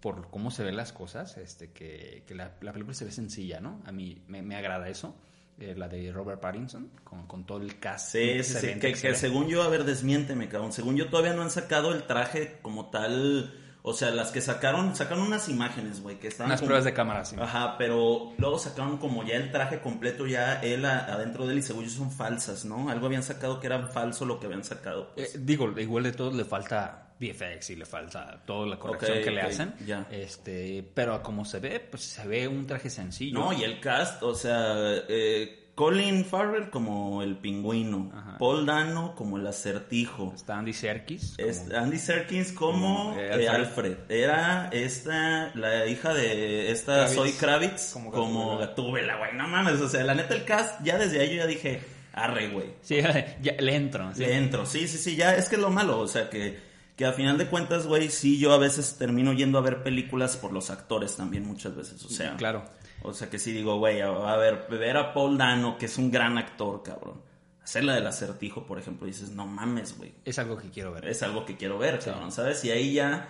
por 0.00 0.30
cómo 0.30 0.50
se 0.50 0.62
ven 0.64 0.76
las 0.76 0.92
cosas, 0.92 1.36
este, 1.38 1.72
que, 1.72 2.24
que 2.26 2.34
la, 2.34 2.52
la 2.60 2.72
película 2.72 2.94
se 2.94 3.04
ve 3.04 3.10
sencilla, 3.12 3.60
¿no? 3.60 3.82
A 3.86 3.92
mí 3.92 4.22
me, 4.28 4.42
me 4.42 4.56
agrada 4.56 4.88
eso. 4.88 5.16
eh, 5.58 5.74
la 5.76 5.88
de 5.88 6.12
Robert 6.12 6.40
Pattinson, 6.40 6.90
con, 7.02 7.26
con 7.26 7.44
todo 7.46 7.62
el 7.62 7.78
cast. 7.78 8.12
Sí, 8.12 8.42
sí, 8.44 8.78
que, 8.78 8.92
que 8.92 9.14
según 9.14 9.46
yo, 9.48 9.62
a 9.62 9.68
ver, 9.68 9.84
desmiénteme, 9.84 10.48
cabrón. 10.48 10.72
Según 10.72 10.96
yo, 10.96 11.08
todavía 11.08 11.32
no 11.32 11.42
han 11.42 11.50
sacado 11.50 11.94
el 11.94 12.02
traje 12.04 12.58
como 12.62 12.90
tal. 12.90 13.54
O 13.88 13.92
sea, 13.94 14.10
las 14.10 14.32
que 14.32 14.40
sacaron, 14.40 14.96
sacaron 14.96 15.22
unas 15.24 15.48
imágenes, 15.48 16.02
güey, 16.02 16.18
que 16.18 16.26
estaban. 16.26 16.50
Unas 16.50 16.60
como- 16.60 16.66
pruebas 16.70 16.84
de 16.84 16.92
cámara, 16.92 17.24
sí. 17.24 17.36
Ajá, 17.38 17.78
pero 17.78 18.32
luego 18.36 18.58
sacaron 18.58 18.98
como 18.98 19.22
ya 19.24 19.36
el 19.36 19.50
traje 19.52 19.78
completo, 19.80 20.26
ya 20.26 20.60
él 20.60 20.84
a- 20.84 21.04
adentro 21.06 21.46
de 21.46 21.52
él, 21.52 21.60
y 21.60 21.62
según 21.62 21.84
yo 21.84 21.90
son 21.90 22.10
falsas, 22.10 22.64
¿no? 22.64 22.90
Algo 22.90 23.06
habían 23.06 23.22
sacado 23.22 23.60
que 23.60 23.68
era 23.68 23.86
falso 23.86 24.26
lo 24.26 24.40
que 24.40 24.46
habían 24.46 24.64
sacado. 24.64 25.14
pues. 25.14 25.36
Eh, 25.36 25.38
digo, 25.40 25.72
igual 25.78 26.02
de 26.02 26.12
todos 26.12 26.34
le 26.34 26.44
falta 26.44 27.05
VFX 27.18 27.70
y 27.70 27.76
le 27.76 27.86
falta 27.86 28.42
toda 28.44 28.66
la 28.66 28.78
corrección 28.78 29.22
que 29.22 29.30
le 29.30 29.40
hacen. 29.42 29.74
Este, 30.10 30.84
pero 30.94 31.14
a 31.14 31.22
como 31.22 31.44
se 31.44 31.60
ve, 31.60 31.80
pues 31.80 32.02
se 32.02 32.26
ve 32.26 32.46
un 32.48 32.66
traje 32.66 32.90
sencillo. 32.90 33.38
No, 33.38 33.52
y 33.52 33.62
el 33.64 33.80
cast, 33.80 34.22
o 34.22 34.34
sea, 34.34 34.74
eh, 35.08 35.62
Colin 35.74 36.24
Farrell 36.24 36.70
como 36.70 37.22
el 37.22 37.36
pingüino, 37.36 38.10
Ajá. 38.14 38.38
Paul 38.38 38.64
Dano 38.64 39.14
como 39.14 39.36
el 39.36 39.46
acertijo. 39.46 40.32
Está 40.34 40.56
Andy 40.58 40.72
Serkis. 40.72 41.34
como- 41.36 41.48
Es- 41.50 41.70
Andy 41.70 41.98
Serkins 41.98 42.52
como 42.52 43.10
Como, 43.10 43.18
eh, 43.20 43.46
Alfred. 43.48 43.48
Alfred. 43.48 43.96
Era 44.10 44.68
esta, 44.72 45.52
la 45.54 45.86
hija 45.86 46.14
de 46.14 46.70
esta. 46.70 47.08
Zoe 47.08 47.32
Kravitz 47.36 47.92
Como 47.92 48.10
como 48.10 48.58
Gatúbela, 48.58 49.16
güey. 49.18 49.34
No 49.34 49.46
mames, 49.48 49.80
o 49.80 49.88
sea, 49.88 50.02
la 50.04 50.14
neta 50.14 50.34
el 50.34 50.44
cast, 50.44 50.80
ya 50.82 50.96
desde 50.96 51.20
ahí 51.20 51.30
yo 51.30 51.36
ya 51.42 51.46
dije, 51.46 51.80
arre, 52.14 52.48
güey. 52.48 52.68
Sí, 52.80 52.96
ya, 53.42 53.52
le 53.58 53.74
entro. 53.74 54.14
sí. 54.14 54.20
Le 54.20 54.34
entro, 54.34 54.64
sí, 54.64 54.88
sí, 54.88 54.96
sí, 54.96 55.14
ya 55.16 55.34
es 55.36 55.50
que 55.50 55.56
es 55.56 55.60
lo 55.60 55.68
malo, 55.70 56.00
o 56.00 56.08
sea, 56.08 56.30
que, 56.30 56.58
que 56.96 57.04
a 57.04 57.12
final 57.12 57.36
de 57.38 57.46
cuentas, 57.46 57.86
güey, 57.86 58.08
sí, 58.10 58.38
yo 58.38 58.52
a 58.52 58.58
veces 58.58 58.96
termino 58.98 59.32
yendo 59.34 59.58
a 59.58 59.60
ver 59.60 59.82
películas 59.82 60.36
por 60.36 60.52
los 60.52 60.70
actores 60.70 61.16
también 61.16 61.46
muchas 61.46 61.76
veces, 61.76 62.02
o 62.04 62.08
sea. 62.08 62.36
Claro. 62.36 62.64
O 63.02 63.12
sea, 63.12 63.28
que 63.28 63.38
sí 63.38 63.52
digo, 63.52 63.78
güey, 63.78 64.00
a, 64.00 64.36
ver, 64.36 64.66
ver 64.70 64.96
a 64.96 65.12
Paul 65.12 65.36
Dano, 65.38 65.76
que 65.78 65.86
es 65.86 65.98
un 65.98 66.10
gran 66.10 66.38
actor, 66.38 66.82
cabrón. 66.82 67.20
Hacer 67.62 67.84
la 67.84 67.94
del 67.94 68.06
acertijo, 68.06 68.64
por 68.64 68.78
ejemplo, 68.78 69.06
dices, 69.06 69.30
no 69.30 69.46
mames, 69.46 69.98
güey. 69.98 70.14
Es 70.24 70.38
algo 70.38 70.56
que 70.56 70.70
quiero 70.70 70.92
ver. 70.92 71.06
Es 71.06 71.22
algo 71.22 71.44
que 71.44 71.56
quiero 71.56 71.78
ver, 71.78 71.98
cabrón, 71.98 72.32
¿sabes? 72.32 72.64
Y 72.64 72.70
ahí 72.70 72.94
ya, 72.94 73.28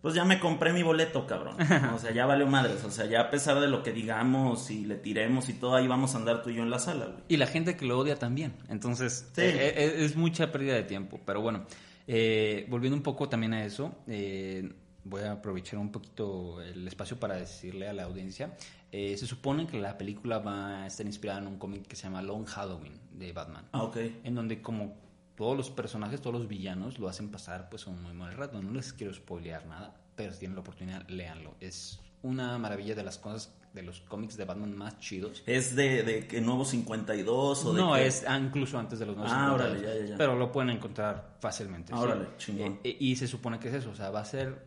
pues 0.00 0.14
ya 0.14 0.24
me 0.24 0.40
compré 0.40 0.72
mi 0.72 0.82
boleto, 0.82 1.26
cabrón. 1.26 1.56
O 1.94 1.98
sea, 1.98 2.12
ya 2.12 2.24
valió 2.24 2.46
madres. 2.46 2.82
O 2.84 2.90
sea, 2.90 3.04
ya 3.06 3.20
a 3.20 3.30
pesar 3.30 3.60
de 3.60 3.68
lo 3.68 3.82
que 3.82 3.92
digamos 3.92 4.70
y 4.70 4.86
le 4.86 4.94
tiremos 4.96 5.48
y 5.48 5.54
todo, 5.54 5.74
ahí 5.76 5.86
vamos 5.86 6.14
a 6.14 6.18
andar 6.18 6.42
tú 6.42 6.50
y 6.50 6.54
yo 6.54 6.62
en 6.62 6.70
la 6.70 6.78
sala, 6.78 7.06
güey. 7.06 7.18
Y 7.28 7.36
la 7.36 7.46
gente 7.46 7.76
que 7.76 7.84
lo 7.84 7.98
odia 7.98 8.16
también. 8.16 8.54
Entonces, 8.68 9.28
Sí. 9.34 9.42
eh, 9.42 9.74
eh, 9.76 9.94
es, 10.04 10.16
mucha 10.16 10.50
pérdida 10.50 10.74
de 10.74 10.84
tiempo. 10.84 11.20
Pero 11.26 11.40
bueno, 11.42 11.66
eh, 12.06 12.66
volviendo 12.68 12.96
un 12.96 13.02
poco 13.02 13.28
también 13.28 13.54
a 13.54 13.64
eso, 13.64 13.94
eh, 14.06 14.72
voy 15.04 15.22
a 15.22 15.32
aprovechar 15.32 15.78
un 15.78 15.90
poquito 15.92 16.60
el 16.62 16.86
espacio 16.88 17.18
para 17.18 17.36
decirle 17.36 17.88
a 17.88 17.92
la 17.92 18.04
audiencia. 18.04 18.56
eh, 18.92 19.16
se 19.16 19.26
supone 19.26 19.66
que 19.66 19.76
la 19.78 19.98
película 19.98 20.38
va 20.38 20.84
a 20.84 20.86
estar 20.86 21.04
inspirada 21.04 21.40
en 21.40 21.48
un 21.48 21.58
cómic 21.58 21.86
que 21.86 21.96
se 21.96 22.04
llama 22.04 22.22
Long 22.22 22.46
Halloween 22.46 23.00
de 23.12 23.32
Batman. 23.32 23.66
Ah, 23.72 23.82
ok. 23.82 23.96
En 24.22 24.36
donde 24.36 24.62
como 24.62 24.94
todos 25.34 25.56
los 25.56 25.68
personajes, 25.70 26.20
todos 26.20 26.36
los 26.38 26.46
villanos 26.46 27.00
lo 27.00 27.08
hacen 27.08 27.28
pasar 27.30 27.68
pues 27.70 27.88
un 27.88 28.00
muy 28.02 28.12
mal 28.12 28.32
rato. 28.34 28.62
No 28.62 28.70
les 28.70 28.92
quiero 28.92 29.12
spoilear 29.12 29.66
nada, 29.66 29.96
pero 30.14 30.32
si 30.32 30.38
tienen 30.38 30.54
la 30.54 30.60
oportunidad, 30.60 31.08
léanlo. 31.08 31.56
Es 31.58 31.98
una 32.22 32.56
maravilla 32.58 32.94
de 32.94 33.02
las 33.02 33.18
cosas, 33.18 33.52
de 33.74 33.82
los 33.82 34.00
cómics 34.02 34.36
de 34.36 34.44
Batman 34.46 34.74
más 34.76 34.98
chidos. 35.00 35.42
¿Es 35.46 35.74
de, 35.76 36.02
de 36.04 36.26
que 36.26 36.40
Nuevo 36.40 36.64
52 36.64 37.64
o 37.66 37.72
de 37.74 37.80
No, 37.80 37.94
qué? 37.94 38.06
es 38.06 38.24
ah, 38.26 38.38
incluso 38.38 38.78
antes 38.78 38.98
de 39.00 39.06
los 39.06 39.16
90. 39.16 39.36
Ah, 39.46 39.52
órale, 39.52 39.82
ya, 39.82 39.94
ya, 39.94 40.04
ya. 40.10 40.16
Pero 40.16 40.36
lo 40.36 40.50
pueden 40.52 40.70
encontrar 40.70 41.34
fácilmente. 41.40 41.92
Ah, 41.92 41.96
sí. 41.98 42.02
órale, 42.04 42.26
chingón. 42.38 42.72
Eh, 42.84 42.90
eh, 42.90 42.96
y 43.00 43.16
se 43.16 43.26
supone 43.28 43.58
que 43.58 43.68
es 43.68 43.74
eso, 43.74 43.90
o 43.90 43.94
sea, 43.94 44.10
va 44.10 44.20
a 44.20 44.24
ser 44.24 44.62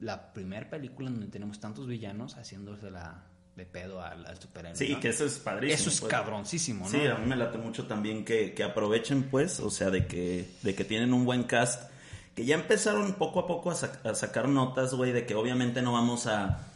la 0.00 0.32
primera 0.32 0.68
película 0.68 1.08
donde 1.10 1.28
tenemos 1.28 1.60
tantos 1.60 1.86
villanos 1.86 2.34
haciéndose 2.36 2.90
la 2.90 3.22
de 3.54 3.66
pedo 3.66 4.02
al, 4.02 4.26
al 4.26 4.40
superhéroe. 4.40 4.76
Sí, 4.76 4.92
¿no? 4.94 4.98
que 5.00 5.10
eso 5.10 5.24
es 5.26 5.38
padrísimo. 5.38 5.74
Eso 5.80 5.90
es 5.90 6.00
pues. 6.00 6.10
cabroncísimo, 6.10 6.84
¿no? 6.86 6.90
Sí, 6.90 7.06
a 7.06 7.14
mí 7.16 7.26
me 7.28 7.36
late 7.36 7.58
mucho 7.58 7.86
también 7.86 8.24
que, 8.24 8.54
que 8.54 8.64
aprovechen, 8.64 9.24
pues, 9.24 9.60
o 9.60 9.70
sea, 9.70 9.90
de 9.90 10.06
que, 10.06 10.48
de 10.62 10.74
que 10.74 10.84
tienen 10.84 11.12
un 11.12 11.24
buen 11.24 11.44
cast. 11.44 11.88
Que 12.34 12.44
ya 12.46 12.54
empezaron 12.54 13.12
poco 13.12 13.40
a 13.40 13.46
poco 13.46 13.70
a, 13.70 13.74
sac- 13.74 14.04
a 14.10 14.14
sacar 14.14 14.48
notas, 14.48 14.94
güey, 14.94 15.12
de 15.12 15.26
que 15.26 15.34
obviamente 15.34 15.82
no 15.82 15.92
vamos 15.92 16.26
a... 16.26 16.66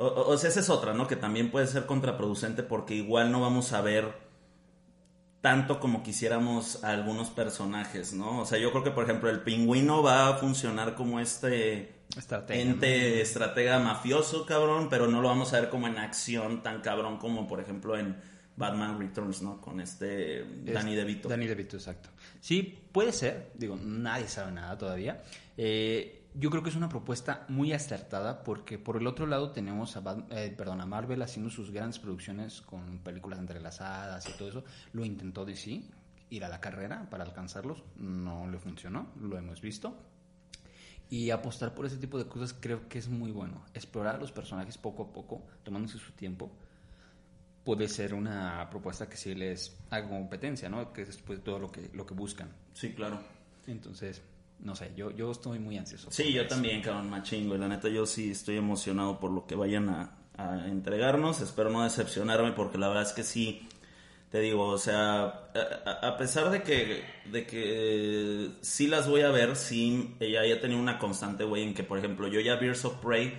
O, 0.00 0.36
sea, 0.38 0.48
esa 0.48 0.60
es 0.60 0.70
otra, 0.70 0.94
¿no? 0.94 1.06
Que 1.06 1.16
también 1.16 1.50
puede 1.50 1.66
ser 1.66 1.84
contraproducente 1.86 2.62
porque 2.62 2.94
igual 2.94 3.30
no 3.30 3.40
vamos 3.40 3.72
a 3.72 3.80
ver 3.82 4.12
tanto 5.40 5.80
como 5.80 6.02
quisiéramos 6.02 6.84
a 6.84 6.90
algunos 6.90 7.30
personajes, 7.30 8.12
¿no? 8.12 8.40
O 8.40 8.46
sea, 8.46 8.58
yo 8.58 8.70
creo 8.72 8.84
que, 8.84 8.90
por 8.90 9.04
ejemplo, 9.04 9.30
el 9.30 9.40
pingüino 9.40 10.02
va 10.02 10.28
a 10.28 10.34
funcionar 10.34 10.94
como 10.94 11.20
este 11.20 11.94
Estratega, 12.16 12.60
ente 12.60 13.20
estratega 13.20 13.78
mafioso, 13.78 14.44
cabrón, 14.44 14.88
pero 14.90 15.06
no 15.06 15.22
lo 15.22 15.28
vamos 15.28 15.52
a 15.54 15.60
ver 15.60 15.70
como 15.70 15.86
en 15.86 15.98
acción 15.98 16.62
tan 16.62 16.80
cabrón 16.82 17.18
como, 17.18 17.46
por 17.46 17.60
ejemplo, 17.60 17.96
en 17.96 18.16
Batman 18.56 18.98
Returns, 18.98 19.40
¿no? 19.40 19.60
Con 19.60 19.80
este 19.80 20.40
Es- 20.40 20.74
Danny 20.74 20.94
DeVito. 20.94 21.28
Danny 21.28 21.46
DeVito, 21.46 21.76
exacto. 21.76 22.10
Sí, 22.40 22.78
puede 22.92 23.12
ser. 23.12 23.50
Digo, 23.54 23.76
nadie 23.76 24.28
sabe 24.28 24.52
nada 24.52 24.76
todavía. 24.76 25.22
Eh, 25.56 26.19
yo 26.34 26.50
creo 26.50 26.62
que 26.62 26.70
es 26.70 26.76
una 26.76 26.88
propuesta 26.88 27.44
muy 27.48 27.72
acertada 27.72 28.44
porque 28.44 28.78
por 28.78 28.96
el 28.96 29.06
otro 29.06 29.26
lado 29.26 29.50
tenemos 29.50 29.96
a, 29.96 30.00
Bat- 30.00 30.30
eh, 30.30 30.54
perdón, 30.56 30.80
a 30.80 30.86
Marvel 30.86 31.20
haciendo 31.22 31.50
sus 31.50 31.70
grandes 31.70 31.98
producciones 31.98 32.60
con 32.60 32.98
películas 32.98 33.38
entrelazadas 33.38 34.28
y 34.28 34.32
todo 34.38 34.48
eso. 34.48 34.64
Lo 34.92 35.04
intentó 35.04 35.44
DC, 35.44 35.82
ir 36.30 36.44
a 36.44 36.48
la 36.48 36.60
carrera 36.60 37.08
para 37.10 37.24
alcanzarlos. 37.24 37.82
No 37.96 38.48
le 38.48 38.58
funcionó, 38.58 39.08
lo 39.20 39.36
hemos 39.38 39.60
visto. 39.60 39.96
Y 41.08 41.30
apostar 41.30 41.74
por 41.74 41.86
ese 41.86 41.96
tipo 41.96 42.18
de 42.18 42.26
cosas 42.28 42.54
creo 42.58 42.88
que 42.88 42.98
es 42.98 43.08
muy 43.08 43.32
bueno. 43.32 43.64
Explorar 43.74 44.14
a 44.14 44.18
los 44.18 44.30
personajes 44.30 44.78
poco 44.78 45.02
a 45.04 45.12
poco, 45.12 45.44
tomándose 45.64 45.98
su 45.98 46.12
tiempo, 46.12 46.52
puede 47.64 47.88
ser 47.88 48.14
una 48.14 48.68
propuesta 48.70 49.08
que 49.08 49.16
sí 49.16 49.34
les 49.34 49.76
haga 49.90 50.08
competencia, 50.08 50.68
¿no? 50.68 50.92
Que 50.92 51.02
es 51.02 51.08
después 51.08 51.42
todo 51.42 51.58
lo 51.58 51.72
que, 51.72 51.90
lo 51.94 52.06
que 52.06 52.14
buscan. 52.14 52.48
Sí, 52.74 52.92
claro. 52.94 53.20
Entonces, 53.66 54.22
no 54.62 54.76
sé, 54.76 54.92
yo, 54.96 55.10
yo 55.10 55.30
estoy 55.30 55.58
muy 55.58 55.78
ansioso. 55.78 56.10
Sí, 56.10 56.32
yo 56.32 56.42
eso. 56.42 56.54
también, 56.54 56.82
cabrón, 56.82 57.10
machín, 57.10 57.48
güey. 57.48 57.58
La 57.58 57.68
neta, 57.68 57.88
yo 57.88 58.06
sí 58.06 58.30
estoy 58.30 58.56
emocionado 58.56 59.18
por 59.18 59.30
lo 59.30 59.46
que 59.46 59.54
vayan 59.54 59.88
a, 59.88 60.18
a 60.36 60.68
entregarnos. 60.68 61.40
Espero 61.40 61.70
no 61.70 61.82
decepcionarme 61.82 62.52
porque 62.52 62.78
la 62.78 62.88
verdad 62.88 63.04
es 63.04 63.12
que 63.12 63.22
sí, 63.22 63.68
te 64.30 64.40
digo, 64.40 64.66
o 64.66 64.78
sea, 64.78 65.50
a, 66.02 66.16
pesar 66.16 66.50
de 66.50 66.62
que, 66.62 67.02
de 67.32 67.46
que 67.46 68.50
sí 68.60 68.86
las 68.86 69.08
voy 69.08 69.22
a 69.22 69.30
ver, 69.30 69.56
sí, 69.56 70.14
ella 70.20 70.46
ya 70.46 70.60
tenía 70.60 70.76
una 70.76 70.98
constante, 70.98 71.42
güey, 71.42 71.64
en 71.64 71.74
que, 71.74 71.82
por 71.82 71.98
ejemplo, 71.98 72.28
yo 72.28 72.38
ya 72.40 72.54
Birds 72.54 72.84
of 72.84 72.94
Prey, 73.04 73.34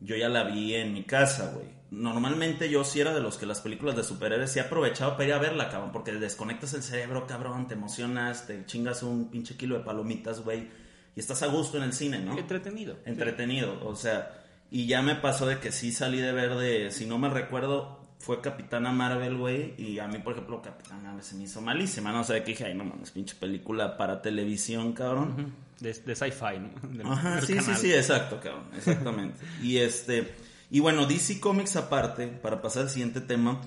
yo 0.00 0.16
ya 0.16 0.28
la 0.28 0.42
vi 0.42 0.74
en 0.74 0.92
mi 0.92 1.04
casa, 1.04 1.52
güey. 1.54 1.75
Normalmente 1.90 2.68
yo 2.68 2.82
sí 2.84 3.00
era 3.00 3.14
de 3.14 3.20
los 3.20 3.36
que 3.38 3.46
las 3.46 3.60
películas 3.60 3.94
de 3.96 4.02
superhéroes 4.02 4.50
sí 4.50 4.58
aprovechaba 4.58 5.16
para 5.16 5.28
ir 5.28 5.32
a 5.34 5.38
verla, 5.38 5.68
cabrón, 5.70 5.92
porque 5.92 6.12
desconectas 6.12 6.74
el 6.74 6.82
cerebro, 6.82 7.26
cabrón, 7.26 7.68
te 7.68 7.74
emocionas, 7.74 8.46
te 8.46 8.64
chingas 8.66 9.02
un 9.04 9.30
pinche 9.30 9.56
kilo 9.56 9.78
de 9.78 9.84
palomitas, 9.84 10.40
güey, 10.40 10.68
y 11.14 11.20
estás 11.20 11.42
a 11.42 11.46
gusto 11.46 11.76
en 11.78 11.84
el 11.84 11.92
cine, 11.92 12.18
¿no? 12.18 12.36
Entretenido. 12.36 12.96
entretenido, 13.04 13.86
o 13.86 13.94
sea, 13.94 14.42
y 14.70 14.86
ya 14.86 15.00
me 15.02 15.14
pasó 15.14 15.46
de 15.46 15.58
que 15.60 15.70
sí 15.70 15.92
salí 15.92 16.18
de 16.20 16.32
ver 16.32 16.56
de, 16.56 16.90
si 16.90 17.06
no 17.06 17.18
me 17.18 17.28
recuerdo, 17.30 18.00
fue 18.18 18.40
Capitana 18.40 18.90
Marvel, 18.90 19.36
güey, 19.36 19.74
y 19.78 20.00
a 20.00 20.08
mí, 20.08 20.18
por 20.18 20.32
ejemplo, 20.32 20.60
Capitana 20.60 21.00
Marvel 21.02 21.22
se 21.22 21.36
me 21.36 21.44
hizo 21.44 21.60
malísima, 21.60 22.10
no 22.10 22.24
sé, 22.24 22.40
que 22.40 22.50
dije, 22.50 22.64
ay, 22.64 22.74
no 22.74 22.84
mames, 22.84 23.12
pinche 23.12 23.36
película 23.36 23.96
para 23.96 24.20
televisión, 24.20 24.92
cabrón. 24.92 25.54
De, 25.78 25.92
de 25.92 26.16
sci-fi, 26.16 26.58
¿no? 26.58 26.70
Del- 26.96 27.06
Ajá, 27.06 27.36
del 27.36 27.46
sí, 27.46 27.60
sí, 27.60 27.74
sí, 27.76 27.92
exacto, 27.94 28.40
cabrón, 28.42 28.64
exactamente. 28.76 29.38
y 29.62 29.76
este, 29.76 30.34
y 30.70 30.80
bueno, 30.80 31.06
DC 31.06 31.40
Comics 31.40 31.76
aparte, 31.76 32.26
para 32.28 32.60
pasar 32.60 32.84
al 32.84 32.90
siguiente 32.90 33.20
tema, 33.20 33.60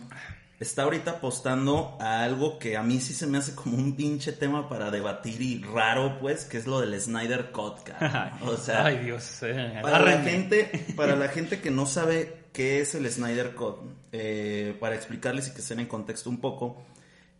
está 0.60 0.84
ahorita 0.84 1.12
apostando 1.12 1.98
a 2.02 2.24
algo 2.24 2.60
que 2.60 2.76
a 2.76 2.84
mí 2.84 3.00
sí 3.00 3.14
se 3.14 3.28
me 3.28 3.38
hace 3.38 3.56
como 3.56 3.78
un 3.78 3.96
pinche 3.96 4.34
tema 4.34 4.68
para 4.68 4.92
debatir 4.92 5.42
y 5.42 5.64
raro, 5.64 6.20
pues, 6.20 6.46
que 6.46 6.58
es 6.58 6.68
lo 6.68 6.82
del 6.82 7.00
Snyder 7.00 7.52
Cut, 7.52 7.80
cabrón. 7.84 8.32
O 8.42 8.58
sea, 8.58 8.86
Ay, 8.86 9.00
Dios. 9.06 9.40
eh, 9.44 9.80
para 9.82 10.00
la 10.00 10.22
gente, 10.22 10.86
para 10.96 11.16
la 11.16 11.30
gente 11.30 11.62
que 11.62 11.72
no 11.72 11.86
sabe 11.86 12.46
qué 12.54 12.82
es 12.82 12.96
el 12.96 13.10
Snyder 13.10 13.56
Cut, 13.56 13.78
eh, 14.12 14.76
para 14.80 14.96
explicarles 14.96 15.48
y 15.48 15.52
que 15.52 15.62
estén 15.62 15.80
en 15.80 15.88
contexto 15.88 16.30
un 16.30 16.42
poco, 16.42 16.84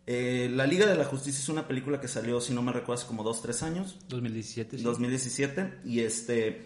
eh, 0.06 0.48
La 0.50 0.66
Liga 0.66 0.86
de 0.86 0.96
la 0.96 1.04
Justicia 1.04 1.40
es 1.40 1.48
una 1.48 1.68
película 1.68 2.00
que 2.00 2.08
salió, 2.08 2.40
si 2.40 2.54
no 2.54 2.62
me 2.62 2.72
recuerdo, 2.72 2.94
hace 2.94 3.06
como 3.06 3.22
dos, 3.22 3.42
tres 3.42 3.62
años. 3.62 3.98
2017, 4.08 4.78
sí. 4.78 4.82
2017 4.82 5.80
y 5.84 6.00
este 6.00 6.62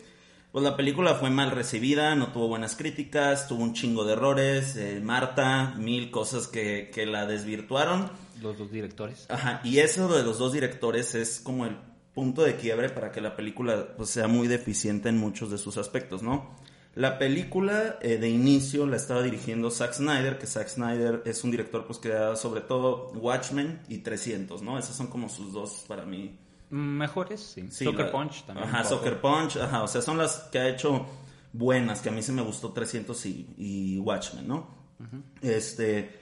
pues 0.55 0.63
la 0.63 0.77
película 0.77 1.17
fue 1.17 1.31
mal 1.31 1.51
recibida, 1.51 2.15
no 2.15 2.29
tuvo 2.29 2.47
buenas 2.47 2.77
críticas, 2.77 3.49
tuvo 3.49 3.65
un 3.65 3.75
chingo 3.75 4.05
de 4.05 4.13
errores, 4.13 4.77
eh, 4.77 5.01
Marta, 5.03 5.75
mil 5.79 6.13
cosas 6.13 6.47
que, 6.47 6.93
que 6.95 7.07
la 7.07 7.27
desvirtuaron. 7.27 8.09
Los 8.41 8.57
dos 8.57 8.71
directores. 8.71 9.27
Ajá, 9.31 9.61
y 9.65 9.79
eso 9.79 10.07
de 10.07 10.23
los 10.23 10.39
dos 10.39 10.53
directores 10.53 11.17
es 11.17 11.41
como 11.41 11.67
el 11.67 11.77
punto 12.15 12.45
de 12.45 12.55
quiebre 12.55 12.89
para 12.89 13.11
que 13.11 13.21
la 13.21 13.35
película 13.35 13.97
pues, 13.97 14.11
sea 14.11 14.29
muy 14.29 14.47
deficiente 14.47 15.09
en 15.09 15.19
muchos 15.19 15.51
de 15.51 15.59
sus 15.59 15.77
aspectos, 15.77 16.23
¿no? 16.23 16.55
La 16.95 17.19
película 17.19 17.99
eh, 18.01 18.19
de 18.19 18.29
inicio 18.29 18.87
la 18.87 18.95
estaba 18.95 19.25
dirigiendo 19.25 19.73
Zack 19.73 19.95
Snyder, 19.95 20.39
que 20.39 20.47
Zack 20.47 20.69
Snyder 20.69 21.23
es 21.25 21.43
un 21.43 21.51
director 21.51 21.85
pues 21.85 21.99
que 21.99 22.11
da 22.11 22.37
sobre 22.37 22.61
todo 22.61 23.11
Watchmen 23.17 23.81
y 23.89 23.99
300, 23.99 24.63
¿no? 24.63 24.79
Esas 24.79 24.95
son 24.95 25.09
como 25.09 25.29
sus 25.29 25.53
dos 25.53 25.85
para 25.89 26.05
mí 26.05 26.39
Mejores, 26.75 27.41
sí. 27.41 27.66
Sí, 27.70 27.85
Soccer 27.85 28.07
la- 28.07 28.12
Punch 28.12 28.45
también. 28.47 28.68
Ajá. 28.68 28.85
Soccer 28.85 29.20
Punch, 29.20 29.57
ajá, 29.59 29.83
o 29.85 29.89
sea, 29.89 30.03
son 30.03 30.18
las 30.18 30.39
que 30.51 30.59
ha 30.59 30.68
hecho 30.68 31.07
buenas, 31.53 32.01
que 32.01 32.09
a 32.09 32.12
mí 32.12 32.20
se 32.22 32.33
me 32.33 32.43
gustó 32.43 32.72
300 32.72 33.27
y, 33.27 33.47
y 33.57 33.99
Watchmen, 33.99 34.49
¿no? 34.49 34.75
Este, 35.41 36.18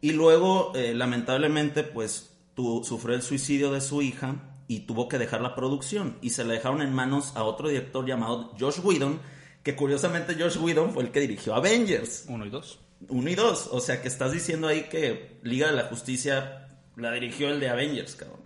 y 0.00 0.12
luego, 0.12 0.72
eh, 0.74 0.94
lamentablemente, 0.94 1.84
pues, 1.84 2.30
tu, 2.54 2.82
sufrió 2.84 3.14
el 3.14 3.22
suicidio 3.22 3.70
de 3.72 3.80
su 3.80 4.02
hija 4.02 4.36
y 4.66 4.80
tuvo 4.80 5.08
que 5.08 5.18
dejar 5.18 5.40
la 5.42 5.54
producción 5.54 6.16
y 6.22 6.30
se 6.30 6.44
la 6.44 6.54
dejaron 6.54 6.82
en 6.82 6.92
manos 6.92 7.32
a 7.36 7.44
otro 7.44 7.68
director 7.68 8.04
llamado 8.06 8.52
Josh 8.58 8.80
Whedon, 8.82 9.20
que 9.62 9.76
curiosamente 9.76 10.34
Josh 10.38 10.56
Whedon 10.58 10.92
fue 10.92 11.04
el 11.04 11.10
que 11.10 11.20
dirigió 11.20 11.54
Avengers. 11.54 12.24
Uno 12.28 12.46
y 12.46 12.50
dos. 12.50 12.80
Uno 13.08 13.30
y 13.30 13.34
dos. 13.34 13.68
O 13.72 13.80
sea 13.80 14.00
que 14.02 14.08
estás 14.08 14.32
diciendo 14.32 14.66
ahí 14.68 14.84
que 14.90 15.38
Liga 15.42 15.66
de 15.68 15.74
la 15.76 15.84
Justicia 15.84 16.68
la 16.96 17.12
dirigió 17.12 17.48
el 17.48 17.60
de 17.60 17.68
Avengers, 17.68 18.14
cabrón. 18.16 18.40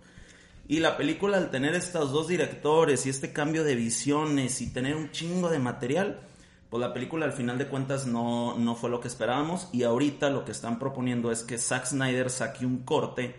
Y 0.69 0.81
la 0.81 0.97
película, 0.97 1.37
al 1.37 1.49
tener 1.49 1.73
estos 1.73 2.11
dos 2.11 2.27
directores 2.27 3.07
y 3.07 3.09
este 3.09 3.33
cambio 3.33 3.63
de 3.63 3.73
visiones 3.73 4.61
y 4.61 4.71
tener 4.71 4.95
un 4.95 5.09
chingo 5.09 5.49
de 5.49 5.57
material, 5.57 6.19
pues 6.69 6.79
la 6.79 6.93
película 6.93 7.25
al 7.25 7.33
final 7.33 7.57
de 7.57 7.65
cuentas 7.65 8.05
no, 8.05 8.55
no 8.55 8.75
fue 8.75 8.91
lo 8.91 8.99
que 8.99 9.07
esperábamos. 9.07 9.67
Y 9.73 9.81
ahorita 9.81 10.29
lo 10.29 10.45
que 10.45 10.51
están 10.51 10.77
proponiendo 10.77 11.31
es 11.31 11.41
que 11.41 11.57
Zack 11.57 11.87
Snyder 11.87 12.29
saque 12.29 12.67
un 12.67 12.83
corte 12.83 13.33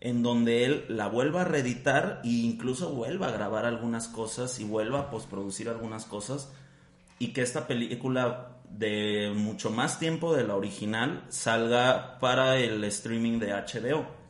en 0.00 0.22
donde 0.22 0.64
él 0.64 0.86
la 0.88 1.08
vuelva 1.08 1.42
a 1.42 1.44
reeditar 1.44 2.22
e 2.24 2.28
incluso 2.28 2.94
vuelva 2.94 3.28
a 3.28 3.32
grabar 3.32 3.66
algunas 3.66 4.08
cosas 4.08 4.58
y 4.58 4.64
vuelva 4.64 5.00
a 5.00 5.10
postproducir 5.10 5.68
algunas 5.68 6.06
cosas 6.06 6.54
y 7.18 7.34
que 7.34 7.42
esta 7.42 7.66
película 7.66 8.56
de 8.70 9.30
mucho 9.36 9.68
más 9.70 9.98
tiempo 9.98 10.34
de 10.34 10.44
la 10.44 10.56
original 10.56 11.26
salga 11.28 12.18
para 12.18 12.56
el 12.56 12.82
streaming 12.84 13.40
de 13.40 13.52
HBO. 13.52 14.21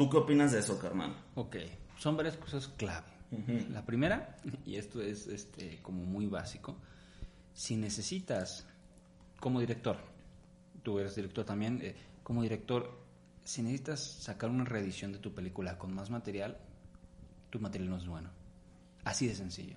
¿Tú 0.00 0.08
qué 0.08 0.16
opinas 0.16 0.52
de 0.52 0.60
eso, 0.60 0.78
carnal? 0.78 1.14
Ok, 1.34 1.56
son 1.98 2.16
varias 2.16 2.38
cosas 2.38 2.68
clave. 2.68 3.06
La 3.68 3.84
primera, 3.84 4.38
y 4.64 4.76
esto 4.76 5.02
es 5.02 5.26
este, 5.26 5.78
como 5.82 6.06
muy 6.06 6.26
básico, 6.26 6.78
si 7.52 7.76
necesitas, 7.76 8.66
como 9.40 9.60
director, 9.60 9.98
tú 10.82 10.98
eres 10.98 11.16
director 11.16 11.44
también, 11.44 11.80
eh, 11.82 11.94
como 12.22 12.42
director, 12.42 12.98
si 13.44 13.60
necesitas 13.60 14.00
sacar 14.00 14.48
una 14.48 14.64
reedición 14.64 15.12
de 15.12 15.18
tu 15.18 15.34
película 15.34 15.76
con 15.76 15.92
más 15.92 16.08
material, 16.08 16.56
tu 17.50 17.60
material 17.60 17.90
no 17.90 17.98
es 17.98 18.06
bueno. 18.06 18.30
Así 19.04 19.26
de 19.26 19.34
sencillo. 19.34 19.76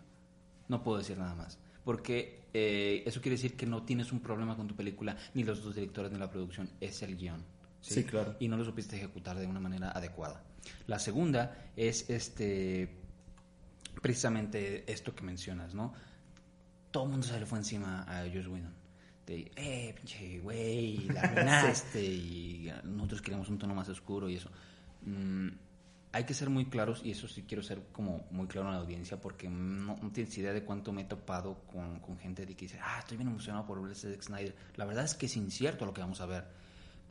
No 0.69 0.83
puedo 0.83 0.99
decir 0.99 1.17
nada 1.17 1.35
más. 1.35 1.59
Porque 1.83 2.45
eh, 2.53 3.03
eso 3.05 3.19
quiere 3.19 3.35
decir 3.35 3.57
que 3.57 3.65
no 3.65 3.83
tienes 3.83 4.13
un 4.13 4.21
problema 4.21 4.55
con 4.55 4.69
tu 4.69 4.75
película, 4.77 5.17
ni 5.33 5.43
los 5.43 5.61
dos 5.61 5.75
directores 5.75 6.13
ni 6.13 6.17
la 6.17 6.31
producción, 6.31 6.69
es 6.79 7.01
el 7.01 7.17
guion. 7.17 7.43
Sí, 7.83 8.03
claro. 8.05 8.35
Y 8.39 8.47
no 8.47 8.57
lo 8.57 8.63
supiste 8.63 8.95
ejecutar 8.95 9.37
de 9.37 9.45
una 9.45 9.59
manera 9.59 9.91
adecuada. 9.91 10.41
La 10.87 10.99
segunda 10.99 11.69
es 11.75 12.09
este 12.09 12.97
precisamente 14.01 14.91
esto 14.91 15.13
que 15.13 15.23
mencionas, 15.23 15.75
¿no? 15.75 15.93
Todo 16.91 17.03
el 17.05 17.09
mundo 17.11 17.27
se 17.27 17.39
le 17.39 17.45
fue 17.45 17.59
encima 17.59 18.03
a 18.03 18.21
Josh 18.23 18.47
Whedon. 18.47 18.73
De, 19.25 19.51
eh, 19.55 19.93
pinche 19.95 20.39
güey, 20.39 21.07
la 21.13 21.21
arruinaste 21.21 22.03
y 22.03 22.71
nosotros 22.83 23.21
queremos 23.21 23.49
un 23.49 23.57
tono 23.57 23.75
más 23.75 23.89
oscuro 23.89 24.29
y 24.29 24.35
eso. 24.35 24.49
Mm, 25.01 25.49
hay 26.13 26.23
que 26.25 26.33
ser 26.33 26.49
muy 26.49 26.65
claros 26.65 27.01
y 27.03 27.11
eso 27.11 27.27
sí 27.27 27.43
quiero 27.43 27.63
ser 27.63 27.81
como 27.91 28.27
muy 28.31 28.47
claro 28.47 28.67
en 28.67 28.75
la 28.75 28.81
audiencia 28.81 29.19
porque 29.19 29.49
no, 29.49 29.97
no 30.01 30.11
tienes 30.11 30.37
idea 30.37 30.53
de 30.53 30.63
cuánto 30.63 30.93
me 30.93 31.01
he 31.01 31.05
topado 31.05 31.63
con, 31.65 31.99
con 31.99 32.17
gente 32.17 32.45
de 32.45 32.55
que 32.55 32.65
dice, 32.65 32.79
ah, 32.81 32.99
estoy 32.99 33.17
bien 33.17 33.29
emocionado 33.29 33.65
por 33.65 33.81
ver 33.81 33.95
Zack 33.95 34.21
Snyder. 34.21 34.55
La 34.75 34.85
verdad 34.85 35.03
es 35.03 35.15
que 35.15 35.25
es 35.25 35.35
incierto 35.35 35.85
lo 35.85 35.93
que 35.93 36.01
vamos 36.01 36.21
a 36.21 36.25
ver. 36.25 36.62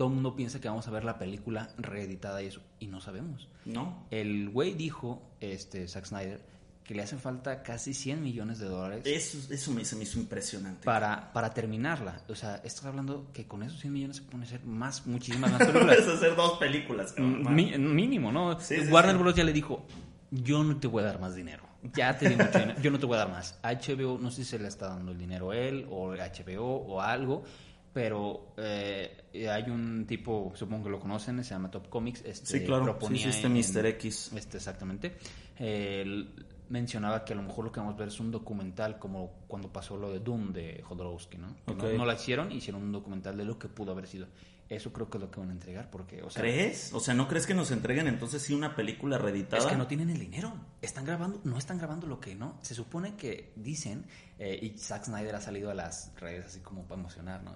Todo 0.02 0.08
el 0.08 0.14
mundo 0.16 0.34
piensa 0.34 0.60
que 0.60 0.66
vamos 0.68 0.88
a 0.88 0.90
ver 0.90 1.04
la 1.04 1.16
película 1.16 1.68
reeditada 1.78 2.42
y 2.42 2.46
eso, 2.46 2.60
y 2.80 2.88
no 2.88 3.00
sabemos. 3.00 3.46
¿No? 3.64 4.04
El 4.10 4.50
güey 4.50 4.74
dijo, 4.74 5.22
este, 5.38 5.86
Zack 5.86 6.06
Snyder, 6.06 6.40
que 6.82 6.92
le 6.96 7.02
hacen 7.04 7.20
falta 7.20 7.62
casi 7.62 7.94
100 7.94 8.20
millones 8.20 8.58
de 8.58 8.66
dólares 8.66 9.04
Eso, 9.06 9.38
eso 9.54 9.70
me, 9.70 9.84
se 9.84 9.94
me 9.94 10.02
hizo 10.02 10.18
impresionante. 10.18 10.84
para, 10.84 11.32
para 11.32 11.54
terminarla. 11.54 12.20
O 12.28 12.34
sea, 12.34 12.56
estás 12.64 12.84
hablando 12.86 13.28
que 13.32 13.46
con 13.46 13.62
esos 13.62 13.78
100 13.78 13.92
millones 13.92 14.16
se 14.16 14.22
pueden 14.24 14.42
hacer 14.42 14.64
más, 14.64 15.06
muchísimas 15.06 15.50
más 15.52 15.60
películas. 15.60 15.96
Puedes 15.98 16.08
hacer 16.08 16.34
dos 16.34 16.58
películas, 16.58 17.12
cabrón. 17.12 17.54
Mi- 17.54 17.78
mínimo, 17.78 18.32
¿no? 18.32 18.58
Sí, 18.58 18.78
Warner 18.90 19.14
sí. 19.14 19.22
Bros. 19.22 19.36
ya 19.36 19.44
le 19.44 19.52
dijo, 19.52 19.86
yo 20.32 20.64
no 20.64 20.78
te 20.80 20.88
voy 20.88 21.04
a 21.04 21.06
dar 21.06 21.20
más 21.20 21.36
dinero. 21.36 21.62
Ya 21.94 22.18
te 22.18 22.28
di 22.28 22.34
mucho 22.36 22.58
dinero, 22.58 22.80
yo 22.80 22.90
no 22.90 22.98
te 22.98 23.06
voy 23.06 23.14
a 23.14 23.18
dar 23.20 23.30
más. 23.30 23.56
HBO, 23.62 24.18
no 24.18 24.32
sé 24.32 24.42
si 24.44 24.50
se 24.50 24.58
le 24.58 24.66
está 24.66 24.88
dando 24.88 25.12
el 25.12 25.18
dinero 25.18 25.52
a 25.52 25.56
él 25.56 25.86
o 25.90 26.08
HBO 26.12 26.64
o 26.64 27.00
algo, 27.00 27.44
pero 27.92 28.54
eh, 28.56 29.24
hay 29.50 29.64
un 29.70 30.06
tipo, 30.06 30.52
supongo 30.54 30.84
que 30.84 30.90
lo 30.90 31.00
conocen, 31.00 31.42
se 31.44 31.50
llama 31.50 31.70
Top 31.70 31.88
Comics. 31.88 32.22
Este, 32.24 32.58
Sí, 32.60 32.64
claro. 32.64 32.84
proponía 32.84 33.24
Sí, 33.24 33.28
este 33.28 33.46
en- 33.46 33.52
Mr. 33.54 33.86
X. 33.86 34.32
Este, 34.34 34.56
exactamente. 34.56 35.16
Él 35.58 36.34
mencionaba 36.68 37.24
que 37.24 37.34
a 37.34 37.36
lo 37.36 37.42
mejor 37.42 37.66
lo 37.66 37.72
que 37.72 37.80
vamos 37.80 37.94
a 37.96 37.98
ver 37.98 38.08
es 38.08 38.18
un 38.18 38.30
documental 38.30 38.98
como 38.98 39.44
cuando 39.46 39.70
pasó 39.70 39.96
lo 39.96 40.10
de 40.10 40.20
Doom 40.20 40.52
de 40.52 40.80
Jodorowsky, 40.82 41.36
¿no? 41.36 41.54
Que 41.66 41.74
no- 41.74 41.92
no, 41.98 42.06
la 42.06 42.14
hicieron, 42.14 42.50
hicieron 42.50 42.82
un 42.82 42.92
documental 42.92 43.36
de 43.36 43.44
lo 43.44 43.58
que 43.58 43.68
pudo 43.68 43.92
haber 43.92 44.06
sido. 44.06 44.26
Eso 44.70 44.90
creo 44.90 45.10
que 45.10 45.18
es 45.18 45.22
lo 45.22 45.30
que 45.30 45.38
van 45.38 45.50
a 45.50 45.52
entregar, 45.52 45.90
porque, 45.90 46.22
o 46.22 46.30
sea, 46.30 46.40
¿Crees? 46.40 46.94
O 46.94 47.00
sea, 47.00 47.12
¿no 47.12 47.28
crees 47.28 47.46
que 47.46 47.52
nos 47.52 47.70
entreguen 47.72 48.06
entonces 48.06 48.40
sí 48.40 48.54
una 48.54 48.74
película 48.74 49.18
reeditada? 49.18 49.62
es 49.62 49.68
que 49.68 49.76
no 49.76 49.86
tienen 49.86 50.08
el 50.08 50.18
dinero. 50.18 50.54
Están 50.80 51.04
grabando, 51.04 51.42
no 51.44 51.58
están 51.58 51.76
grabando 51.76 52.06
lo 52.06 52.18
que 52.20 52.34
no. 52.34 52.56
Se 52.62 52.74
supone 52.74 53.14
que 53.16 53.52
dicen, 53.56 54.06
eh, 54.38 54.58
y 54.62 54.78
Zack 54.78 55.04
Snyder 55.04 55.34
ha 55.34 55.42
salido 55.42 55.70
a 55.70 55.74
las 55.74 56.12
redes 56.18 56.46
así 56.46 56.60
como 56.60 56.84
para 56.84 56.98
emocionar, 57.02 57.42
¿no? 57.42 57.54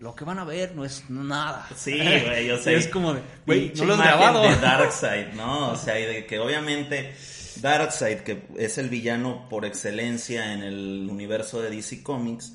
Lo 0.00 0.14
que 0.14 0.24
van 0.24 0.38
a 0.38 0.44
ver 0.44 0.74
no 0.74 0.84
es 0.84 1.08
nada. 1.10 1.68
Sí, 1.76 1.98
güey, 2.26 2.46
yo 2.46 2.58
sé. 2.58 2.74
Es 2.74 2.88
como 2.88 3.12
de, 3.12 3.20
güey, 3.46 3.72
no 3.76 3.84
lo 3.84 3.94
has 3.94 4.00
grabado. 4.00 4.42
De 4.42 4.56
Darkseid, 4.60 5.34
¿no? 5.34 5.72
O 5.72 5.76
sea, 5.76 6.00
y 6.00 6.06
de 6.06 6.26
que 6.26 6.38
obviamente 6.38 7.14
Darkseid, 7.60 8.20
que 8.20 8.42
es 8.56 8.78
el 8.78 8.88
villano 8.88 9.46
por 9.50 9.66
excelencia 9.66 10.54
en 10.54 10.62
el 10.62 11.06
universo 11.10 11.60
de 11.60 11.70
DC 11.70 12.02
Comics, 12.02 12.54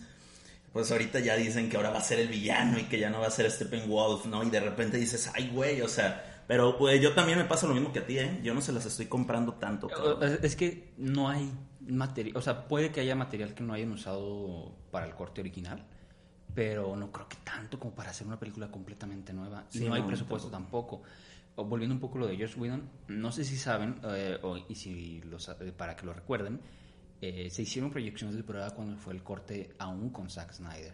pues 0.74 0.92
ahorita 0.92 1.20
ya 1.20 1.38
dicen 1.38 1.70
que 1.70 1.78
ahora 1.78 1.92
va 1.92 2.00
a 2.00 2.04
ser 2.04 2.20
el 2.20 2.28
villano 2.28 2.80
y 2.80 2.84
que 2.84 3.00
ya 3.00 3.10
no 3.10 3.22
va 3.22 3.28
a 3.28 3.32
ser 3.32 3.50
Steppenwolf, 3.50 4.26
¿no? 4.26 4.44
Y 4.44 4.50
de 4.50 4.60
repente 4.60 4.98
dices, 4.98 5.32
ay, 5.34 5.50
güey, 5.54 5.82
o 5.82 5.88
sea, 5.88 6.44
pero 6.48 6.78
pues 6.78 7.00
yo 7.00 7.14
también 7.14 7.38
me 7.38 7.46
pasa 7.46 7.68
lo 7.68 7.74
mismo 7.74 7.94
que 7.94 8.00
a 8.00 8.06
ti, 8.06 8.18
¿eh? 8.18 8.40
Yo 8.44 8.54
no 8.54 8.62
se 8.62 8.74
las 8.74 8.86
estoy 8.86 9.06
comprando 9.06 9.54
tanto, 9.54 9.88
cabrón. 9.88 10.40
Es 10.42 10.56
que 10.56 10.92
no 10.98 11.30
hay 11.30 11.52
material, 11.80 12.36
o 12.36 12.42
sea, 12.42 12.68
puede 12.68 12.92
que 12.92 13.02
haya 13.02 13.16
material 13.16 13.54
que 13.54 13.64
no 13.64 13.74
hayan 13.74 13.92
usado 13.92 14.76
para 14.92 15.06
el 15.06 15.14
corte 15.14 15.42
original, 15.42 15.86
pero 16.56 16.96
no 16.96 17.12
creo 17.12 17.28
que 17.28 17.38
tanto 17.44 17.78
como 17.80 17.94
para 17.94 18.10
hacer 18.12 18.26
una 18.26 18.40
película 18.40 18.72
completamente 18.72 19.34
nueva. 19.34 19.66
Sí, 19.70 19.86
no 19.86 19.94
hay 19.94 20.02
no, 20.02 20.08
presupuesto 20.08 20.50
tampoco. 20.50 21.04
Volviendo 21.58 21.94
un 21.94 22.02
poco 22.02 22.18
a 22.18 22.22
lo 22.22 22.28
de 22.28 22.38
Josh 22.38 22.58
Whedon, 22.58 22.90
no 23.10 23.32
sé 23.32 23.44
si 23.46 23.56
saben, 23.58 24.00
eh, 24.04 24.38
o- 24.42 24.58
y 24.58 24.76
si 24.76 25.22
lo 25.22 25.40
sa- 25.40 25.58
eh, 25.62 25.72
para 25.72 25.96
que 25.96 26.06
lo 26.06 26.14
recuerden, 26.14 26.60
eh, 27.22 27.50
se 27.50 27.62
hicieron 27.62 27.92
proyecciones 27.92 28.36
de 28.36 28.44
prueba 28.44 28.72
cuando 28.72 28.98
fue 28.98 29.14
el 29.14 29.24
corte 29.24 29.74
aún 29.80 30.10
con 30.10 30.30
Zack 30.30 30.52
Snyder. 30.54 30.94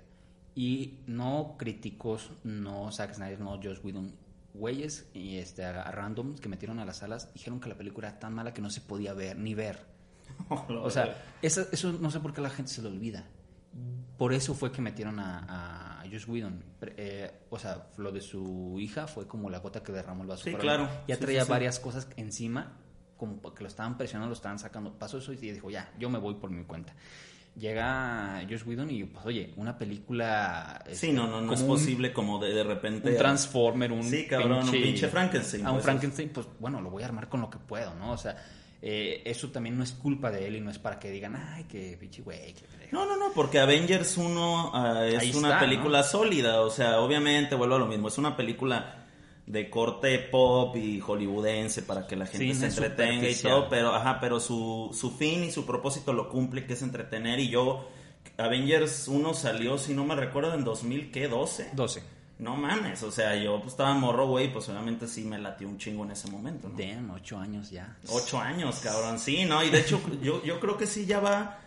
Y 0.53 0.99
no 1.07 1.55
críticos, 1.57 2.31
no 2.43 2.91
Zack 2.91 3.13
Snyder, 3.13 3.39
no 3.39 3.51
Josh 3.61 3.79
Whedon, 3.83 4.13
güeyes 4.53 5.09
y 5.13 5.37
este, 5.37 5.63
a, 5.63 5.81
a 5.81 5.91
randoms 5.91 6.41
que 6.41 6.49
metieron 6.49 6.77
a 6.79 6.85
las 6.85 6.97
salas 6.97 7.33
dijeron 7.33 7.61
que 7.61 7.69
la 7.69 7.77
película 7.77 8.09
era 8.09 8.19
tan 8.19 8.33
mala 8.33 8.53
que 8.53 8.61
no 8.61 8.69
se 8.69 8.81
podía 8.81 9.13
ver 9.13 9.37
ni 9.37 9.53
ver. 9.55 9.85
O 10.49 10.89
sea, 10.89 11.23
eso, 11.41 11.65
eso 11.71 11.93
no 11.93 12.11
sé 12.11 12.19
por 12.19 12.33
qué 12.33 12.41
la 12.41 12.49
gente 12.49 12.69
se 12.71 12.81
lo 12.81 12.89
olvida. 12.89 13.25
Por 14.17 14.33
eso 14.33 14.53
fue 14.53 14.71
que 14.71 14.81
metieron 14.81 15.19
a, 15.19 15.99
a 16.01 16.03
Josh 16.11 16.27
Whedon. 16.27 16.63
Eh, 16.81 17.31
o 17.49 17.57
sea, 17.57 17.87
lo 17.97 18.11
de 18.11 18.21
su 18.21 18.77
hija 18.79 19.07
fue 19.07 19.27
como 19.27 19.49
la 19.49 19.59
gota 19.59 19.81
que 19.81 19.91
derramó 19.91 20.23
el 20.23 20.29
vaso. 20.29 20.43
Sí, 20.43 20.53
claro. 20.53 20.87
Ya 21.07 21.15
Sí, 21.15 21.21
traía 21.21 21.45
sí, 21.45 21.49
varias 21.49 21.79
cosas 21.79 22.07
encima, 22.17 22.77
como 23.17 23.41
que 23.53 23.63
lo 23.63 23.67
estaban 23.67 23.97
presionando, 23.97 24.29
lo 24.29 24.35
estaban 24.35 24.59
sacando. 24.59 24.93
Pasó 24.97 25.17
eso 25.19 25.33
y 25.33 25.37
dijo, 25.37 25.69
ya, 25.69 25.91
yo 25.97 26.09
me 26.09 26.19
voy 26.19 26.35
por 26.35 26.49
mi 26.51 26.63
cuenta. 26.65 26.93
Llega 27.55 28.41
Josh 28.49 28.63
Whedon 28.65 28.89
y, 28.91 29.03
pues, 29.05 29.25
oye, 29.25 29.53
una 29.57 29.77
película... 29.77 30.81
Sí, 30.87 30.91
este, 30.93 31.13
no, 31.13 31.27
no, 31.27 31.41
no 31.41 31.53
es 31.53 31.61
un- 31.61 31.67
posible 31.67 32.13
como 32.13 32.39
de, 32.39 32.53
de 32.53 32.63
repente... 32.63 33.11
un 33.11 33.17
Transformer, 33.17 33.91
un 33.91 34.03
Sí, 34.03 34.25
cabrón, 34.25 34.63
un 34.63 34.71
pinche 34.71 35.07
Frankenstein, 35.09 35.65
A 35.65 35.71
un 35.71 35.75
pues. 35.77 35.85
Frankenstein, 35.85 36.29
pues 36.29 36.47
bueno, 36.59 36.79
lo 36.79 36.89
voy 36.89 37.03
a 37.03 37.07
armar 37.07 37.27
con 37.27 37.41
lo 37.41 37.49
que 37.49 37.57
puedo, 37.57 37.93
¿no? 37.95 38.11
O 38.13 38.17
sea, 38.17 38.37
eh, 38.81 39.21
eso 39.25 39.49
también 39.49 39.77
no 39.77 39.83
es 39.83 39.91
culpa 39.91 40.31
de 40.31 40.47
él 40.47 40.55
y 40.55 40.61
no 40.61 40.71
es 40.71 40.79
para 40.79 40.99
que 40.99 41.11
digan, 41.11 41.35
ay, 41.35 41.65
que 41.65 41.97
pinche 41.99 42.21
güey. 42.21 42.55
No, 42.91 43.05
no, 43.05 43.15
no, 43.15 43.31
porque 43.33 43.59
Avengers 43.59 44.17
1 44.17 44.71
ah, 44.73 45.05
es 45.07 45.19
Ahí 45.19 45.33
una 45.35 45.49
está, 45.49 45.59
película 45.59 46.03
sólida, 46.03 46.61
o 46.61 46.69
sea, 46.69 46.99
obviamente 46.99 47.55
vuelvo 47.55 47.75
a 47.75 47.79
lo 47.79 47.87
mismo, 47.87 48.07
es 48.07 48.17
una 48.17 48.35
película 48.35 49.05
de 49.45 49.69
corte 49.69 50.17
pop 50.19 50.75
y 50.75 50.99
hollywoodense 50.99 51.83
para 51.83 52.07
que 52.07 52.15
la 52.15 52.25
gente 52.25 52.45
Sí, 52.45 52.53
se 52.53 52.67
entretenga 52.67 53.29
y 53.29 53.35
todo, 53.35 53.69
pero 53.69 53.93
ajá, 53.93 54.19
pero 54.19 54.39
su, 54.39 54.91
su 54.93 55.11
fin 55.11 55.43
y 55.43 55.51
su 55.51 55.65
propósito 55.65 56.13
lo 56.13 56.29
cumple, 56.29 56.65
que 56.65 56.73
es 56.73 56.81
entretener 56.81 57.39
y 57.39 57.49
yo 57.49 57.87
Avengers 58.37 59.07
1 59.07 59.33
salió, 59.33 59.77
si 59.77 59.93
no 59.93 60.05
me 60.05 60.15
recuerdo, 60.15 60.53
en 60.53 60.63
2000, 60.63 61.11
¿qué? 61.11 61.27
12. 61.27 61.71
12. 61.73 62.03
No 62.41 62.55
mames, 62.55 63.03
o 63.03 63.11
sea, 63.11 63.35
yo 63.35 63.59
pues, 63.59 63.73
estaba 63.73 63.93
morro, 63.93 64.25
güey, 64.25 64.51
pues 64.51 64.67
obviamente 64.67 65.07
sí 65.07 65.23
me 65.23 65.37
latió 65.37 65.67
un 65.67 65.77
chingo 65.77 66.03
en 66.05 66.11
ese 66.11 66.27
momento, 66.31 66.69
¿no? 66.69 66.75
Damn, 66.75 67.11
ocho 67.11 67.37
años 67.37 67.69
ya. 67.69 67.95
Ocho 68.09 68.39
años, 68.39 68.79
cabrón. 68.79 69.19
Sí, 69.19 69.45
¿no? 69.45 69.63
Y 69.63 69.69
de 69.69 69.79
hecho, 69.79 70.01
yo, 70.23 70.43
yo 70.43 70.59
creo 70.59 70.75
que 70.75 70.87
sí 70.87 71.05
ya 71.05 71.19
va 71.19 71.59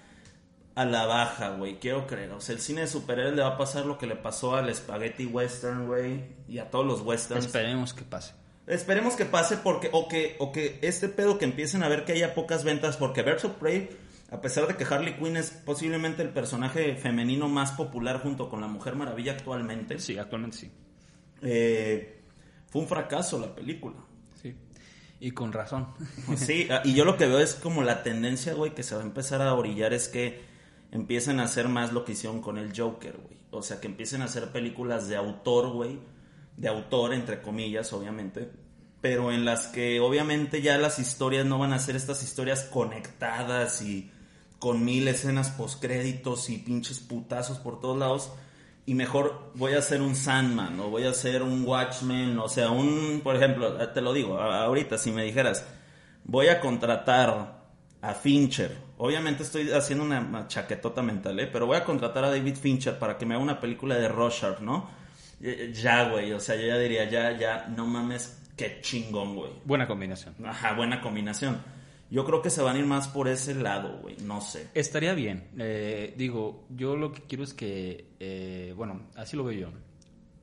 a 0.74 0.84
la 0.84 1.06
baja, 1.06 1.50
güey. 1.50 1.78
Quiero 1.78 2.08
creer. 2.08 2.32
O 2.32 2.40
sea, 2.40 2.56
el 2.56 2.60
cine 2.60 2.80
de 2.80 2.86
superhéroes 2.88 3.36
le 3.36 3.42
va 3.42 3.50
a 3.50 3.56
pasar 3.56 3.86
lo 3.86 3.98
que 3.98 4.08
le 4.08 4.16
pasó 4.16 4.56
al 4.56 4.74
Spaghetti 4.74 5.26
Western, 5.26 5.86
güey. 5.86 6.24
Y 6.48 6.58
a 6.58 6.68
todos 6.68 6.84
los 6.84 7.02
westerns. 7.02 7.46
Esperemos 7.46 7.94
que 7.94 8.02
pase. 8.02 8.32
Esperemos 8.66 9.14
que 9.14 9.26
pase 9.26 9.58
porque, 9.58 9.90
o 9.92 10.08
que, 10.08 10.34
o 10.40 10.50
que 10.50 10.80
este 10.82 11.08
pedo 11.08 11.38
que 11.38 11.44
empiecen 11.44 11.84
a 11.84 11.88
ver 11.88 12.04
que 12.04 12.14
haya 12.14 12.34
pocas 12.34 12.64
ventas, 12.64 12.96
porque 12.96 13.22
Birds 13.22 13.44
of 13.44 13.52
Prey, 13.60 13.90
a 14.34 14.40
pesar 14.40 14.66
de 14.66 14.76
que 14.76 14.84
Harley 14.84 15.14
Quinn 15.16 15.36
es 15.36 15.50
posiblemente 15.50 16.22
el 16.22 16.30
personaje 16.30 16.96
femenino 16.96 17.48
más 17.48 17.70
popular 17.72 18.20
junto 18.20 18.48
con 18.48 18.60
la 18.60 18.66
Mujer 18.66 18.96
Maravilla 18.96 19.32
actualmente, 19.32 20.00
Sí, 20.00 20.18
actualmente 20.18 20.56
sí. 20.56 20.72
eh, 21.42 22.20
fue 22.68 22.82
un 22.82 22.88
fracaso 22.88 23.38
la 23.38 23.54
película. 23.54 23.94
Sí. 24.42 24.56
Y 25.20 25.30
con 25.30 25.52
razón. 25.52 25.86
Sí, 26.36 26.66
ah, 26.68 26.82
y 26.84 26.94
yo 26.94 27.04
lo 27.04 27.16
que 27.16 27.26
veo 27.26 27.38
es 27.38 27.54
como 27.54 27.82
la 27.84 28.02
tendencia, 28.02 28.54
güey, 28.54 28.74
que 28.74 28.82
se 28.82 28.96
va 28.96 29.02
a 29.02 29.04
empezar 29.04 29.40
a 29.40 29.54
orillar 29.54 29.92
es 29.94 30.08
que 30.08 30.42
empiecen 30.90 31.38
a 31.38 31.44
hacer 31.44 31.68
más 31.68 31.92
lo 31.92 32.04
que 32.04 32.12
hicieron 32.12 32.40
con 32.42 32.58
el 32.58 32.72
Joker, 32.76 33.16
güey. 33.16 33.38
O 33.52 33.62
sea, 33.62 33.80
que 33.80 33.86
empiecen 33.86 34.20
a 34.22 34.24
hacer 34.24 34.50
películas 34.50 35.06
de 35.08 35.14
autor, 35.14 35.70
güey. 35.72 36.00
De 36.56 36.66
autor, 36.66 37.14
entre 37.14 37.40
comillas, 37.40 37.92
obviamente. 37.92 38.50
Pero 39.00 39.30
en 39.30 39.44
las 39.44 39.68
que 39.68 40.00
obviamente 40.00 40.60
ya 40.60 40.76
las 40.78 40.98
historias 40.98 41.46
no 41.46 41.58
van 41.60 41.72
a 41.72 41.78
ser 41.78 41.94
estas 41.94 42.24
historias 42.24 42.64
conectadas 42.64 43.80
y 43.82 44.10
con 44.64 44.82
mil 44.82 45.06
escenas 45.08 45.50
postcréditos 45.50 46.48
y 46.48 46.56
pinches 46.56 46.98
putazos 46.98 47.58
por 47.58 47.80
todos 47.80 47.98
lados. 47.98 48.32
Y 48.86 48.94
mejor 48.94 49.52
voy 49.56 49.74
a 49.74 49.80
hacer 49.80 50.00
un 50.00 50.16
Sandman 50.16 50.80
o 50.80 50.88
voy 50.88 51.04
a 51.04 51.10
hacer 51.10 51.42
un 51.42 51.66
Watchmen, 51.66 52.38
o 52.38 52.48
sea, 52.48 52.70
un, 52.70 53.20
por 53.22 53.36
ejemplo, 53.36 53.76
te 53.92 54.00
lo 54.00 54.14
digo, 54.14 54.40
ahorita 54.40 54.96
si 54.96 55.10
me 55.10 55.22
dijeras, 55.22 55.66
voy 56.24 56.48
a 56.48 56.60
contratar 56.60 57.62
a 58.00 58.14
Fincher, 58.14 58.74
obviamente 58.96 59.42
estoy 59.42 59.70
haciendo 59.70 60.02
una, 60.02 60.48
chaquetota 60.48 61.02
mental, 61.02 61.38
¿eh? 61.40 61.46
pero 61.46 61.66
voy 61.66 61.76
a 61.76 61.84
contratar 61.84 62.24
a 62.24 62.30
David 62.30 62.56
Fincher 62.56 62.98
para 62.98 63.18
que 63.18 63.26
me 63.26 63.34
haga 63.34 63.42
una 63.42 63.60
película 63.60 63.96
de 63.96 64.08
Rorschach, 64.08 64.60
¿no? 64.60 64.88
Eh, 65.42 65.74
Ya, 65.74 66.08
güey, 66.08 66.32
o 66.32 66.40
sea, 66.40 66.56
yo 66.56 66.66
ya 66.68 66.78
diría, 66.78 67.04
ya, 67.10 67.36
ya, 67.36 67.66
no 67.68 67.86
mames, 67.86 68.40
qué 68.56 68.80
chingón, 68.80 69.36
güey. 69.36 69.50
Buena 69.66 69.86
combinación. 69.86 70.34
Ajá, 70.42 70.72
buena 70.72 71.02
combinación. 71.02 71.73
Yo 72.14 72.24
creo 72.24 72.42
que 72.42 72.50
se 72.50 72.62
van 72.62 72.76
a 72.76 72.78
ir 72.78 72.86
más 72.86 73.08
por 73.08 73.26
ese 73.26 73.56
lado, 73.56 73.98
güey, 74.00 74.16
no 74.22 74.40
sé. 74.40 74.68
Estaría 74.72 75.14
bien. 75.14 75.48
Eh, 75.58 76.14
digo, 76.16 76.64
yo 76.70 76.96
lo 76.96 77.10
que 77.12 77.22
quiero 77.22 77.42
es 77.42 77.54
que, 77.54 78.12
eh, 78.20 78.72
bueno, 78.76 79.08
así 79.16 79.36
lo 79.36 79.42
veo 79.42 79.58
yo. 79.68 79.68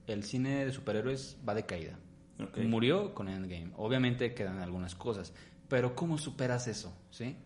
El 0.05 0.26
cine 0.26 0.65
de 0.65 0.74
superhéroes 0.74 1.38
va 1.47 1.53
de 1.55 1.65
caída. 1.65 1.97
Ok. 2.43 2.57
Murió 2.57 3.13
con 3.13 3.30
Endgame. 3.30 3.72
Obviamente 3.78 4.34
quedan 4.34 4.59
algunas 4.59 4.95
cosas. 4.95 5.34
Pero 5.69 5.95
¿cómo 5.95 6.17
superas 6.17 6.67
eso? 6.67 6.93
¿Sí? 7.09 7.38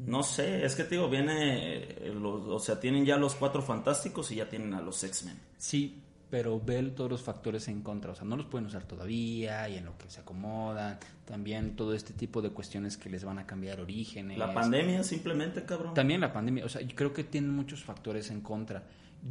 No 0.00 0.22
sé, 0.22 0.62
es 0.66 0.74
que 0.74 0.84
te 0.84 0.96
digo, 0.96 1.08
viene, 1.08 1.78
eh, 1.78 2.12
los- 2.14 2.46
o 2.48 2.58
sea, 2.58 2.78
tienen 2.78 3.06
ya 3.06 3.16
los 3.16 3.34
cuatro 3.36 3.62
fantásticos 3.62 4.30
y 4.32 4.34
ya 4.36 4.50
tienen 4.50 4.74
a 4.74 4.82
los 4.82 5.02
X-Men. 5.02 5.40
Sí, 5.56 6.02
pero 6.30 6.60
ve 6.60 6.82
todos 6.90 7.10
los 7.10 7.22
factores 7.22 7.68
en 7.68 7.82
contra. 7.82 8.12
O 8.12 8.14
sea, 8.14 8.24
no 8.24 8.36
los 8.36 8.46
pueden 8.46 8.66
usar 8.66 8.84
todavía 8.84 9.68
y 9.68 9.76
en 9.76 9.84
lo 9.84 9.96
que 9.96 10.10
se 10.10 10.20
acomodan. 10.20 10.98
También 11.24 11.76
todo 11.76 11.94
este 11.94 12.12
tipo 12.12 12.42
de 12.42 12.50
cuestiones 12.50 12.96
que 12.96 13.08
les 13.08 13.24
van 13.24 13.38
a 13.38 13.46
cambiar 13.46 13.80
orígenes. 13.80 14.38
La 14.38 14.52
pandemia 14.52 15.02
simplemente, 15.02 15.64
cabrón. 15.64 15.94
También 15.94 16.20
la 16.20 16.32
pandemia, 16.32 16.64
o 16.64 16.68
sea, 16.68 16.82
yo 16.82 16.94
creo 16.96 17.12
que 17.12 17.24
tiene 17.24 17.48
muchos 17.48 17.84
factores 17.84 18.30
en 18.30 18.40
contra. 18.40 18.82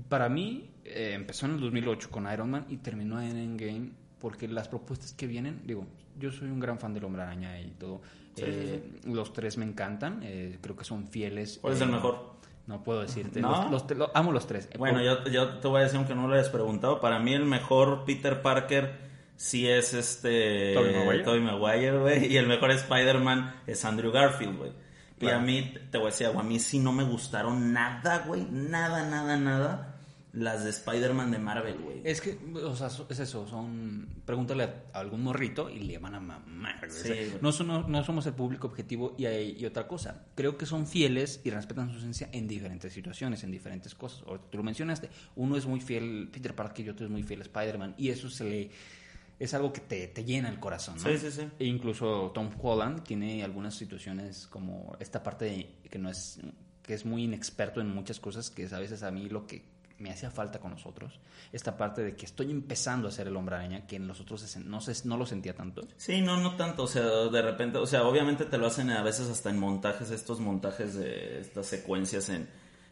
Para 0.09 0.29
mí, 0.29 0.69
eh, 0.83 1.11
empezó 1.13 1.45
en 1.45 1.53
el 1.53 1.59
2008 1.59 2.09
con 2.09 2.31
Iron 2.31 2.49
Man 2.49 2.65
y 2.69 2.77
terminó 2.77 3.21
en 3.21 3.37
Endgame 3.37 3.91
porque 4.19 4.47
las 4.47 4.67
propuestas 4.67 5.13
que 5.13 5.27
vienen, 5.27 5.61
digo, 5.65 5.85
yo 6.17 6.31
soy 6.31 6.49
un 6.49 6.59
gran 6.59 6.79
fan 6.79 6.93
del 6.93 7.03
Hombre 7.03 7.21
Araña 7.21 7.59
y 7.59 7.71
todo. 7.71 8.01
Sí, 8.35 8.43
Eh, 8.45 8.99
Los 9.05 9.31
tres 9.31 9.57
me 9.57 9.65
encantan, 9.65 10.21
eh, 10.23 10.57
creo 10.61 10.75
que 10.75 10.83
son 10.83 11.07
fieles. 11.07 11.59
¿Cuál 11.61 11.73
es 11.73 11.81
el 11.81 11.89
mejor? 11.89 12.34
No 12.67 12.81
puedo 12.83 13.01
decirte. 13.01 13.41
¿No? 13.41 13.69
Los, 13.69 13.89
los 13.91 14.09
amo 14.13 14.31
los 14.31 14.47
tres. 14.47 14.69
Bueno, 14.77 15.01
yo, 15.01 15.23
yo 15.25 15.59
te 15.59 15.67
voy 15.67 15.81
a 15.81 15.83
decir, 15.83 15.97
aunque 15.97 16.15
no 16.15 16.27
lo 16.27 16.33
hayas 16.33 16.49
preguntado, 16.49 16.99
para 16.99 17.19
mí 17.19 17.33
el 17.33 17.45
mejor 17.45 18.05
Peter 18.05 18.41
Parker 18.41 18.97
sí 19.35 19.67
es 19.69 19.93
este... 19.93 20.73
Tobey 20.73 20.93
Maguire. 20.95 21.23
Tobey 21.23 21.41
Maguire, 21.41 21.97
güey. 21.99 22.25
Y 22.33 22.37
el 22.37 22.47
mejor 22.47 22.71
Spider-Man 22.71 23.53
es 23.67 23.85
Andrew 23.85 24.11
Garfield, 24.11 24.57
güey. 24.57 24.71
Y 25.17 25.19
Claro. 25.19 25.37
a 25.37 25.41
mí, 25.41 25.73
te 25.91 25.97
voy 25.97 26.07
a 26.07 26.09
decir 26.09 26.27
algo, 26.27 26.39
a 26.39 26.43
mí 26.43 26.59
sí 26.59 26.79
no 26.79 26.91
me 26.91 27.03
gustaron 27.03 27.71
nada, 27.71 28.23
güey. 28.27 28.47
Nada, 28.49 29.07
nada, 29.09 29.37
nada. 29.37 29.94
Las 30.35 30.63
de 30.65 30.69
Spider-Man 30.69 31.31
de 31.31 31.39
Marvel, 31.39 31.77
güey. 31.79 32.01
Es 32.03 32.19
que, 32.19 32.37
o 32.63 32.75
sea, 32.75 32.89
es 33.09 33.19
eso, 33.19 33.47
son... 33.47 34.07
Pregúntale 34.25 34.63
a 34.63 34.99
algún 34.99 35.23
morrito 35.23 35.69
y 35.69 35.79
le 35.79 35.97
van 35.97 36.13
a 36.15 36.19
mamar. 36.19 36.79
güey. 36.79 36.91
O 36.91 36.93
sea, 36.93 37.15
no, 37.41 37.51
son- 37.53 37.67
no, 37.67 37.87
no 37.87 38.03
somos 38.03 38.25
el 38.25 38.33
público 38.33 38.67
objetivo 38.67 39.15
y, 39.17 39.25
hay- 39.27 39.55
y 39.57 39.65
otra 39.65 39.87
cosa. 39.87 40.25
Creo 40.35 40.57
que 40.57 40.65
son 40.65 40.87
fieles 40.87 41.39
y 41.45 41.51
respetan 41.51 41.89
su 41.91 41.99
esencia 41.99 42.29
en 42.33 42.47
diferentes 42.49 42.91
situaciones, 42.91 43.43
en 43.45 43.51
diferentes 43.51 43.95
cosas. 43.95 44.23
O 44.27 44.37
tú 44.39 44.57
lo 44.57 44.63
mencionaste, 44.63 45.09
uno 45.37 45.55
es 45.55 45.65
muy 45.65 45.79
fiel 45.79 46.29
Peter 46.33 46.53
Parker 46.53 46.85
y 46.85 46.89
otro 46.89 47.05
es 47.05 47.11
muy 47.11 47.23
fiel 47.23 47.41
Spider-Man. 47.41 47.95
Y 47.97 48.09
eso 48.09 48.29
se 48.29 48.43
le... 48.43 48.71
Es 49.39 49.53
algo 49.53 49.71
que 49.73 49.81
te, 49.81 50.07
te 50.07 50.23
llena 50.23 50.49
el 50.49 50.59
corazón, 50.59 50.95
¿no? 50.95 51.09
Sí, 51.09 51.17
sí, 51.17 51.31
sí. 51.31 51.47
E 51.59 51.65
incluso 51.65 52.31
Tom 52.33 52.49
Holland 52.61 53.03
tiene 53.03 53.43
algunas 53.43 53.75
situaciones 53.75 54.47
como 54.47 54.95
esta 54.99 55.23
parte 55.23 55.45
de- 55.45 55.69
que 55.89 55.97
no 55.99 56.09
es 56.09 56.39
que 56.81 56.93
es 56.93 57.03
muy 57.05 57.23
inexperto 57.23 57.81
en 57.81 57.87
muchas 57.89 58.19
cosas 58.19 58.49
que 58.51 58.63
es 58.63 58.71
a 58.73 58.79
veces 58.79 59.01
a 59.01 59.09
mí 59.11 59.27
lo 59.27 59.47
que 59.47 59.63
me 59.97 60.11
hacía 60.11 60.29
falta 60.29 60.59
con 60.59 60.71
nosotros 60.71 61.19
esta 61.53 61.77
parte 61.77 62.03
de 62.03 62.15
que 62.15 62.25
estoy 62.25 62.51
empezando 62.51 63.07
a 63.07 63.11
ser 63.11 63.27
el 63.27 63.35
hombre 63.37 63.55
araña 63.55 63.87
que 63.87 63.95
en 63.95 64.07
los 64.07 64.19
otros 64.19 64.41
se- 64.41 64.59
no, 64.59 64.81
se- 64.81 65.07
no 65.07 65.15
lo 65.17 65.25
sentía 65.25 65.55
tanto 65.55 65.81
Sí, 65.97 66.21
no, 66.21 66.37
no 66.41 66.55
tanto, 66.55 66.83
o 66.83 66.87
sea, 66.87 67.03
de 67.03 67.41
repente, 67.41 67.77
o 67.77 67.85
sea, 67.87 68.03
obviamente 68.03 68.45
te 68.45 68.57
lo 68.57 68.67
hacen 68.67 68.89
a 68.89 69.01
veces 69.03 69.29
hasta 69.29 69.49
en 69.49 69.57
montajes, 69.59 70.11
estos 70.11 70.39
montajes 70.39 70.95
de 70.95 71.39
estas 71.39 71.65
secuencias 71.67 72.27
en, 72.29 72.49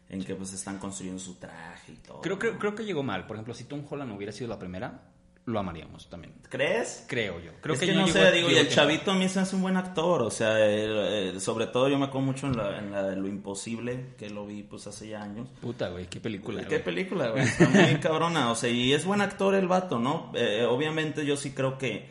en 0.10 0.24
que 0.24 0.36
pues 0.36 0.54
están 0.54 0.78
construyendo 0.80 1.20
su 1.20 1.36
traje 1.36 1.92
y 1.92 1.96
todo. 1.98 2.22
creo, 2.22 2.40
creo, 2.40 2.58
creo 2.60 2.76
que 2.76 2.86
llegó 2.86 3.04
mal 3.04 3.26
por 3.28 3.36
ejemplo 3.36 3.54
si 3.54 3.64
Tom 3.66 3.84
Holland 3.90 4.12
hubiera 4.16 4.32
sido 4.32 4.48
la 4.50 4.60
primera 4.60 5.02
lo 5.46 5.60
amaríamos 5.60 6.10
también 6.10 6.34
¿Crees? 6.50 7.04
creo 7.08 7.40
yo 7.42 7.52
creo 7.62 7.74
es 7.74 7.80
que, 7.82 7.88
que, 7.88 7.94
no 7.94 8.08
sé, 8.08 8.32
digo, 8.32 8.50
y 8.50 8.56
el 8.56 8.70
chavito 8.70 9.12
a 9.12 9.16
mí 9.16 9.28
se 9.28 9.42
hace 9.42 9.56
un 9.58 9.62
buen 9.62 9.76
actor, 9.76 10.22
o 10.22 10.30
sea, 10.32 10.58
eh, 10.60 11.34
eh, 11.36 11.40
sobre 11.42 11.68
todo 11.68 11.90
yo 11.90 11.98
me 12.00 12.06
acuerdo 12.06 12.28
mucho 12.28 12.48
en 12.48 12.56
la, 12.56 12.80
en 12.80 12.92
la 12.92 13.04
de 13.04 13.18
Lo 13.18 13.28
Imposible, 13.28 14.14
que 14.18 14.30
lo 14.30 14.46
vi 14.46 14.64
pues 14.64 14.88
hace 14.88 15.10
ya 15.10 15.22
años. 15.22 15.50
puta 15.62 15.90
güey 15.90 16.08
qué 16.08 16.20
película 16.22 16.62
¿Qué 16.62 16.68
güey. 16.68 16.84
película, 16.84 17.30
güey? 17.32 17.44
Está 17.44 17.68
muy 17.68 17.96
cabrona, 18.02 18.52
o 18.52 18.56
sea, 18.56 18.70
y 18.70 18.94
es 18.94 19.04
buen 19.06 19.20
actor 19.20 19.54
el 19.56 19.68
vato, 19.68 20.00
¿no? 20.00 20.32
Eh, 20.36 20.66
obviamente 20.70 21.26
yo 21.26 21.36
sí 21.36 21.52
creo 21.52 21.78
que, 21.78 22.08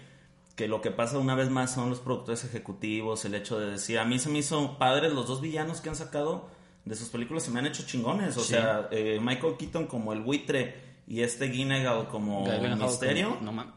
que 0.54 0.68
lo 0.68 0.82
que 0.82 0.90
pasa 0.90 1.16
una 1.16 1.34
vez 1.34 1.48
más 1.48 1.72
son 1.72 1.88
los 1.88 2.00
productores 2.00 2.44
ejecutivos, 2.44 3.24
el 3.24 3.34
hecho 3.34 3.58
de 3.58 3.70
decir, 3.70 3.98
a 3.98 4.04
mí 4.04 4.18
se 4.18 4.28
me 4.28 4.40
hizo 4.40 4.76
padres 4.78 5.10
los 5.12 5.26
dos 5.26 5.40
villanos 5.40 5.80
que 5.80 5.88
han 5.88 5.96
sacado 5.96 6.50
de 6.84 6.94
sus 6.96 7.08
películas, 7.08 7.44
se 7.44 7.50
me 7.50 7.60
han 7.60 7.66
hecho 7.66 7.84
chingones, 7.86 8.36
o 8.36 8.40
Sí. 8.40 8.48
sea, 8.54 8.88
eh, 8.90 9.18
Michael 9.22 9.54
Keaton 9.56 9.86
como 9.86 10.12
el 10.12 10.20
buitre 10.20 10.91
y 11.06 11.20
este 11.22 11.46
Guinegal 11.46 12.08
como 12.08 12.44
Gyllenhaal 12.44 12.78
como- 12.78 12.90
misterio. 12.90 13.38
no 13.40 13.52
mames. 13.52 13.74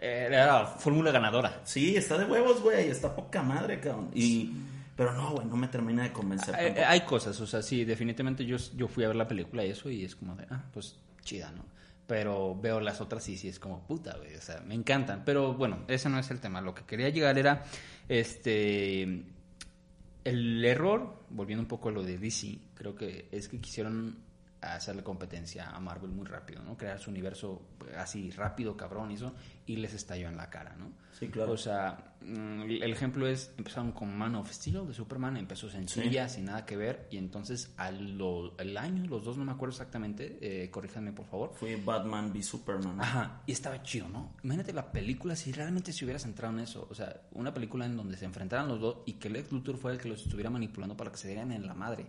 Eh, 0.00 0.24
era 0.28 0.46
la 0.46 0.66
fórmula 0.66 1.10
ganadora 1.10 1.60
Sí, 1.64 1.96
está 1.96 2.18
de 2.18 2.24
huevos, 2.26 2.60
güey, 2.62 2.88
está 2.88 3.14
poca 3.14 3.42
madre, 3.42 3.80
cabrón. 3.80 4.10
Y, 4.14 4.52
pero 4.96 5.12
no, 5.12 5.30
güey, 5.32 5.46
no 5.46 5.56
me 5.56 5.68
termina 5.68 6.02
de 6.02 6.12
convencer. 6.12 6.54
Hay 6.86 7.00
cosas, 7.02 7.40
o 7.40 7.46
sea, 7.46 7.62
sí, 7.62 7.84
definitivamente 7.84 8.44
yo, 8.44 8.56
yo 8.76 8.88
fui 8.88 9.04
a 9.04 9.08
ver 9.08 9.16
la 9.16 9.28
película 9.28 9.64
y 9.64 9.70
eso 9.70 9.88
y 9.90 10.04
es 10.04 10.16
como 10.16 10.34
de, 10.36 10.46
ah, 10.50 10.64
pues 10.72 10.96
chida, 11.22 11.50
¿no? 11.52 11.64
Pero 12.06 12.54
veo 12.54 12.78
las 12.80 13.00
otras 13.00 13.28
y 13.28 13.36
sí 13.36 13.48
es 13.48 13.58
como 13.58 13.84
puta, 13.86 14.16
güey, 14.18 14.34
o 14.36 14.40
sea, 14.40 14.60
me 14.60 14.74
encantan. 14.74 15.22
Pero 15.24 15.54
bueno, 15.54 15.80
ese 15.88 16.08
no 16.08 16.18
es 16.18 16.30
el 16.30 16.40
tema. 16.40 16.60
Lo 16.60 16.72
que 16.74 16.84
quería 16.84 17.08
llegar 17.08 17.36
era, 17.36 17.64
este, 18.08 19.24
el 20.24 20.64
error, 20.64 21.14
volviendo 21.30 21.62
un 21.62 21.68
poco 21.68 21.88
a 21.88 21.92
lo 21.92 22.02
de 22.02 22.18
DC, 22.18 22.58
creo 22.74 22.94
que 22.94 23.28
es 23.32 23.48
que 23.48 23.60
quisieron 23.60 24.16
hacerle 24.60 25.02
competencia 25.02 25.70
a 25.70 25.78
Marvel 25.80 26.10
muy 26.10 26.26
rápido, 26.26 26.62
¿no? 26.62 26.76
Crear 26.76 26.98
su 26.98 27.10
universo 27.10 27.62
así 27.96 28.30
rápido, 28.30 28.76
cabrón, 28.76 29.10
y 29.10 29.14
eso, 29.14 29.34
y 29.66 29.76
les 29.76 29.94
estalló 29.94 30.28
en 30.28 30.36
la 30.36 30.50
cara, 30.50 30.74
¿no? 30.76 30.90
Sí, 31.12 31.28
claro. 31.28 31.52
O 31.52 31.56
sea, 31.56 32.14
mm, 32.20 32.62
el 32.62 32.92
ejemplo 32.92 33.26
es, 33.26 33.52
empezaron 33.56 33.92
con 33.92 34.16
Man 34.16 34.34
of 34.34 34.50
Steel 34.52 34.86
de 34.86 34.92
Superman, 34.94 35.36
empezó 35.36 35.70
sencilla, 35.70 36.28
sin 36.28 36.46
nada 36.46 36.66
que 36.66 36.76
ver, 36.76 37.06
y 37.10 37.16
entonces 37.16 37.72
al 37.76 38.18
lo- 38.18 38.54
al 38.58 38.76
año, 38.76 39.06
los 39.06 39.24
dos 39.24 39.38
no 39.38 39.44
me 39.44 39.52
acuerdo 39.52 39.72
exactamente, 39.72 40.38
eh, 40.40 40.70
corríjanme 40.70 41.12
por 41.12 41.26
favor. 41.26 41.52
Fue 41.54 41.76
Batman 41.76 42.30
v 42.32 42.42
Superman. 42.42 43.00
Ajá, 43.00 43.42
y 43.46 43.52
estaba 43.52 43.82
chido, 43.82 44.08
¿no? 44.08 44.34
Imagínate 44.42 44.72
la 44.72 44.90
película 44.92 45.36
si 45.36 45.52
realmente 45.52 45.92
se 45.92 46.04
hubiera 46.04 46.18
centrado 46.18 46.52
en 46.54 46.60
eso. 46.60 46.86
O 46.90 46.94
sea, 46.94 47.22
una 47.32 47.54
película 47.54 47.86
en 47.86 47.96
donde 47.96 48.16
se 48.16 48.24
enfrentaran 48.24 48.68
los 48.68 48.80
dos 48.80 48.98
y 49.06 49.14
que 49.14 49.30
Lex 49.30 49.52
Luthor 49.52 49.76
fuera 49.78 49.94
el 49.96 50.02
que 50.02 50.08
los 50.08 50.22
estuviera 50.22 50.50
manipulando 50.50 50.96
para 50.96 51.10
que 51.10 51.16
se 51.18 51.28
dieran 51.28 51.52
en 51.52 51.66
la 51.66 51.74
madre. 51.74 52.06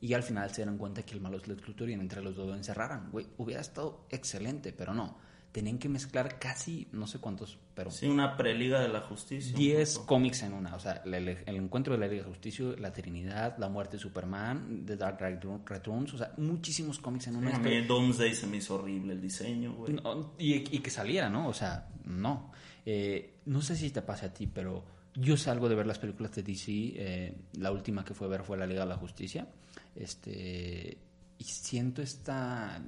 Y 0.00 0.12
al 0.14 0.22
final 0.22 0.50
se 0.50 0.56
dieran 0.56 0.76
cuenta 0.78 1.02
que 1.04 1.14
el 1.14 1.20
malo 1.20 1.38
es 1.38 1.48
Lex 1.48 1.66
Luthor 1.66 1.88
y 1.90 1.94
entre 1.94 2.22
los 2.22 2.36
dos 2.36 2.46
lo 2.48 2.54
encerraran. 2.54 3.10
Güey, 3.10 3.26
hubiera 3.38 3.60
estado 3.60 4.06
excelente, 4.10 4.72
pero 4.72 4.92
no. 4.94 5.18
Tenían 5.52 5.78
que 5.78 5.88
mezclar 5.88 6.38
casi, 6.38 6.86
no 6.92 7.06
sé 7.06 7.18
cuántos, 7.18 7.58
pero 7.74 7.90
Sí, 7.90 8.06
una 8.06 8.36
preliga 8.36 8.78
de 8.82 8.88
la 8.88 9.00
justicia. 9.00 9.52
un 9.54 9.58
10 9.58 9.94
poco. 9.94 10.06
cómics 10.06 10.42
en 10.42 10.52
una. 10.52 10.74
O 10.74 10.78
sea, 10.78 11.00
el, 11.06 11.14
el- 11.14 11.28
el 11.46 11.56
encuentro 11.56 11.94
de 11.94 11.98
la 12.00 12.08
Liga 12.08 12.24
de 12.24 12.28
Justicia, 12.28 12.66
la 12.78 12.92
Trinidad, 12.92 13.56
la 13.56 13.70
muerte 13.70 13.96
de 13.96 14.02
Superman, 14.02 14.82
The 14.84 14.96
Dark 14.98 15.16
Knight 15.16 15.42
Returns. 15.66 16.12
O 16.12 16.18
sea, 16.18 16.34
muchísimos 16.36 16.98
cómics 16.98 17.28
en 17.28 17.36
una. 17.36 17.48
A 17.48 17.52
historia. 17.54 17.80
mí 17.80 17.86
Doomsday 17.86 18.34
se 18.34 18.46
me 18.46 18.58
hizo 18.58 18.74
horrible 18.74 19.14
el 19.14 19.20
diseño, 19.22 19.72
güey. 19.72 19.94
No, 19.94 20.34
y, 20.38 20.56
y 20.76 20.80
que 20.80 20.90
saliera, 20.90 21.30
¿no? 21.30 21.48
O 21.48 21.54
sea, 21.54 21.88
no. 22.04 22.52
Eh, 22.84 23.38
no 23.46 23.62
sé 23.62 23.76
si 23.76 23.88
te 23.90 24.02
pasa 24.02 24.26
a 24.26 24.34
ti, 24.34 24.46
pero 24.46 24.84
yo 25.14 25.38
salgo 25.38 25.70
de 25.70 25.74
ver 25.74 25.86
las 25.86 25.98
películas 25.98 26.34
de 26.34 26.42
DC. 26.42 26.70
eh, 26.96 27.34
la 27.58 27.72
última 27.72 28.04
que 28.04 28.12
fue 28.12 28.26
a 28.26 28.30
ver 28.30 28.42
fue 28.42 28.58
La 28.58 28.66
Liga 28.66 28.80
de 28.82 28.88
la 28.90 28.96
Justicia. 28.98 29.48
Este, 29.96 30.98
y 31.38 31.44
siento 31.44 32.02
esta 32.02 32.80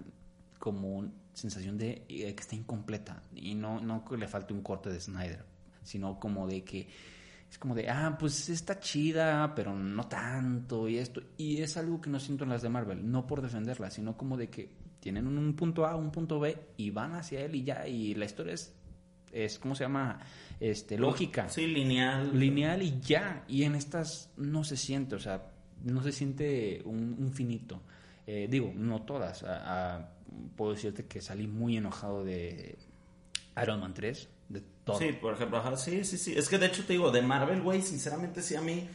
como 0.58 1.10
sensación 1.32 1.78
de 1.78 2.04
eh, 2.08 2.34
que 2.34 2.40
está 2.40 2.54
incompleta 2.54 3.22
y 3.34 3.54
no, 3.54 3.80
no 3.80 4.04
que 4.04 4.16
le 4.16 4.28
falte 4.28 4.52
un 4.52 4.62
corte 4.62 4.90
de 4.90 5.00
Snyder. 5.00 5.44
sino 5.82 6.20
como 6.20 6.46
de 6.46 6.64
que 6.64 6.88
es 7.50 7.56
como 7.56 7.74
de, 7.74 7.88
ah, 7.88 8.16
pues 8.18 8.50
está 8.50 8.78
chida, 8.78 9.54
pero 9.54 9.74
no 9.74 10.06
tanto 10.06 10.86
y 10.86 10.98
esto. 10.98 11.22
Y 11.38 11.62
es 11.62 11.78
algo 11.78 11.98
que 11.98 12.10
no 12.10 12.20
siento 12.20 12.44
en 12.44 12.50
las 12.50 12.60
de 12.60 12.68
Marvel, 12.68 13.10
no 13.10 13.26
por 13.26 13.40
defenderlas, 13.40 13.94
sino 13.94 14.18
como 14.18 14.36
de 14.36 14.50
que 14.50 14.70
tienen 15.00 15.26
un 15.26 15.56
punto 15.56 15.86
A, 15.86 15.96
un 15.96 16.10
punto 16.10 16.38
B 16.40 16.58
y 16.76 16.90
van 16.90 17.14
hacia 17.14 17.40
él 17.40 17.54
y 17.54 17.64
ya, 17.64 17.88
y 17.88 18.14
la 18.14 18.26
historia 18.26 18.52
es, 18.52 18.74
es 19.32 19.58
¿cómo 19.58 19.74
se 19.74 19.84
llama? 19.84 20.20
Este, 20.60 20.98
lógica. 20.98 21.48
Sí, 21.48 21.66
lineal. 21.66 22.38
Lineal 22.38 22.82
y 22.82 23.00
ya. 23.00 23.44
Y 23.48 23.62
en 23.62 23.74
estas 23.74 24.30
no 24.36 24.62
se 24.62 24.76
siente, 24.76 25.14
o 25.14 25.18
sea, 25.18 25.50
no 25.84 26.02
se 26.02 26.12
siente 26.12 26.82
un, 26.84 27.32
finito. 27.32 27.80
Eh, 28.26 28.46
digo, 28.50 28.72
no 28.74 29.02
todas. 29.02 29.44
Puedo 30.56 30.72
decirte 30.72 31.06
que 31.06 31.20
salí 31.20 31.46
muy 31.46 31.76
enojado 31.76 32.24
de 32.24 32.76
Iron 33.62 33.80
Man 33.80 33.94
3, 33.94 34.28
de 34.48 34.62
todo. 34.84 34.98
Sí, 34.98 35.12
por 35.12 35.34
ejemplo, 35.34 35.58
ajá, 35.58 35.76
sí, 35.76 36.04
sí, 36.04 36.18
sí. 36.18 36.34
Es 36.36 36.48
que 36.48 36.58
de 36.58 36.66
hecho 36.66 36.84
te 36.84 36.92
digo, 36.92 37.10
de 37.10 37.22
Marvel, 37.22 37.62
güey, 37.62 37.82
sinceramente 37.82 38.42
sí 38.42 38.54
a 38.54 38.60
mí, 38.60 38.88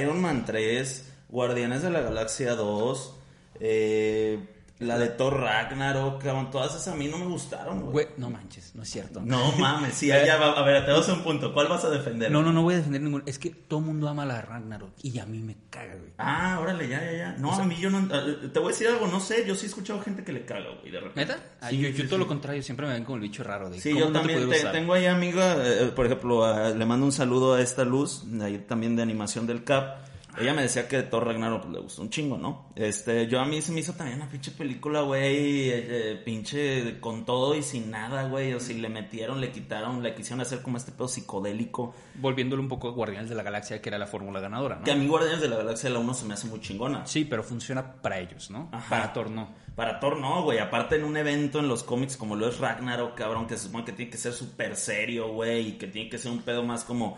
Iron 0.00 0.20
Man 0.20 0.44
3, 0.44 1.12
Guardianes 1.28 1.82
de 1.82 1.90
la 1.90 2.00
Galaxia 2.00 2.54
2, 2.54 3.14
eh, 3.60 4.38
la 4.80 4.96
de 4.98 5.08
Thor 5.08 5.40
Ragnarok, 5.40 6.22
cabrón, 6.22 6.50
todas 6.50 6.70
esas 6.74 6.88
a 6.88 6.96
mí 6.96 7.08
no 7.08 7.18
me 7.18 7.26
gustaron, 7.26 7.80
güey. 7.80 7.92
Güey, 7.92 8.06
no 8.16 8.30
manches, 8.30 8.74
no 8.76 8.82
es 8.84 8.88
cierto. 8.90 9.20
No 9.24 9.50
mames, 9.58 9.94
sí, 9.94 10.06
ya 10.06 10.36
va, 10.36 10.52
a 10.52 10.62
ver, 10.62 10.84
te 10.84 10.92
das 10.92 11.08
un 11.08 11.22
punto. 11.22 11.52
¿Cuál 11.52 11.66
vas 11.68 11.84
a 11.84 11.90
defender? 11.90 12.30
No, 12.30 12.42
no, 12.42 12.52
no 12.52 12.62
voy 12.62 12.74
a 12.74 12.76
defender 12.78 13.02
ningún. 13.02 13.22
Es 13.26 13.38
que 13.38 13.50
todo 13.50 13.80
el 13.80 13.86
mundo 13.86 14.08
ama 14.08 14.24
la 14.24 14.40
Ragnarok 14.40 14.92
y 15.02 15.18
a 15.18 15.26
mí 15.26 15.38
me 15.40 15.56
caga, 15.70 15.94
güey. 15.96 16.12
Ah, 16.18 16.58
órale, 16.60 16.88
ya, 16.88 17.02
ya, 17.04 17.12
ya. 17.12 17.36
No, 17.38 17.52
a 17.52 17.64
mí 17.64 17.76
yo 17.80 17.90
no. 17.90 17.98
eh, 18.14 18.48
Te 18.52 18.58
voy 18.60 18.68
a 18.68 18.72
decir 18.72 18.86
algo, 18.88 19.06
no 19.08 19.18
sé, 19.20 19.44
yo 19.46 19.54
sí 19.54 19.66
he 19.66 19.68
escuchado 19.68 20.00
gente 20.00 20.22
que 20.22 20.32
le 20.32 20.44
caga, 20.44 20.66
güey, 20.80 20.92
de 20.92 21.00
repente. 21.00 21.20
¿Neta? 21.32 21.44
Ah, 21.60 21.70
Sí, 21.70 21.78
yo, 21.78 21.88
sí, 21.88 21.94
yo 21.94 22.02
sí. 22.04 22.08
todo 22.08 22.18
lo 22.20 22.26
contrario, 22.28 22.62
siempre 22.62 22.86
me 22.86 22.92
ven 22.92 23.04
como 23.04 23.16
el 23.16 23.22
bicho 23.22 23.42
raro. 23.42 23.70
De, 23.70 23.80
Sí, 23.80 23.90
¿cómo 23.90 24.00
yo 24.04 24.10
no 24.10 24.18
también 24.20 24.48
te- 24.48 24.64
tengo 24.66 24.94
ahí 24.94 25.06
amiga, 25.06 25.56
eh, 25.58 25.92
por 25.94 26.06
ejemplo, 26.06 26.72
le 26.74 26.86
mando 26.86 27.04
un 27.06 27.12
saludo 27.12 27.54
a 27.54 27.60
esta 27.60 27.84
luz, 27.84 28.22
ahí 28.40 28.58
también 28.58 28.94
de 28.94 29.02
animación 29.02 29.46
del 29.46 29.64
CAP. 29.64 30.07
Ella 30.40 30.54
me 30.54 30.62
decía 30.62 30.88
que 30.88 31.02
Thor 31.02 31.26
Ragnarok 31.26 31.62
pues, 31.62 31.72
le 31.72 31.80
gustó 31.80 32.02
un 32.02 32.10
chingo, 32.10 32.36
¿no? 32.36 32.70
Este, 32.74 33.26
yo 33.26 33.40
a 33.40 33.44
mí 33.44 33.60
se 33.62 33.72
me 33.72 33.80
hizo 33.80 33.92
también 33.92 34.18
una 34.20 34.30
pinche 34.30 34.50
película, 34.52 35.02
güey, 35.02 35.70
eh, 35.70 35.86
eh, 35.88 36.22
pinche 36.24 37.00
con 37.00 37.24
todo 37.24 37.54
y 37.54 37.62
sin 37.62 37.90
nada, 37.90 38.24
güey. 38.24 38.54
O 38.54 38.60
si 38.60 38.74
le 38.74 38.88
metieron, 38.88 39.40
le 39.40 39.50
quitaron, 39.50 40.02
le 40.02 40.14
quisieron 40.14 40.40
hacer 40.40 40.62
como 40.62 40.76
este 40.76 40.92
pedo 40.92 41.08
psicodélico. 41.08 41.94
Volviéndolo 42.14 42.62
un 42.62 42.68
poco 42.68 42.88
a 42.88 42.92
Guardianes 42.92 43.28
de 43.28 43.34
la 43.34 43.42
Galaxia, 43.42 43.80
que 43.80 43.88
era 43.88 43.98
la 43.98 44.06
fórmula 44.06 44.40
ganadora, 44.40 44.76
¿no? 44.76 44.84
Que 44.84 44.92
a 44.92 44.96
mí 44.96 45.06
Guardianes 45.06 45.40
de 45.40 45.48
la 45.48 45.56
Galaxia 45.56 45.90
la 45.90 45.98
1 45.98 46.14
se 46.14 46.26
me 46.26 46.34
hace 46.34 46.46
muy 46.46 46.60
chingona. 46.60 47.06
Sí, 47.06 47.24
pero 47.24 47.42
funciona 47.42 47.94
para 47.94 48.18
ellos, 48.18 48.50
¿no? 48.50 48.68
Ajá. 48.72 48.88
Para 48.88 49.12
Thor 49.12 49.30
no. 49.30 49.48
Para 49.74 50.00
Thor 50.00 50.18
no, 50.18 50.42
güey. 50.42 50.58
Aparte 50.58 50.96
en 50.96 51.04
un 51.04 51.16
evento 51.16 51.60
en 51.60 51.68
los 51.68 51.82
cómics 51.82 52.16
como 52.16 52.34
lo 52.34 52.48
es 52.48 52.58
Ragnarok, 52.58 53.14
cabrón, 53.14 53.46
que 53.46 53.56
se 53.56 53.64
supone 53.64 53.84
que 53.84 53.92
tiene 53.92 54.10
que 54.10 54.18
ser 54.18 54.32
súper 54.32 54.76
serio, 54.76 55.32
güey, 55.32 55.68
y 55.68 55.72
que 55.72 55.86
tiene 55.86 56.10
que 56.10 56.18
ser 56.18 56.32
un 56.32 56.42
pedo 56.42 56.64
más 56.64 56.84
como 56.84 57.16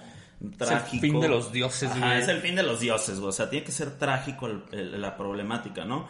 trágico. 0.57 0.86
Es 0.86 0.93
el 0.95 1.01
fin 1.01 1.20
de 1.20 1.28
los 1.28 1.53
dioses, 1.53 1.91
Ajá, 1.91 2.18
es 2.18 2.28
el 2.28 2.41
fin 2.41 2.55
de 2.57 2.62
los 2.62 2.80
dioses, 2.80 3.18
güey. 3.18 3.28
O 3.28 3.32
sea, 3.32 3.51
tiene 3.51 3.64
que 3.64 3.72
ser 3.72 3.99
trágico 3.99 4.47
el- 4.47 4.62
el- 4.72 5.01
la 5.01 5.16
problemática, 5.16 5.84
¿no? 5.84 6.09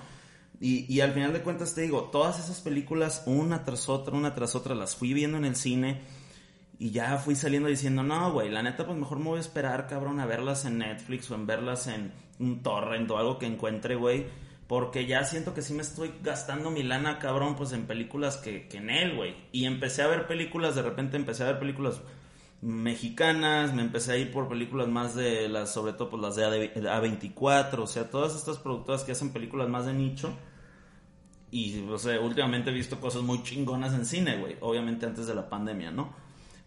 Y, 0.61 0.85
y 0.93 1.01
al 1.01 1.13
final 1.13 1.33
de 1.33 1.41
cuentas 1.41 1.75
te 1.75 1.81
digo, 1.83 2.11
todas 2.13 2.39
esas 2.39 2.61
películas, 2.61 3.23
una 3.27 3.65
tras 3.65 3.89
otra, 3.89 4.15
una 4.15 4.35
tras 4.35 4.55
otra, 4.55 4.75
las 4.75 4.95
fui 4.95 5.15
viendo 5.15 5.39
en 5.39 5.47
el 5.47 5.57
cine 5.57 6.03
y 6.79 6.91
ya 6.91 7.17
fui 7.19 7.35
saliendo 7.35 7.69
diciendo, 7.69 8.03
no, 8.03 8.33
güey, 8.33 8.51
la 8.51 8.63
neta, 8.63 8.85
pues 8.87 8.97
mejor 8.99 9.19
me 9.19 9.25
voy 9.27 9.39
a 9.39 9.41
esperar, 9.41 9.87
cabrón, 9.87 10.21
a 10.21 10.27
verlas 10.27 10.65
en 10.67 10.79
Netflix 10.79 11.31
o 11.31 11.35
en 11.35 11.47
verlas 11.47 11.87
en 11.87 12.13
un 12.39 12.63
torrent 12.63 13.11
o 13.11 13.19
algo 13.19 13.39
que 13.39 13.47
encuentre, 13.47 13.95
güey. 13.97 14.27
Porque 14.67 15.05
ya 15.07 15.25
siento 15.25 15.53
que 15.53 15.63
sí 15.63 15.75
me 15.75 15.83
estoy 15.83 16.13
gastando 16.23 16.71
mi 16.71 16.83
lana, 16.85 17.19
cabrón, 17.19 17.57
pues 17.57 17.73
en 17.73 17.87
películas 17.87 18.37
que, 18.37 18.69
que 18.69 18.77
en 18.77 18.89
él, 18.91 19.17
güey. 19.17 19.35
Y 19.51 19.65
empecé 19.65 20.03
a 20.03 20.07
ver 20.07 20.27
películas, 20.29 20.75
de 20.77 20.83
repente 20.83 21.17
empecé 21.17 21.43
a 21.43 21.47
ver 21.47 21.59
películas 21.59 22.01
mexicanas, 22.63 23.75
me 23.75 23.83
empecé 23.83 24.13
a 24.13 24.17
ir 24.17 24.33
por 24.33 24.49
películas 24.49 24.89
más 24.89 25.15
de 25.15 25.49
las, 25.49 25.73
sobre 25.73 25.95
todo 25.95 26.11
pues 26.11 26.23
las 26.23 26.37
de 26.37 26.45
AD 26.45 26.75
A24, 26.75 27.79
o 27.79 27.87
sea, 27.87 28.11
todas 28.11 28.35
estas 28.35 28.59
productoras 28.59 29.05
que 29.05 29.13
hacen 29.13 29.33
películas 29.33 29.69
más 29.69 29.87
de 29.87 29.95
nicho. 29.95 30.33
Y, 31.51 31.81
o 31.89 31.99
sea, 31.99 32.21
últimamente 32.21 32.71
he 32.71 32.73
visto 32.73 33.01
cosas 33.01 33.23
muy 33.23 33.43
chingonas 33.43 33.93
en 33.95 34.07
cine, 34.07 34.39
güey. 34.39 34.57
Obviamente 34.61 35.07
antes 35.07 35.27
de 35.27 35.35
la 35.35 35.49
pandemia, 35.49 35.91
¿no? 35.91 36.13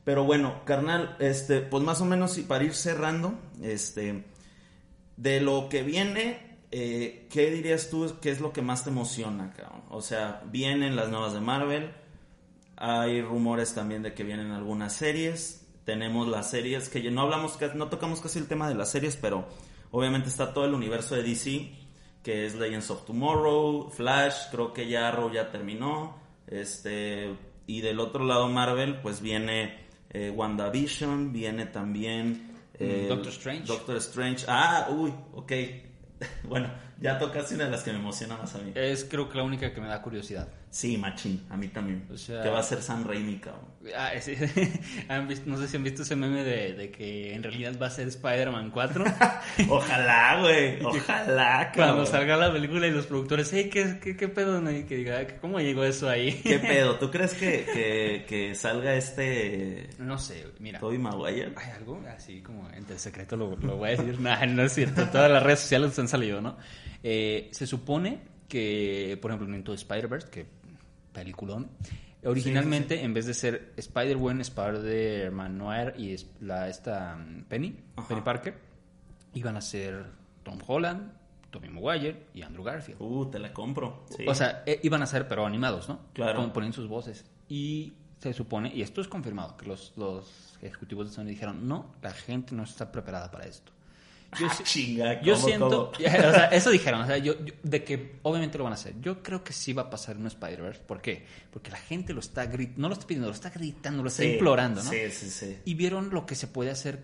Pero 0.04 0.26
bueno, 0.26 0.66
carnal, 0.66 1.16
este, 1.20 1.62
pues 1.62 1.84
más 1.84 2.02
o 2.02 2.06
menos 2.06 2.38
y 2.38 2.42
para 2.42 2.66
ir 2.66 2.74
cerrando, 2.74 3.36
este, 3.62 4.26
de 5.16 5.40
lo 5.40 5.70
que 5.70 5.84
viene, 5.84 6.58
eh, 6.72 7.28
¿qué 7.32 7.50
dirías 7.52 7.90
tú 7.90 8.14
que 8.22 8.30
es 8.30 8.42
lo 8.42 8.52
que 8.52 8.62
más 8.62 8.84
te 8.84 8.90
emociona, 8.90 9.54
cabrón? 9.54 9.84
O 9.90 10.02
sea, 10.02 10.44
vienen 10.52 10.98
las 10.98 11.10
nuevas 11.10 11.34
de 11.34 11.40
Marvel, 11.40 11.92
hay 12.76 13.22
rumores 13.22 13.74
también 13.74 14.04
de 14.04 14.14
que 14.14 14.26
vienen 14.26 14.52
algunas 14.52 14.94
series, 14.94 15.63
tenemos 15.86 16.28
las 16.28 16.50
series 16.50 16.90
que 16.90 17.10
no 17.12 17.22
hablamos, 17.22 17.58
no 17.76 17.90
tocamos 17.90 18.22
casi 18.22 18.40
el 18.40 18.48
tema 18.48 18.70
de 18.70 18.76
las 18.76 18.92
series, 18.92 19.16
pero 19.16 19.48
obviamente 19.92 20.30
está 20.30 20.54
todo 20.54 20.66
el 20.66 20.74
universo 20.74 21.16
de 21.16 21.24
DC, 21.24 21.72
que 22.24 22.46
es 22.46 22.56
Legends 22.56 22.90
of 22.90 23.06
Tomorrow, 23.06 23.90
Flash, 23.90 24.50
creo 24.52 24.74
que 24.74 24.88
ya 24.88 25.10
Arrow 25.10 25.32
ya 25.32 25.52
terminó, 25.52 26.18
este, 26.48 27.36
y 27.68 27.82
del 27.82 28.00
otro 28.00 28.24
lado 28.26 28.48
Marvel, 28.50 29.02
pues 29.02 29.22
viene 29.22 29.78
eh, 30.10 30.30
WandaVision, 30.30 31.34
viene 31.34 31.66
también 31.66 32.54
eh, 32.80 33.08
Doctor 33.10 33.32
Strange. 33.32 33.66
Doctor 33.66 33.98
Strange, 33.98 34.46
ah, 34.48 34.88
uy, 34.90 35.14
ok, 35.34 35.52
bueno, 36.50 36.70
ya 37.00 37.18
tocaste 37.18 37.56
una 37.56 37.66
de 37.66 37.72
las 37.72 37.84
que 37.84 37.92
me 37.92 38.00
emociona 38.00 38.38
más 38.38 38.54
a 38.56 38.60
mí. 38.60 38.72
Es 38.76 39.06
creo 39.06 39.30
que 39.30 39.38
la 39.38 39.44
única 39.44 39.74
que 39.74 39.82
me 39.82 39.88
da 39.88 40.02
curiosidad. 40.02 40.48
Sí, 40.70 40.98
machín, 40.98 41.46
a 41.52 41.58
mí 41.58 41.68
también. 41.68 42.08
O 42.12 42.18
sea- 42.18 42.42
que 42.42 42.50
va 42.50 42.60
a 42.60 42.64
ser 42.64 42.82
Sam 42.82 43.04
Raimi, 43.08 43.38
cabrón. 43.38 43.66
Ah, 43.96 44.12
sí. 44.20 44.36
¿Han 45.10 45.28
visto- 45.28 45.48
no 45.50 45.58
sé 45.58 45.68
si 45.68 45.78
han 45.78 45.84
visto 45.84 46.02
ese 46.02 46.16
meme 46.16 46.44
de, 46.44 46.74
de 46.74 46.90
que 46.90 47.34
en 47.36 47.44
realidad 47.44 47.74
va 47.80 47.88
a 47.88 47.90
ser 47.92 48.08
Spider-Man 48.08 48.72
4. 48.72 49.04
Ojalá, 49.70 50.40
güey. 50.42 50.82
Ojalá, 50.84 51.72
cabrón. 51.72 51.74
Cuando 51.96 52.06
salga 52.08 52.38
la 52.38 52.52
película 52.52 52.88
y 52.88 52.92
los 52.92 53.06
productores, 53.06 53.52
hey, 53.54 53.70
¿qué, 53.72 54.00
qué, 54.02 54.16
qué 54.18 54.28
pedo? 54.28 54.62
no? 54.62 54.72
Y 54.72 54.84
que 54.86 54.96
diga, 54.98 55.28
¿cómo 55.40 55.60
llegó 55.60 55.84
eso 55.84 56.10
ahí? 56.10 56.42
¿Qué 56.44 56.58
pedo? 56.60 56.96
¿Tú 56.98 57.12
crees 57.12 57.34
que, 57.36 57.66
que, 57.72 58.26
que 58.28 58.56
salga 58.56 58.96
este 58.96 59.90
No 60.00 60.18
sé, 60.18 60.48
mira. 60.60 60.80
Tobey 60.80 60.98
Maguire? 60.98 61.54
Hay 61.56 61.72
algo 61.72 62.02
así 62.16 62.42
como 62.42 62.68
entre 62.72 62.98
secreto 62.98 63.36
lo, 63.38 63.56
lo 63.58 63.78
voy 63.78 63.90
a 63.90 63.92
decir. 63.92 64.20
Nah, 64.20 64.44
no 64.48 64.64
es 64.64 64.74
cierto. 64.74 65.08
Todas 65.10 65.30
las 65.30 65.44
redes 65.44 65.60
sociales 65.60 65.98
han 66.00 66.08
¿no? 66.42 66.58
Eh, 67.02 67.50
se 67.52 67.68
supone 67.68 68.20
que, 68.48 69.18
por 69.22 69.32
ejemplo, 69.32 69.48
en 69.48 69.56
Into 69.56 69.74
Spider-Verse, 69.74 70.30
que 70.30 70.46
peliculón, 71.12 71.70
originalmente 72.26 73.04
en 73.04 73.14
vez 73.14 73.26
de 73.26 73.34
ser 73.34 73.74
Spider-Gwen, 73.78 74.42
Spider-Man 74.42 75.58
Noir 75.58 75.94
y 75.98 76.16
la, 76.42 76.70
esta 76.70 77.16
mm, 77.16 77.44
Penny, 77.44 77.76
Ajá. 77.96 78.08
Penny 78.08 78.22
Parker, 78.22 78.58
iban 79.34 79.58
a 79.58 79.62
ser 79.62 80.06
Tom 80.44 80.60
Holland, 80.66 81.12
Tobey 81.52 81.70
Maguire 81.70 82.28
y 82.34 82.42
Andrew 82.42 82.64
Garfield. 82.64 83.00
Uh, 83.02 83.26
te 83.30 83.40
la 83.40 83.54
compro. 83.54 84.06
Sí. 84.16 84.26
O 84.28 84.34
sea, 84.34 84.64
eh, 84.66 84.80
iban 84.84 85.02
a 85.04 85.06
ser, 85.06 85.28
pero 85.28 85.46
animados, 85.46 85.88
¿no? 85.90 86.00
Claro. 86.14 86.40
Con- 86.40 86.52
poniendo 86.54 86.76
sus 86.76 86.88
voces. 86.88 87.26
Y 87.48 87.94
se 88.20 88.34
supone, 88.34 88.72
y 88.74 88.82
esto 88.82 89.02
es 89.02 89.08
confirmado, 89.08 89.58
que 89.58 89.66
los, 89.68 89.94
los 89.98 90.58
ejecutivos 90.62 91.10
de 91.10 91.14
Sony 91.14 91.26
dijeron, 91.26 91.68
no, 91.68 91.94
la 92.02 92.12
gente 92.12 92.56
no 92.56 92.64
está 92.64 92.92
preparada 92.92 93.30
para 93.30 93.46
esto. 93.46 93.72
Yo, 94.40 94.48
Ah, 94.50 94.58
chinga, 94.64 95.22
yo 95.22 95.34
¿cómo, 95.36 95.46
siento, 95.48 95.92
o 95.92 95.96
sea, 95.98 96.46
eso 96.48 96.70
dijeron, 96.72 97.02
o 97.02 97.06
sea, 97.08 97.18
yo, 97.18 97.34
yo- 97.44 97.54
de 97.64 97.84
que 97.84 98.20
obviamente 98.24 98.58
lo 98.58 98.64
van 98.64 98.74
a 98.74 98.76
hacer. 98.76 98.94
Yo 99.02 99.22
creo 99.24 99.44
que 99.44 99.54
sí 99.54 99.74
va 99.74 99.84
a 99.84 99.90
pasar 99.90 100.16
en 100.16 100.22
un 100.22 100.28
Spider-Verse. 100.28 100.82
¿Por 100.82 101.02
qué? 101.02 101.26
Porque 101.52 101.72
la 101.72 101.78
gente 101.78 102.14
lo 102.14 102.20
está 102.20 102.46
gritando, 102.46 102.82
no 102.82 102.88
lo 102.90 102.94
está 102.94 103.08
pidiendo, 103.08 103.28
lo 103.28 103.34
está 103.34 103.50
gritando, 103.50 104.04
lo 104.04 104.10
está 104.10 104.24
Sí, 104.24 104.30
implorando, 104.34 104.84
¿no? 104.84 104.90
Sí, 104.90 104.98
sí, 105.12 105.30
sí. 105.30 105.58
Y 105.66 105.74
vieron 105.76 106.10
lo 106.12 106.26
que 106.26 106.36
se 106.36 106.48
puede 106.48 106.72
hacer 106.72 107.04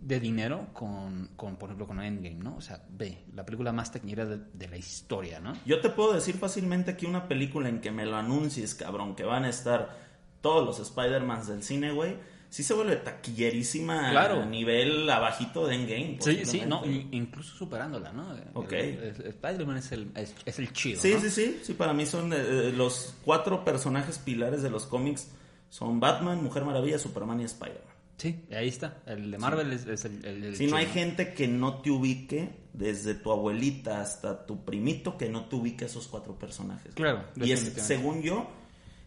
de 0.00 0.20
dinero 0.20 0.68
con, 0.72 1.30
con, 1.36 1.56
por 1.56 1.68
ejemplo, 1.70 1.86
con 1.86 2.00
Endgame, 2.00 2.36
¿no? 2.36 2.56
O 2.56 2.60
sea, 2.60 2.82
ve, 2.90 3.24
la 3.34 3.44
película 3.44 3.72
más 3.72 3.90
taquillera 3.92 4.24
de, 4.26 4.38
de 4.52 4.68
la 4.68 4.76
historia, 4.76 5.40
¿no? 5.40 5.54
Yo 5.64 5.80
te 5.80 5.88
puedo 5.88 6.12
decir 6.12 6.36
fácilmente 6.36 6.96
que 6.96 7.06
una 7.06 7.26
película 7.28 7.68
en 7.68 7.80
que 7.80 7.90
me 7.90 8.06
lo 8.06 8.16
anuncies, 8.16 8.74
cabrón, 8.74 9.16
que 9.16 9.24
van 9.24 9.44
a 9.44 9.48
estar 9.48 9.96
todos 10.42 10.64
los 10.64 10.78
Spider-Mans 10.78 11.48
del 11.48 11.62
cine, 11.64 11.92
güey, 11.92 12.16
sí 12.56 12.62
se 12.62 12.72
vuelve 12.72 12.96
taquillerísima 12.96 14.10
Claro. 14.12 14.40
a 14.40 14.46
nivel 14.46 15.10
abajito 15.10 15.66
de 15.66 15.74
Endgame. 15.74 16.16
Sí, 16.20 16.40
sí, 16.46 16.62
no, 16.66 16.82
incluso 16.86 17.54
superándola, 17.54 18.12
¿no? 18.14 18.34
Ok. 18.54 18.72
Spider-Man 18.72 19.76
es 19.76 19.92
el, 19.92 20.10
es, 20.14 20.34
es 20.46 20.58
el 20.58 20.72
chido, 20.72 21.02
Sí, 21.02 21.12
¿no? 21.12 21.20
sí, 21.20 21.30
sí, 21.30 21.60
sí, 21.62 21.74
para 21.74 21.92
mí 21.92 22.06
son 22.06 22.32
eh, 22.32 22.72
los 22.74 23.14
cuatro 23.26 23.62
personajes 23.62 24.16
pilares 24.18 24.62
de 24.62 24.70
los 24.70 24.86
cómics 24.86 25.28
son 25.68 26.00
Batman, 26.00 26.42
Mujer 26.42 26.64
Maravilla, 26.64 26.98
Superman 26.98 27.40
y 27.40 27.44
Spider-Man. 27.44 27.94
Sí, 28.16 28.46
ahí 28.50 28.68
está. 28.68 29.02
El 29.04 29.30
de 29.30 29.36
Marvel 29.36 29.70
es, 29.74 29.86
es 29.86 30.06
el, 30.06 30.24
el, 30.24 30.44
el 30.44 30.56
Si 30.56 30.66
no 30.66 30.76
hay 30.76 30.86
gente 30.86 31.34
que 31.34 31.46
no 31.48 31.82
te 31.82 31.90
ubique, 31.90 32.48
desde 32.72 33.14
tu 33.14 33.30
abuelita 33.30 34.00
hasta 34.00 34.46
tu 34.46 34.64
primito, 34.64 35.18
que 35.18 35.28
no 35.28 35.44
te 35.44 35.56
ubique 35.56 35.84
a 35.84 35.88
esos 35.88 36.08
cuatro 36.08 36.38
personajes. 36.38 36.94
Claro, 36.94 37.24
Y 37.36 37.52
es, 37.52 37.60
según 37.76 38.22
yo, 38.22 38.48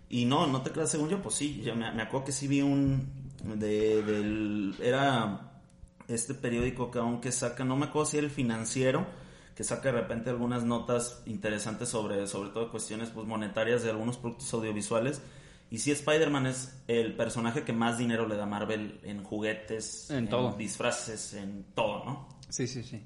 y 0.10 0.26
no, 0.26 0.46
no 0.48 0.62
te 0.62 0.70
creas 0.72 0.92
según 0.92 1.10
yo, 1.10 1.22
pues 1.24 1.34
sí, 1.36 1.62
yo 1.64 1.76
me, 1.76 1.92
me 1.92 2.02
acuerdo 2.04 2.26
que 2.28 2.32
sí 2.32 2.48
vi 2.48 2.62
un, 2.62 3.19
de, 3.44 4.02
del, 4.04 4.76
era 4.82 5.52
este 6.08 6.34
periódico 6.34 6.92
que 6.92 7.00
aunque 7.00 7.32
saca, 7.32 7.64
no 7.64 7.76
me 7.76 7.86
acuerdo 7.86 8.10
si 8.10 8.18
era 8.18 8.26
el 8.26 8.32
financiero, 8.32 9.06
que 9.56 9.64
saca 9.64 9.92
de 9.92 10.02
repente 10.02 10.30
algunas 10.30 10.64
notas 10.64 11.22
interesantes 11.26 11.90
sobre, 11.90 12.26
sobre 12.28 12.50
todo 12.50 12.72
cuestiones 12.72 13.10
pues, 13.10 13.28
monetarias 13.28 13.84
de 13.84 13.90
algunos 13.90 14.18
productos 14.18 14.54
audiovisuales. 14.54 15.22
Y 15.72 15.78
sí, 15.78 15.92
Spider-Man 15.92 16.48
es 16.48 16.74
el 16.88 17.16
personaje 17.16 17.64
que 17.64 17.74
más 17.74 17.98
dinero 17.98 18.28
le 18.28 18.36
da 18.36 18.44
a 18.44 18.48
Marvel 18.48 19.00
en 19.04 19.24
juguetes, 19.24 20.10
En 20.10 20.28
todo. 20.28 20.54
disfraces, 20.54 21.34
en 21.36 21.64
todo, 21.76 22.06
¿no? 22.06 22.28
Sí, 22.50 22.68
sí, 22.68 22.82
sí. 22.84 23.04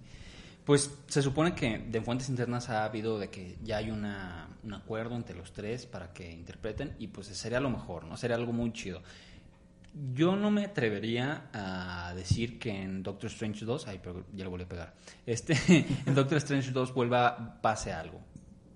Pues 0.64 0.90
se 1.08 1.22
supone 1.22 1.56
que 1.56 1.78
de 1.80 2.02
fuentes 2.02 2.30
internas 2.30 2.70
ha 2.70 2.86
habido 2.86 3.20
de 3.20 3.30
que 3.30 3.58
ya 3.64 3.78
hay 3.78 3.92
una, 3.92 4.48
un 4.64 4.74
acuerdo 4.74 5.16
entre 5.16 5.36
los 5.36 5.52
tres 5.52 5.86
para 5.86 6.14
que 6.14 6.32
interpreten 6.32 6.96
y 7.00 7.08
pues 7.08 7.28
sería 7.28 7.60
lo 7.60 7.70
mejor, 7.70 8.06
¿no? 8.06 8.16
Sería 8.16 8.38
algo 8.38 8.54
muy 8.54 8.72
chido. 8.72 9.02
Yo 10.14 10.36
no 10.36 10.50
me 10.50 10.66
atrevería 10.66 11.50
a 11.54 12.14
decir 12.16 12.58
que 12.58 12.72
en 12.82 13.04
Doctor 13.04 13.30
Strange 13.30 13.64
2, 13.64 13.88
ay, 13.88 14.00
pero 14.02 14.26
ya 14.34 14.44
lo 14.44 14.50
volví 14.50 14.64
a 14.64 14.70
pegar, 14.70 14.94
este, 15.26 15.56
en 16.06 16.16
Doctor 16.16 16.38
Strange 16.38 16.72
2 16.72 16.94
vuelva, 16.94 17.60
pase 17.62 17.91
algo. 17.91 18.20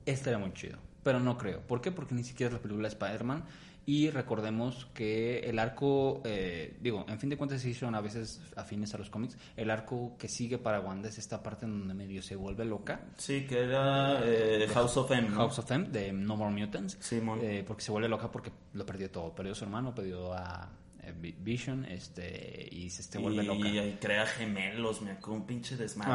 Estaría 0.05 0.38
muy 0.38 0.53
chido, 0.53 0.78
pero 1.03 1.20
no 1.20 1.38
creo. 1.38 1.61
¿Por 1.61 1.82
qué? 1.82 1.91
Porque 1.91 2.13
ni 2.13 2.24
siquiera 2.24 2.49
es 2.49 2.53
la 2.53 2.61
película 2.61 2.88
de 2.88 2.93
Spider-Man 2.93 3.43
y 3.88 4.09
recordemos 4.09 4.86
que 4.93 5.39
el 5.39 5.59
arco, 5.59 6.22
eh, 6.26 6.76
digo, 6.82 7.05
en 7.07 7.18
fin 7.20 7.30
de 7.30 7.38
cuentas 7.38 7.61
sí 7.61 7.74
son 7.74 7.95
a 7.95 8.01
veces 8.01 8.41
afines 8.57 8.93
a 8.93 8.97
los 8.97 9.09
cómics, 9.09 9.38
el 9.55 9.70
arco 9.70 10.18
que 10.20 10.28
sigue 10.28 10.57
para 10.57 10.82
Wanda 10.82 11.07
es 11.07 11.18
esta 11.18 11.41
parte 11.41 11.65
en 11.65 11.80
donde 11.80 11.93
medio 11.93 12.22
se 12.22 12.36
vuelve 12.36 12.65
loca. 12.65 12.99
Sí, 13.15 13.47
que 13.47 13.63
era 13.63 14.20
eh, 14.26 14.68
House 14.74 14.97
of 14.97 15.09
M. 15.09 15.30
¿no? 15.30 15.38
House 15.38 15.59
of 15.59 15.72
M, 15.72 15.88
de 15.88 16.11
No 16.11 16.36
More 16.36 16.53
Mutants. 16.53 16.97
Simón. 16.99 17.39
Eh, 17.41 17.63
porque 17.65 17.82
se 17.82 17.93
vuelve 17.93 18.09
loca 18.09 18.30
porque 18.30 18.51
lo 18.74 18.86
perdió 18.86 19.09
todo. 19.09 19.34
Perdió 19.34 19.53
a 19.53 19.55
su 19.55 19.63
hermano, 19.63 19.95
perdió 19.95 20.34
a 20.34 20.70
Vision, 21.14 21.86
este, 21.86 22.68
y 22.72 22.89
se, 22.89 23.03
se 23.03 23.18
vuelve 23.18 23.43
y, 23.43 23.45
loca. 23.47 23.68
y 23.68 23.97
crea 24.01 24.26
gemelos, 24.26 25.01
me 25.01 25.12
acuerdo 25.12 25.41
un 25.41 25.47
pinche 25.47 25.76
desmadre. 25.78 26.12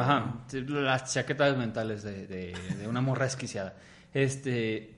las 0.69 1.13
chaquetas 1.13 1.57
mentales 1.57 2.03
de, 2.03 2.27
de- 2.27 2.53
de 2.77 2.87
una 2.87 3.01
morra 3.01 3.25
esquiciada. 3.25 3.75
Este, 4.13 4.95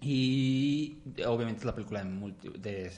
y 0.00 0.98
obviamente 1.26 1.60
es 1.60 1.64
la 1.64 1.74
película 1.74 2.02
de, 2.04 2.10
multi- 2.10 2.52
de, 2.58 2.92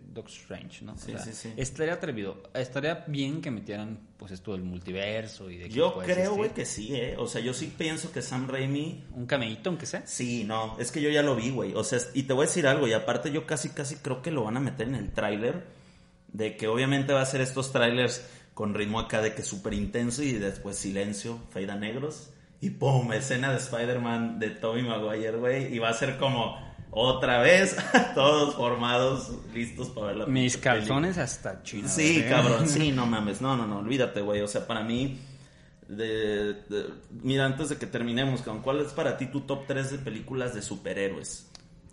Doctor 0.00 0.32
Strange, 0.32 0.84
¿no? 0.84 0.96
Sí, 0.96 1.14
sí, 1.22 1.32
sí. 1.32 1.52
Estaría 1.56 1.94
atrevido. 1.94 2.42
Estaría 2.54 3.04
bien 3.06 3.40
que 3.40 3.50
metieran, 3.50 3.98
pues, 4.16 4.32
esto 4.32 4.52
del 4.52 4.62
multiverso 4.62 5.50
y 5.50 5.56
de 5.56 5.68
que 5.68 5.74
Yo 5.74 5.98
creo, 5.98 6.34
güey, 6.34 6.50
que 6.50 6.64
sí, 6.64 6.94
¿eh? 6.94 7.16
O 7.18 7.26
sea, 7.26 7.40
yo 7.40 7.54
sí 7.54 7.72
pienso 7.76 8.12
que 8.12 8.22
Sam 8.22 8.48
Raimi 8.48 9.04
Un 9.14 9.26
cameíto, 9.26 9.70
aunque 9.70 9.86
sea. 9.86 10.06
Sí, 10.06 10.44
no, 10.44 10.78
es 10.78 10.90
que 10.90 11.00
yo 11.00 11.10
ya 11.10 11.22
lo 11.22 11.36
vi, 11.36 11.50
güey. 11.50 11.74
O 11.74 11.84
sea, 11.84 11.98
y 12.14 12.24
te 12.24 12.32
voy 12.32 12.44
a 12.44 12.48
decir 12.48 12.66
algo, 12.66 12.86
y 12.88 12.92
aparte 12.92 13.30
yo 13.30 13.46
casi, 13.46 13.70
casi 13.70 13.96
creo 13.96 14.22
que 14.22 14.30
lo 14.30 14.44
van 14.44 14.56
a 14.56 14.60
meter 14.60 14.88
en 14.88 14.94
el 14.94 15.12
tráiler, 15.12 15.64
de 16.32 16.56
que 16.56 16.68
obviamente 16.68 17.12
va 17.12 17.22
a 17.22 17.26
ser 17.26 17.40
estos 17.40 17.72
trailers 17.72 18.26
con 18.54 18.74
ritmo 18.74 19.00
acá 19.00 19.20
de 19.20 19.34
que 19.34 19.42
súper 19.42 19.74
intenso 19.74 20.22
y 20.22 20.32
después 20.32 20.76
silencio, 20.76 21.38
fade 21.50 21.70
a 21.70 21.76
negros, 21.76 22.30
y 22.60 22.70
pum, 22.70 23.12
escena 23.12 23.52
de 23.52 23.58
Spider-Man 23.58 24.38
de 24.38 24.50
Tobey 24.50 24.82
Maguire, 24.82 25.36
güey, 25.36 25.74
y 25.74 25.78
va 25.78 25.90
a 25.90 25.94
ser 25.94 26.16
como 26.16 26.65
otra 26.98 27.42
vez 27.42 27.76
todos 28.14 28.54
formados, 28.54 29.30
listos 29.52 29.90
para 29.90 30.06
ver 30.08 30.16
la 30.16 30.26
Mis 30.26 30.56
calzones 30.56 31.18
hasta 31.18 31.62
chinos. 31.62 31.92
Sí, 31.92 32.20
¿eh? 32.20 32.26
cabrón, 32.28 32.66
sí, 32.68 32.90
no 32.90 33.04
mames, 33.06 33.40
no, 33.42 33.54
no, 33.56 33.66
no, 33.66 33.80
olvídate, 33.80 34.22
güey, 34.22 34.40
o 34.40 34.48
sea, 34.48 34.66
para 34.66 34.82
mí, 34.82 35.18
de, 35.88 36.54
de- 36.54 36.86
mira, 37.22 37.44
antes 37.44 37.68
de 37.68 37.76
que 37.76 37.86
terminemos, 37.86 38.40
¿cuál 38.62 38.80
es 38.80 38.92
para 38.92 39.16
ti 39.18 39.26
tu 39.26 39.42
top 39.42 39.66
3 39.66 39.90
de 39.92 39.98
películas 39.98 40.54
de 40.54 40.62
superhéroes? 40.62 41.46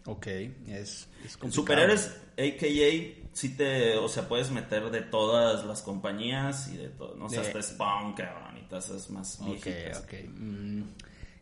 Ok, 0.06 0.28
es, 0.28 1.08
es 1.24 1.38
complicado. 1.38 1.52
Superhéroes, 1.52 2.08
a.k.a. 2.38 3.26
sí 3.34 3.56
te, 3.58 3.96
o 3.98 4.08
sea, 4.10 4.28
puedes 4.28 4.52
meter 4.52 4.90
de 4.90 5.02
todas 5.02 5.66
las 5.66 5.82
compañías 5.82 6.70
y 6.74 6.78
de 6.78 6.90
todo, 6.90 7.16
no 7.16 7.30
sé, 7.30 7.42
De- 7.42 7.48
hasta 7.48 7.62
Spawn, 7.62 8.14
cabrón, 8.14 8.58
y 8.58 8.68
todas 8.68 8.86
esas 8.90 9.10
más 9.10 9.40
Ok, 9.42 9.48
viejitas. 9.48 10.00
ok. 10.00 10.14
Mm, 10.30 10.82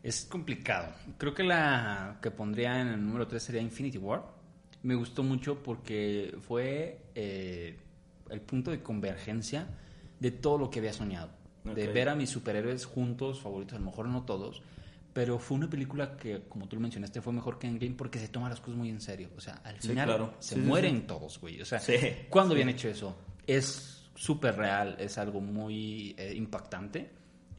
es 0.02 0.24
complicado. 0.24 0.92
Creo 1.18 1.34
que 1.34 1.42
la 1.44 2.18
que 2.22 2.30
pondría 2.30 2.80
en 2.80 2.88
el 2.88 3.02
número 3.04 3.26
3 3.26 3.42
sería 3.42 3.60
Infinity 3.60 3.98
War. 3.98 4.24
Me 4.82 4.94
gustó 4.94 5.22
mucho 5.22 5.62
porque 5.62 6.36
fue 6.42 6.98
eh, 7.14 7.78
el 8.30 8.40
punto 8.40 8.70
de 8.70 8.82
convergencia 8.82 9.68
de 10.18 10.30
todo 10.32 10.58
lo 10.58 10.70
que 10.70 10.80
había 10.80 10.92
soñado. 10.92 11.30
De 11.64 11.86
Ok. 11.88 11.94
ver 11.94 12.08
a 12.08 12.16
mis 12.16 12.30
superhéroes 12.30 12.84
juntos, 12.84 13.40
favoritos, 13.40 13.76
a 13.76 13.78
lo 13.78 13.84
mejor 13.86 14.08
no 14.08 14.24
todos, 14.24 14.62
pero 15.12 15.38
fue 15.38 15.56
una 15.58 15.70
película 15.70 16.16
que, 16.16 16.42
como 16.48 16.66
tú 16.66 16.74
lo 16.76 16.82
mencionaste, 16.82 17.20
fue 17.20 17.32
mejor 17.32 17.58
que 17.60 17.68
Endgame 17.68 17.94
porque 17.94 18.18
se 18.18 18.26
toma 18.28 18.48
las 18.48 18.60
cosas 18.60 18.76
muy 18.76 18.88
en 18.88 19.00
serio. 19.00 19.30
O 19.36 19.40
sea, 19.40 19.60
al 19.64 19.80
Sí, 19.80 19.88
final 19.88 20.06
claro. 20.08 20.34
se 20.40 20.56
Sí, 20.56 20.60
sí, 20.60 20.66
mueren 20.66 20.96
sí. 21.00 21.04
todos, 21.06 21.38
güey. 21.40 21.60
O 21.60 21.64
sea, 21.64 21.78
Sí, 21.78 21.94
¿cuándo 22.28 22.54
sí. 22.54 22.60
habían 22.60 22.70
hecho 22.70 22.88
eso? 22.88 23.16
Es 23.46 24.10
súper 24.16 24.56
real, 24.56 24.96
es 24.98 25.16
algo 25.18 25.40
muy 25.40 26.14
eh, 26.18 26.34
impactante 26.36 27.10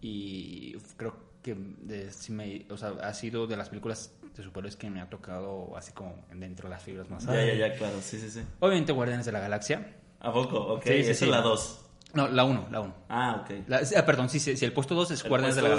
y 0.02 0.74
creo 0.98 1.16
que 1.44 1.56
de- 1.56 2.12
sí 2.12 2.32
me, 2.32 2.66
o 2.72 2.78
sea, 2.78 2.90
ha 3.04 3.14
sido 3.14 3.46
de 3.46 3.56
las 3.58 3.70
películas 3.70 4.12
de 4.36 4.42
superhéroes 4.44 4.76
que 4.78 4.90
me 4.90 5.00
ha 5.02 5.10
tocado 5.10 5.76
así 5.78 5.92
como 5.92 6.26
dentro 6.34 6.68
de 6.68 6.74
las 6.76 6.82
fibras 6.84 7.08
más 7.10 7.26
Ya, 7.26 7.46
ya, 7.46 7.54
ya, 7.54 7.76
claro, 7.76 8.02
sí, 8.02 8.18
sí, 8.20 8.30
sí. 8.32 8.42
Obviamente 8.62 8.92
Guardianes 8.94 9.26
de 9.28 9.32
la 9.34 9.40
Galaxia. 9.42 9.98
¿A 10.20 10.32
poco? 10.34 10.58
Ok, 10.58 10.84
Sí, 10.84 10.90
sí, 10.90 11.00
esa 11.12 11.14
sí. 11.14 11.26
es 11.26 11.32
la 11.32 11.42
2. 11.42 11.86
No, 12.14 12.28
la 12.28 12.44
1, 12.44 12.68
la 12.72 12.82
1. 12.82 12.96
Ah, 13.10 13.42
ok. 13.42 14.06
perdón, 14.06 14.30
sí, 14.30 14.40
sí, 14.40 14.56
sí, 14.56 14.66
el 14.66 14.72
puesto 14.72 14.94
2 14.94 15.12
es 15.12 15.24
Guardianes 15.28 15.56
de 15.56 15.64
la 15.64 15.70
de 15.70 15.76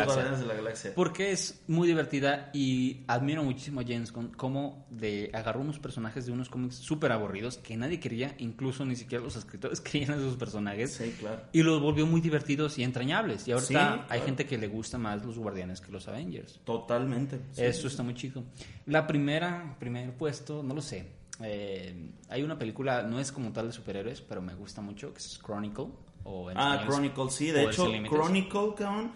la 0.47 0.55
Galaxia. 0.55 0.93
Porque 0.95 1.31
es 1.31 1.63
muy 1.69 1.87
divertida 1.87 2.51
y 2.53 3.05
admiro 3.07 3.45
muchísimo 3.45 3.81
a 3.81 3.85
James 3.85 4.13
Gunn 4.13 4.33
cómo 4.37 4.87
de 4.91 5.31
agarró 5.33 5.61
unos 5.61 5.79
personajes 5.79 6.27
de 6.27 6.33
unos 6.33 6.49
cómics 6.49 6.75
súper 6.75 7.13
aburridos 7.13 7.59
que 7.59 7.77
nadie 7.77 8.01
quería, 8.01 8.35
incluso 8.39 8.85
ni 8.85 8.97
siquiera 8.97 9.23
los 9.23 9.37
escritores 9.37 9.81
querían 9.81 10.13
a 10.13 10.17
esos 10.17 10.37
personajes. 10.37 10.95
Sí, 10.95 11.15
claro. 11.21 11.41
Y 11.53 11.63
los 11.63 11.81
volvió 11.81 12.05
muy 12.05 12.21
divertidos 12.21 12.79
y 12.79 12.83
entrañables. 12.83 13.47
Y 13.47 13.53
ahorita 13.53 13.95
Sí, 13.95 14.01
hay 14.09 14.21
gente 14.23 14.45
que 14.45 14.59
le 14.59 14.67
gusta 14.67 14.99
más 14.99 15.25
los 15.25 15.39
Guardianes 15.39 15.81
que 15.81 15.93
los 15.93 16.09
Avengers. 16.09 16.61
Totalmente. 16.65 17.41
sí. 17.53 17.63
Eso 17.63 17.87
está 17.87 18.03
muy 18.03 18.15
chido. 18.15 18.43
La 18.87 19.07
primera, 19.07 19.77
primer 19.79 20.13
puesto, 20.17 20.63
no 20.63 20.75
lo 20.75 20.83
sé. 20.83 21.07
Eh, 21.41 22.11
hay 22.29 22.43
una 22.43 22.59
película, 22.59 23.03
no 23.03 23.19
es 23.19 23.33
como 23.33 23.53
tal 23.53 23.67
de 23.67 23.73
superhéroes, 23.73 24.21
pero 24.21 24.41
me 24.41 24.55
gusta 24.55 24.81
mucho, 24.81 25.13
que 25.13 25.19
es 25.19 25.41
Chronicle. 25.45 25.87
O 26.25 26.51
en 26.51 26.57
Ah, 26.59 26.83
Chronicle, 26.87 27.31
sí. 27.31 27.51
De 27.51 27.65
hecho. 27.65 27.87
Chronicle, 28.09 28.75
cabrón, 28.77 29.13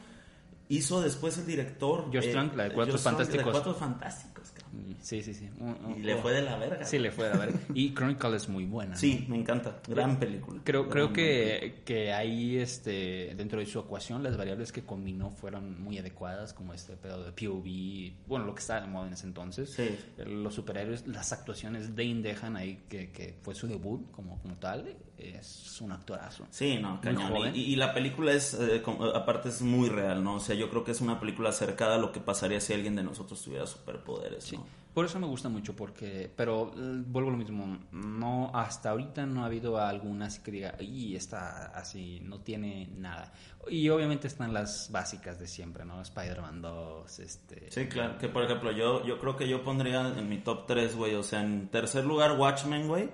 hizo 0.69 1.01
después 1.01 1.39
el 1.39 1.47
director. 1.47 2.09
George 2.13 2.31
Trank, 2.33 2.55
la 2.55 2.65
de 2.65 2.73
Cuatro 2.75 2.99
Fantásticos. 2.99 3.47
De 3.47 3.51
Cuatro 3.53 3.75
Fantásticos, 3.75 4.51
cabrón. 4.51 4.69
Sí, 5.01 5.23
sí, 5.23 5.33
sí. 5.33 5.49
Un- 5.59 5.77
un- 5.85 5.99
Y 5.99 6.03
le 6.03 6.17
fue 6.17 6.33
de 6.35 6.43
la 6.43 6.59
verga. 6.59 6.85
Sí, 6.85 6.99
le 6.99 7.11
fue, 7.11 7.33
a 7.33 7.37
ver. 7.39 7.55
Y 7.73 7.95
Chronicle 7.95 8.37
es 8.37 8.49
muy 8.51 8.67
buena. 8.67 8.93
¿no? 8.93 8.99
Sí, 8.99 9.25
me 9.29 9.37
encanta. 9.37 9.81
Gran 9.89 10.19
película. 10.19 10.61
Creo, 10.63 10.83
Gran 10.83 10.93
creo 10.93 11.13
que, 11.15 11.83
que 11.87 12.13
ahí, 12.13 12.59
este, 12.59 13.35
dentro 13.35 13.59
de 13.61 13.67
su 13.67 13.79
ecuación, 13.79 14.23
las 14.23 14.37
variables 14.37 14.71
que 14.71 14.83
combinó 14.85 15.31
fueron 15.31 15.81
muy 15.83 15.97
adecuadas, 15.99 16.53
como 16.53 16.75
este 16.75 16.97
pedo 16.97 17.25
de 17.25 17.33
POV, 17.33 18.27
bueno, 18.29 18.45
lo 18.45 18.55
que 18.55 18.61
estaba 18.61 18.83
de 18.83 18.89
moda 18.89 19.07
en 19.07 19.15
ese 19.15 19.27
entonces. 19.27 19.71
Sí. 19.73 19.89
Los 20.27 20.55
superhéroes, 20.55 21.07
las 21.07 21.33
actuaciones 21.33 21.97
de 21.97 22.05
Indehan 22.05 22.57
ahí, 22.57 22.83
que, 22.91 23.11
que 23.11 23.39
fue 23.43 23.55
su 23.55 23.67
debut 23.67 24.11
como, 24.11 24.39
como 24.43 24.57
tal, 24.57 24.95
es 25.19 25.81
un 25.81 25.93
actorazo. 25.93 26.47
Sí, 26.51 26.79
no, 26.81 27.01
cañón. 27.01 27.55
Y, 27.55 27.61
y 27.61 27.77
la 27.77 27.93
película 27.95 28.33
es, 28.33 28.55
eh, 28.55 28.83
como- 28.83 29.05
aparte 29.07 29.49
es 29.49 29.63
muy 29.63 29.89
real, 29.89 30.23
¿no? 30.25 30.35
O 30.37 30.41
sea, 30.41 30.55
yo 30.55 30.71
creo 30.71 30.85
que 30.85 30.93
es 30.93 31.01
una 31.01 31.19
película 31.21 31.51
acercada 31.51 31.97
a 31.97 31.99
lo 31.99 32.13
que 32.13 32.21
pasaría 32.21 32.61
si 32.61 32.73
alguien 32.73 32.97
de 32.97 33.03
nosotros 33.03 33.43
tuviera 33.43 33.67
superpoderes, 33.67 34.45
Sí, 34.45 34.57
¿no? 34.57 34.67
por 34.95 35.05
eso 35.05 35.21
me 35.21 35.27
gusta 35.29 35.49
mucho, 35.49 35.77
porque, 35.77 36.29
pero 36.35 36.73
eh, 36.77 37.03
vuelvo 37.07 37.29
a 37.29 37.33
lo 37.33 37.39
mismo, 37.39 37.79
no, 37.93 38.51
hasta 38.53 38.91
ahorita 38.91 39.27
no 39.27 39.43
ha 39.43 39.47
habido 39.47 39.79
alguna 39.79 40.27
así 40.27 40.41
que 40.43 40.51
diga, 40.51 40.75
y 40.81 41.15
está 41.15 41.67
así, 41.67 42.19
no 42.25 42.41
tiene 42.41 42.89
nada. 42.97 43.33
Y 43.71 43.89
obviamente 43.91 44.27
están 44.27 44.53
las 44.53 44.91
básicas 44.91 45.39
de 45.39 45.47
siempre, 45.47 45.85
¿no? 45.85 46.01
Spider-Man 46.03 46.63
2, 46.63 47.19
este... 47.21 47.71
Sí, 47.71 47.87
claro. 47.87 48.19
Que 48.19 48.29
por 48.29 48.43
ejemplo, 48.43 48.73
yo, 48.73 49.05
yo 49.05 49.19
creo 49.21 49.37
que 49.37 49.47
yo 49.49 49.63
pondría 49.63 50.09
en 50.17 50.29
mi 50.29 50.39
top 50.39 50.67
3, 50.67 50.97
güey. 50.97 51.15
O 51.15 51.23
sea, 51.23 51.43
en 51.43 51.69
tercer 51.69 52.05
lugar, 52.07 52.39
Watchmen, 52.39 52.89
güey. 52.89 53.11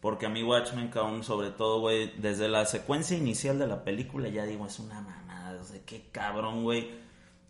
Porque 0.00 0.26
a 0.26 0.28
mí 0.28 0.42
Watchmen, 0.42 0.90
sobre 1.22 1.50
todo, 1.50 1.80
güey, 1.80 2.12
desde 2.18 2.48
la 2.48 2.64
secuencia 2.66 3.16
inicial 3.16 3.58
de 3.58 3.66
la 3.66 3.82
película 3.82 4.28
ya 4.28 4.44
digo, 4.44 4.66
es 4.66 4.78
una 4.78 5.00
mamada. 5.00 5.58
O 5.60 5.64
sea, 5.64 5.80
qué 5.84 6.08
cabrón, 6.12 6.62
güey. 6.62 6.90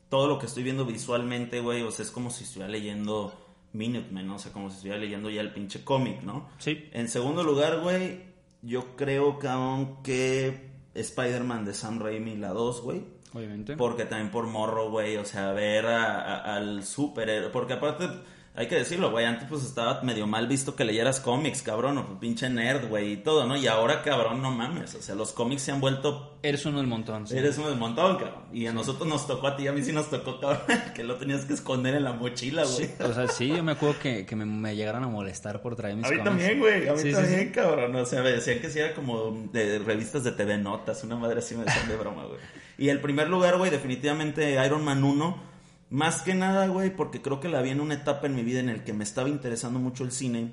Todo 0.09 0.29
lo 0.29 0.39
que 0.39 0.47
estoy 0.47 0.63
viendo 0.63 0.85
visualmente, 0.85 1.61
güey, 1.61 1.83
o 1.83 1.91
sea, 1.91 2.05
es 2.05 2.11
como 2.11 2.31
si 2.31 2.45
estuviera 2.45 2.71
leyendo 2.71 3.35
Minutemen, 3.73 4.27
¿no? 4.27 4.37
O 4.37 4.39
sea, 4.39 4.53
como 4.53 4.71
si 4.71 4.77
estuviera 4.77 4.99
leyendo 4.99 5.29
ya 5.29 5.41
el 5.43 5.53
pinche 5.53 5.85
cómic, 5.85 6.23
¿no? 6.23 6.49
Sí. 6.59 6.89
En 6.93 7.09
segundo 7.09 7.43
lugar, 7.43 7.81
güey, 7.81 8.23
yo 8.63 8.97
creo, 8.97 9.39
cabrón, 9.39 10.03
que 10.03 10.71
Spider-Man 10.95 11.65
de 11.67 11.75
Sam 11.75 11.99
Raimi, 11.99 12.37
la 12.37 12.51
2, 12.51 12.81
güey. 12.83 13.05
Obviamente. 13.35 13.77
Porque 13.77 14.07
también 14.07 14.31
por 14.31 14.47
morro, 14.47 14.89
güey, 14.91 15.17
o 15.19 15.25
sea, 15.27 15.53
ver 15.53 15.87
a- 15.87 16.37
a- 16.37 16.57
al 16.57 16.85
superhéroe. 16.85 17.51
Porque 17.51 17.75
aparte, 17.75 18.09
hay 18.57 18.69
que 18.69 18.75
decirlo, 18.77 19.11
güey, 19.11 19.27
antes 19.27 19.47
pues 19.49 19.63
estaba 19.65 20.01
medio 20.03 20.27
mal 20.27 20.47
visto 20.49 20.75
que 20.75 20.85
leyeras 20.85 21.21
cómics, 21.21 21.63
cabrón, 21.63 21.99
o 21.99 22.19
pinche 22.19 22.49
nerd, 22.49 22.89
güey, 22.89 23.13
y 23.13 23.17
todo, 23.19 23.47
¿no? 23.47 23.57
Y 23.57 23.67
ahora, 23.67 24.03
cabrón, 24.03 24.41
no 24.43 24.51
mames, 24.51 24.95
o 24.95 25.03
sea, 25.03 25.15
los 25.15 25.33
cómics 25.33 25.63
se 25.63 25.73
han 25.73 25.81
vuelto... 25.81 26.39
Eres 26.43 26.65
uno 26.65 26.79
del 26.79 26.87
montón. 26.87 27.27
sí. 27.27 27.37
Eres 27.37 27.59
un 27.59 27.67
del 27.67 27.77
montón, 27.77 28.17
cabrón. 28.17 28.45
Y 28.53 28.67
a 28.67 28.73
nosotros 28.73 29.07
nos 29.09 29.27
tocó, 29.27 29.49
a 29.49 29.57
ti 29.57 29.65
y 29.65 29.69
a 29.69 29.73
mí 29.73 29.83
sí 29.83 29.93
nos 29.93 30.09
tocó, 30.09 30.41
cabrón, 30.41 30.61
que 30.95 31.05
lo 31.05 31.17
tenías 31.17 31.45
que 31.45 31.53
esconder 31.55 31.95
en 31.95 32.05
la 32.05 32.13
mochila, 32.13 32.65
güey. 32.65 32.91
O 33.01 33.13
sea, 33.13 33.29
sí, 33.29 33.49
yo 33.49 33.63
me 33.63 33.73
acuerdo 33.73 33.97
que, 34.01 34.25
que 34.25 34.37
me, 34.37 34.45
me 34.47 34.75
llegaron 34.75 35.05
a 35.05 35.09
molestar 35.09 35.61
por 35.61 35.77
traer 35.77 35.97
mis 35.97 36.07
A 36.07 36.11
mí 36.11 36.17
cómics. 36.19 36.31
también, 36.31 36.59
güey, 36.59 36.89
a 36.89 36.93
mí 36.93 36.99
Sí, 36.99 37.09
sí, 37.09 37.13
también, 37.15 37.41
sí. 37.41 37.51
cabrón. 37.53 37.95
O 37.97 38.07
sea, 38.07 38.23
me 38.23 38.31
decían 38.31 38.61
que 38.61 38.71
sí 38.71 38.79
era 38.79 38.95
como 38.95 39.49
de 39.53 39.79
revistas 39.81 40.25
de 40.25 40.33
TV 40.33 40.57
Notas, 40.59 41.03
una 41.05 41.17
madre 41.17 41.41
así 41.41 41.55
me 41.57 41.65
decían 41.65 41.89
de 41.89 41.97
broma, 41.97 42.25
güey. 42.25 42.39
Y 42.79 42.89
el 42.91 43.01
primer 43.01 43.29
lugar, 43.29 43.57
güey, 43.59 43.71
definitivamente 43.71 44.53
Iron 44.65 44.85
Man 44.85 45.03
1. 45.05 45.56
Más 45.91 46.23
que 46.23 46.35
nada, 46.35 46.67
güey, 46.67 46.95
porque 46.95 47.23
creo 47.23 47.39
que 47.41 47.49
la 47.49 47.63
vi 47.63 47.71
en 47.71 47.81
una 47.81 47.95
etapa 47.95 48.27
en 48.27 48.35
mi 48.35 48.43
vida 48.43 48.61
en 48.61 48.69
el 48.69 48.83
que 48.83 48.93
me 48.93 49.05
estaba 49.05 49.29
interesando 49.29 49.79
mucho 49.79 50.05
el 50.05 50.13
cine. 50.13 50.53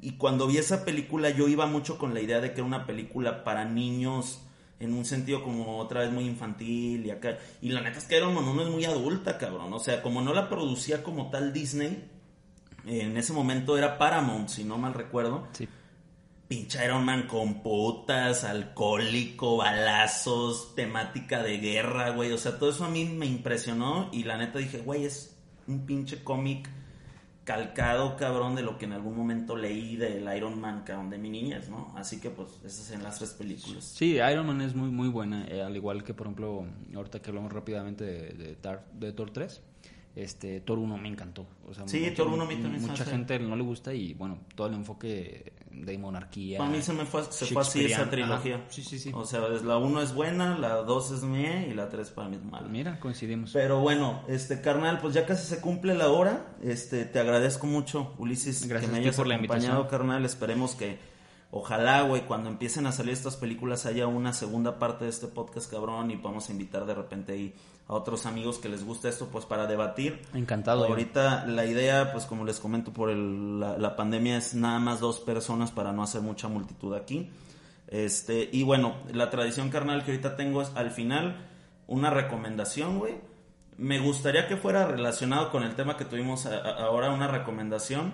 Y 0.00 0.12
cuando 0.12 0.46
vi 0.46 0.58
esa 0.58 0.84
película 0.84 1.30
yo 1.30 1.48
iba 1.48 1.66
mucho 1.66 1.98
con 1.98 2.14
la 2.14 2.20
idea 2.20 2.40
de 2.40 2.52
que 2.52 2.60
era 2.60 2.64
una 2.64 2.86
película 2.86 3.44
para 3.44 3.64
niños 3.64 4.40
en 4.78 4.94
un 4.94 5.04
sentido 5.04 5.42
como 5.44 5.78
otra 5.78 6.00
vez 6.00 6.10
muy 6.10 6.24
infantil 6.24 7.04
y 7.04 7.10
acá. 7.10 7.38
Y 7.60 7.68
la 7.68 7.82
neta 7.82 7.98
es 7.98 8.04
que 8.04 8.16
Iron 8.16 8.34
Man 8.34 8.44
1 8.44 8.62
es 8.62 8.68
muy 8.70 8.84
adulta, 8.86 9.36
cabrón. 9.36 9.72
O 9.72 9.78
sea, 9.78 10.02
como 10.02 10.22
no 10.22 10.32
la 10.32 10.48
producía 10.48 11.02
como 11.02 11.30
tal 11.30 11.52
Disney, 11.52 12.08
en 12.86 13.16
ese 13.16 13.32
momento 13.32 13.76
era 13.76 13.98
Paramount, 13.98 14.48
si 14.48 14.64
no 14.64 14.78
mal 14.78 14.94
recuerdo. 14.94 15.48
Sí. 15.52 15.68
Pinche 16.50 16.84
Iron 16.84 17.04
Man 17.04 17.28
con 17.28 17.62
putas, 17.62 18.42
alcohólico, 18.42 19.58
balazos, 19.58 20.74
temática 20.74 21.44
de 21.44 21.58
guerra, 21.58 22.10
güey. 22.10 22.32
O 22.32 22.38
sea, 22.38 22.58
todo 22.58 22.70
eso 22.70 22.84
a 22.84 22.90
mí 22.90 23.04
me 23.04 23.24
impresionó 23.24 24.08
y 24.10 24.24
la 24.24 24.36
neta 24.36 24.58
dije, 24.58 24.78
güey, 24.78 25.04
es 25.04 25.38
un 25.68 25.86
pinche 25.86 26.24
cómic 26.24 26.68
calcado, 27.44 28.16
cabrón, 28.16 28.56
de 28.56 28.62
lo 28.62 28.78
que 28.78 28.86
en 28.86 28.94
algún 28.94 29.16
momento 29.16 29.54
leí 29.54 29.94
del 29.94 30.28
Iron 30.36 30.60
Man, 30.60 30.82
cabrón, 30.84 31.08
de 31.08 31.18
mi 31.18 31.30
niñez, 31.30 31.68
¿no? 31.68 31.94
Así 31.96 32.20
que, 32.20 32.30
pues, 32.30 32.48
esas 32.64 32.90
en 32.90 33.04
las 33.04 33.18
tres 33.18 33.30
películas. 33.30 33.84
Sí, 33.84 34.16
Iron 34.16 34.48
Man 34.48 34.60
es 34.60 34.74
muy, 34.74 34.90
muy 34.90 35.06
buena, 35.06 35.46
eh, 35.46 35.62
al 35.62 35.76
igual 35.76 36.02
que, 36.02 36.14
por 36.14 36.26
ejemplo, 36.26 36.66
ahorita 36.96 37.22
que 37.22 37.30
hablamos 37.30 37.52
rápidamente 37.52 38.02
de, 38.02 38.32
de, 38.32 38.56
de 38.94 39.12
Thor 39.12 39.30
3, 39.30 39.62
este, 40.16 40.60
Thor 40.60 40.78
1 40.78 40.96
me 40.98 41.08
encantó. 41.08 41.46
O 41.68 41.74
sea, 41.74 41.86
Sí, 41.88 42.00
mucha- 42.00 42.14
Thor 42.14 42.28
1 42.28 42.42
a 42.42 42.46
mí 42.46 42.56
también 42.56 42.82
Mucha 42.82 43.02
hace. 43.04 43.12
gente 43.12 43.38
no 43.38 43.56
le 43.56 43.62
gusta 43.62 43.94
y, 43.94 44.14
bueno, 44.14 44.38
todo 44.54 44.66
el 44.66 44.74
enfoque 44.74 45.52
de 45.70 45.96
monarquía. 45.98 46.58
Para 46.58 46.68
mí 46.70 46.82
se 46.82 46.92
me 46.92 47.04
fue, 47.06 47.22
se 47.30 47.46
fue 47.46 47.62
así 47.62 47.84
esa 47.84 48.10
trilogía. 48.10 48.64
Sí, 48.70 48.82
sí, 48.82 48.98
sí. 48.98 49.12
O 49.14 49.24
sea, 49.24 49.40
la 49.40 49.78
1 49.78 50.02
es 50.02 50.12
buena, 50.12 50.58
la 50.58 50.74
2 50.82 51.12
es 51.12 51.22
mía 51.22 51.66
y 51.66 51.74
la 51.74 51.88
3 51.88 52.10
para 52.10 52.28
mí 52.28 52.36
es 52.36 52.44
mala. 52.44 52.66
Mira, 52.68 52.98
coincidimos. 52.98 53.52
Pero 53.52 53.80
bueno, 53.80 54.22
este 54.28 54.60
carnal, 54.60 54.98
pues 55.00 55.14
ya 55.14 55.24
casi 55.26 55.46
se 55.46 55.60
cumple 55.60 55.94
la 55.94 56.08
hora. 56.08 56.56
Este, 56.62 57.04
te 57.04 57.20
agradezco 57.20 57.66
mucho, 57.68 58.14
Ulises, 58.18 58.66
Gracias 58.66 58.90
que 58.90 58.96
me 58.96 59.02
hayas 59.02 59.16
por 59.16 59.28
la 59.28 59.36
acompañado, 59.36 59.86
carnal. 59.88 60.24
Esperemos 60.24 60.74
que, 60.74 60.98
ojalá, 61.52 62.02
güey, 62.02 62.22
cuando 62.26 62.48
empiecen 62.50 62.86
a 62.86 62.92
salir 62.92 63.12
estas 63.12 63.36
películas 63.36 63.86
haya 63.86 64.08
una 64.08 64.32
segunda 64.32 64.78
parte 64.80 65.04
de 65.04 65.10
este 65.10 65.28
podcast, 65.28 65.70
cabrón, 65.70 66.10
y 66.10 66.16
podamos 66.16 66.50
invitar 66.50 66.84
de 66.84 66.94
repente 66.94 67.32
ahí 67.32 67.54
a 67.90 67.94
otros 67.94 68.24
amigos 68.24 68.58
que 68.58 68.68
les 68.68 68.84
gusta 68.84 69.08
esto, 69.08 69.26
pues 69.32 69.44
para 69.46 69.66
debatir. 69.66 70.22
Encantado. 70.32 70.82
yo. 70.84 70.90
Ahorita 70.90 71.44
la 71.46 71.64
idea, 71.66 72.12
pues 72.12 72.24
como 72.24 72.44
les 72.44 72.60
comento 72.60 72.92
por 72.92 73.10
el- 73.10 73.58
la, 73.58 73.76
la 73.78 73.96
pandemia, 73.96 74.36
es 74.36 74.54
nada 74.54 74.78
más 74.78 75.00
dos 75.00 75.18
personas 75.18 75.72
para 75.72 75.92
no 75.92 76.02
hacer 76.04 76.20
mucha 76.20 76.46
multitud 76.48 76.94
aquí. 76.94 77.30
Este, 77.88 78.48
y 78.52 78.62
bueno, 78.62 78.94
la 79.12 79.28
tradición 79.30 79.70
carnal 79.70 80.04
que 80.04 80.12
ahorita 80.12 80.36
tengo 80.36 80.62
es 80.62 80.70
al 80.76 80.92
final 80.92 81.48
una 81.88 82.10
recomendación, 82.10 82.98
güey. 83.00 83.14
Me 83.76 83.98
gustaría 83.98 84.46
que 84.46 84.56
fuera 84.56 84.86
relacionado 84.86 85.50
con 85.50 85.64
el 85.64 85.74
tema 85.74 85.96
que 85.96 86.04
tuvimos 86.04 86.46
a- 86.46 86.56
a- 86.58 86.84
ahora, 86.84 87.10
una 87.10 87.26
recomendación. 87.26 88.12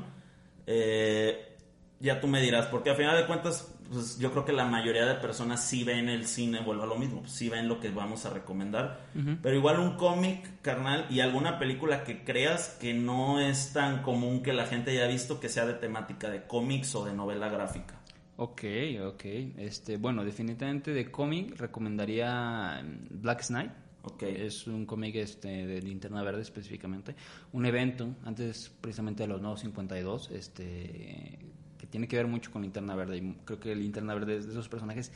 Eh, 0.66 1.57
ya 2.01 2.20
tú 2.20 2.27
me 2.27 2.41
dirás, 2.41 2.66
porque 2.66 2.91
al 2.91 2.97
final 2.97 3.16
de 3.16 3.27
cuentas, 3.27 3.74
pues 3.91 4.18
yo 4.18 4.30
creo 4.32 4.45
que 4.45 4.53
la 4.53 4.64
mayoría 4.64 5.07
de 5.07 5.14
personas 5.14 5.64
sí 5.64 5.84
ven 5.84 6.09
el 6.09 6.26
cine, 6.26 6.61
vuelvo 6.61 6.84
a 6.84 6.87
lo 6.87 6.97
mismo, 6.97 7.20
pues, 7.20 7.32
sí 7.32 7.49
ven 7.49 7.68
lo 7.68 7.80
que 7.80 7.91
vamos 7.91 8.26
a 8.26 8.30
recomendar. 8.30 9.01
Pero 9.43 9.57
igual 9.57 9.80
un 9.80 9.97
cómic, 9.97 10.61
carnal, 10.62 11.07
y 11.11 11.20
alguna 11.20 11.59
película 11.59 12.05
que 12.05 12.24
creas 12.24 12.76
que 12.80 12.95
no 12.95 13.41
es 13.41 13.72
tan 13.72 14.03
común 14.03 14.43
que 14.43 14.53
la 14.53 14.66
gente 14.66 14.91
haya 14.91 15.07
visto 15.07 15.41
que 15.41 15.49
sea 15.49 15.66
de 15.66 15.74
temática 15.74 16.30
de 16.30 16.47
cómics 16.47 16.95
o 16.95 17.05
de 17.05 17.14
novela 17.14 17.49
gráfica. 17.49 17.95
Ok, 18.37 18.64
ok. 19.03 19.24
Este, 19.57 19.97
bueno, 19.97 20.24
definitivamente 20.24 20.93
de 20.93 21.11
cómic 21.11 21.59
recomendaría 21.59 22.82
mm, 22.82 23.22
Black 23.22 23.47
Knight. 23.47 23.72
Ok. 24.03 24.22
Es 24.22 24.66
un 24.66 24.87
cómic 24.87 25.16
este, 25.16 25.66
de 25.66 25.80
Linterna 25.80 26.22
Verde 26.22 26.43
específicamente. 26.43 27.16
Un 27.53 27.66
evento, 27.66 28.14
antes 28.24 28.70
precisamente 28.80 29.22
de 29.22 29.28
los 29.28 29.41
nuevos 29.41 29.61
52, 29.61 30.30
este, 30.32 31.39
que 31.87 31.91
tiene 31.93 32.09
que 32.09 32.16
ver 32.16 32.26
mucho 32.26 32.51
con 32.51 32.62
Linterna 32.62 32.95
Verde. 32.95 33.18
Y 33.18 33.32
creo 33.45 33.61
que 33.61 33.74
Linterna 33.74 34.14
Verde 34.14 34.37
es 34.39 34.47
de 34.47 34.53
esos 34.53 34.68
personajes 34.68 35.12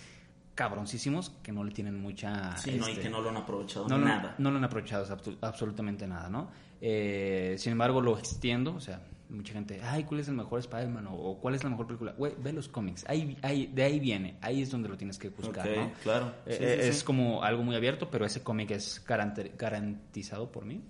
cabroncísimos 0.54 1.30
que 1.42 1.52
no 1.52 1.64
le 1.64 1.72
tienen 1.72 2.00
mucha... 2.00 2.56
Sí, 2.58 2.72
no, 2.78 2.86
y 2.88 2.92
este, 2.92 3.02
que 3.04 3.10
no 3.10 3.20
lo 3.20 3.30
han 3.30 3.36
aprovechado 3.36 3.88
no, 3.88 3.98
lo- 3.98 4.04
nada. 4.04 4.34
no 4.38 4.50
lo 4.50 4.58
han 4.58 4.64
aprovechado 4.64 5.06
absolutamente 5.40 6.06
nada, 6.06 6.28
¿no? 6.28 6.50
Eh, 6.80 7.54
sin 7.58 7.72
embargo, 7.72 8.00
lo 8.00 8.18
extiendo, 8.18 8.74
o 8.74 8.80
sea, 8.80 9.00
mucha 9.30 9.52
gente, 9.52 9.80
ay, 9.82 10.04
¿cuál 10.04 10.20
es 10.20 10.28
el 10.28 10.34
mejor 10.34 10.58
Spider-Man? 10.60 11.06
O, 11.06 11.14
o, 11.14 11.38
¿cuál 11.40 11.54
es 11.54 11.64
la 11.64 11.70
mejor 11.70 11.86
película? 11.86 12.12
Güey, 12.16 12.34
ve 12.42 12.52
los 12.52 12.68
cómics, 12.68 13.04
ahí, 13.08 13.38
ahí, 13.42 13.66
de 13.72 13.82
ahí 13.84 14.00
viene, 14.00 14.36
ahí 14.42 14.60
es 14.60 14.70
donde 14.70 14.88
lo 14.88 14.96
tienes 14.98 15.18
que 15.18 15.30
buscar, 15.30 15.66
¿no? 15.68 15.92
claro. 16.02 16.34
Eh, 16.46 16.56
Sí, 16.58 16.64
eh, 16.64 16.78
sí, 16.82 16.88
es 16.90 16.98
sí. 16.98 17.04
como 17.04 17.42
algo 17.42 17.62
muy 17.62 17.74
abierto, 17.76 18.10
pero 18.10 18.26
ese 18.26 18.42
cómic 18.42 18.70
es 18.72 19.02
garantizado 19.06 20.50
por 20.50 20.64
mí. 20.66 20.82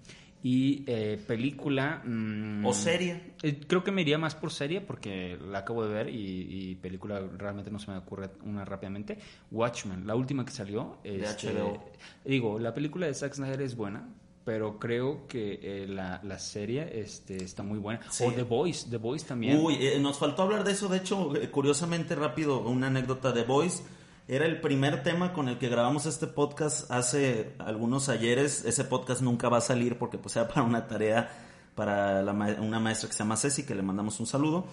Y 0.42 0.84
eh, 0.86 1.20
película... 1.26 2.02
mm, 2.04 2.64
O 2.64 2.72
serie. 2.72 3.34
eh, 3.42 3.60
creo 3.66 3.84
que 3.84 3.90
me 3.90 4.00
iría 4.00 4.16
más 4.16 4.34
por 4.34 4.50
serie 4.52 4.80
porque 4.80 5.36
la 5.50 5.58
acabo 5.58 5.84
de 5.86 5.92
ver 5.92 6.08
y, 6.08 6.46
y 6.70 6.74
película 6.76 7.20
realmente 7.36 7.70
no 7.70 7.78
se 7.78 7.90
me 7.90 7.98
ocurre 7.98 8.30
una 8.44 8.64
rápidamente. 8.64 9.18
Watchmen, 9.50 10.06
la 10.06 10.14
última 10.14 10.44
que 10.44 10.52
salió. 10.52 10.98
De 11.04 11.20
este, 11.22 11.52
HBO. 11.52 11.84
Digo, 12.24 12.58
la 12.58 12.72
película 12.72 13.06
de 13.06 13.12
Zack 13.14 13.34
Snyder 13.34 13.60
es 13.60 13.76
buena, 13.76 14.08
pero 14.44 14.78
creo 14.78 15.26
que 15.28 15.60
eh, 15.62 15.86
la, 15.86 16.20
la 16.24 16.38
serie 16.38 16.88
este, 16.98 17.36
está 17.44 17.62
muy 17.62 17.78
buena. 17.78 18.00
Sí. 18.10 18.24
O 18.24 18.32
The 18.32 18.42
Voice, 18.44 18.88
The 18.88 18.96
Voice 18.96 19.26
también. 19.26 19.58
Uy, 19.62 19.76
eh, 19.78 19.98
nos 20.00 20.18
faltó 20.18 20.42
hablar 20.44 20.64
de 20.64 20.72
eso. 20.72 20.88
De 20.88 20.96
hecho, 20.96 21.36
eh, 21.36 21.50
curiosamente 21.50 22.14
rápido, 22.14 22.60
una 22.60 22.86
anécdota 22.86 23.30
de 23.32 23.44
Voice. 23.44 23.82
Era 24.28 24.46
el 24.46 24.60
primer 24.60 25.02
tema 25.02 25.32
con 25.32 25.48
el 25.48 25.58
que 25.58 25.68
grabamos 25.68 26.06
este 26.06 26.26
podcast 26.28 26.88
hace 26.90 27.52
algunos 27.58 28.08
ayeres. 28.08 28.64
Ese 28.64 28.84
podcast 28.84 29.22
nunca 29.22 29.48
va 29.48 29.58
a 29.58 29.60
salir 29.60 29.98
porque 29.98 30.18
pues 30.18 30.36
era 30.36 30.46
para 30.46 30.62
una 30.62 30.86
tarea 30.86 31.28
para 31.74 32.22
la 32.22 32.32
ma- 32.32 32.56
una 32.60 32.78
maestra 32.78 33.08
que 33.08 33.14
se 33.14 33.20
llama 33.20 33.36
Ceci, 33.36 33.64
que 33.64 33.74
le 33.74 33.82
mandamos 33.82 34.20
un 34.20 34.26
saludo. 34.26 34.66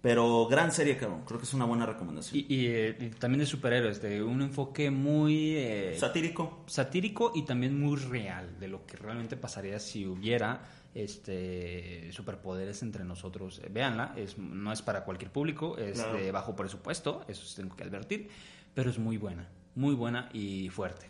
Pero 0.00 0.46
gran 0.46 0.70
serie, 0.70 0.96
cabrón. 0.96 1.22
Creo 1.26 1.38
que 1.38 1.44
es 1.46 1.54
una 1.54 1.64
buena 1.66 1.84
recomendación. 1.86 2.38
Y, 2.38 2.54
y, 2.54 2.66
eh, 2.66 2.96
y 3.00 3.08
también 3.10 3.40
de 3.40 3.46
superhéroes, 3.46 4.00
de 4.02 4.22
un 4.22 4.40
enfoque 4.42 4.90
muy 4.90 5.54
eh, 5.56 5.96
Satírico. 5.98 6.62
satírico 6.66 7.32
y 7.34 7.42
también 7.42 7.78
muy 7.78 7.96
real 7.96 8.58
de 8.58 8.68
lo 8.68 8.86
que 8.86 8.96
realmente 8.98 9.36
pasaría 9.36 9.78
si 9.80 10.06
hubiera 10.06 10.62
este 10.94 12.10
superpoderes 12.12 12.82
entre 12.82 13.04
nosotros. 13.04 13.60
Véanla, 13.70 14.14
es, 14.16 14.38
no 14.38 14.72
es 14.72 14.80
para 14.82 15.04
cualquier 15.04 15.30
público, 15.30 15.76
es 15.78 15.94
Claro. 15.98 16.18
de 16.18 16.30
bajo 16.30 16.54
presupuesto, 16.54 17.24
eso 17.26 17.42
tengo 17.56 17.74
que 17.74 17.82
advertir, 17.84 18.28
pero 18.74 18.90
es 18.90 18.98
muy 18.98 19.16
buena, 19.16 19.48
muy 19.74 19.94
buena 19.94 20.28
y 20.32 20.68
fuerte. 20.68 21.08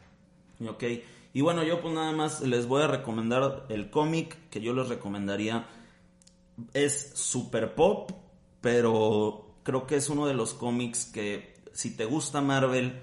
Ok. 0.67 0.85
Y 1.33 1.41
bueno, 1.41 1.65
yo 1.65 1.81
pues 1.81 1.93
nada 1.93 2.13
más 2.13 2.41
les 2.43 2.67
voy 2.67 2.83
a 2.83 2.87
recomendar 2.87 3.67
el 3.69 3.91
cómic 3.91 4.39
que 4.51 4.61
yo 4.61 4.73
les 4.73 4.89
recomendaría. 4.89 5.67
Es 6.73 7.13
super 7.15 7.75
pop, 7.75 8.13
pero 8.61 9.57
creo 9.65 9.87
que 9.87 9.97
es 9.97 10.09
uno 10.09 10.27
de 10.27 10.35
los 10.35 10.55
cómics 10.55 11.07
que 11.07 11.55
si 11.73 11.97
te 11.97 12.05
gusta 12.05 12.41
Marvel 12.41 13.01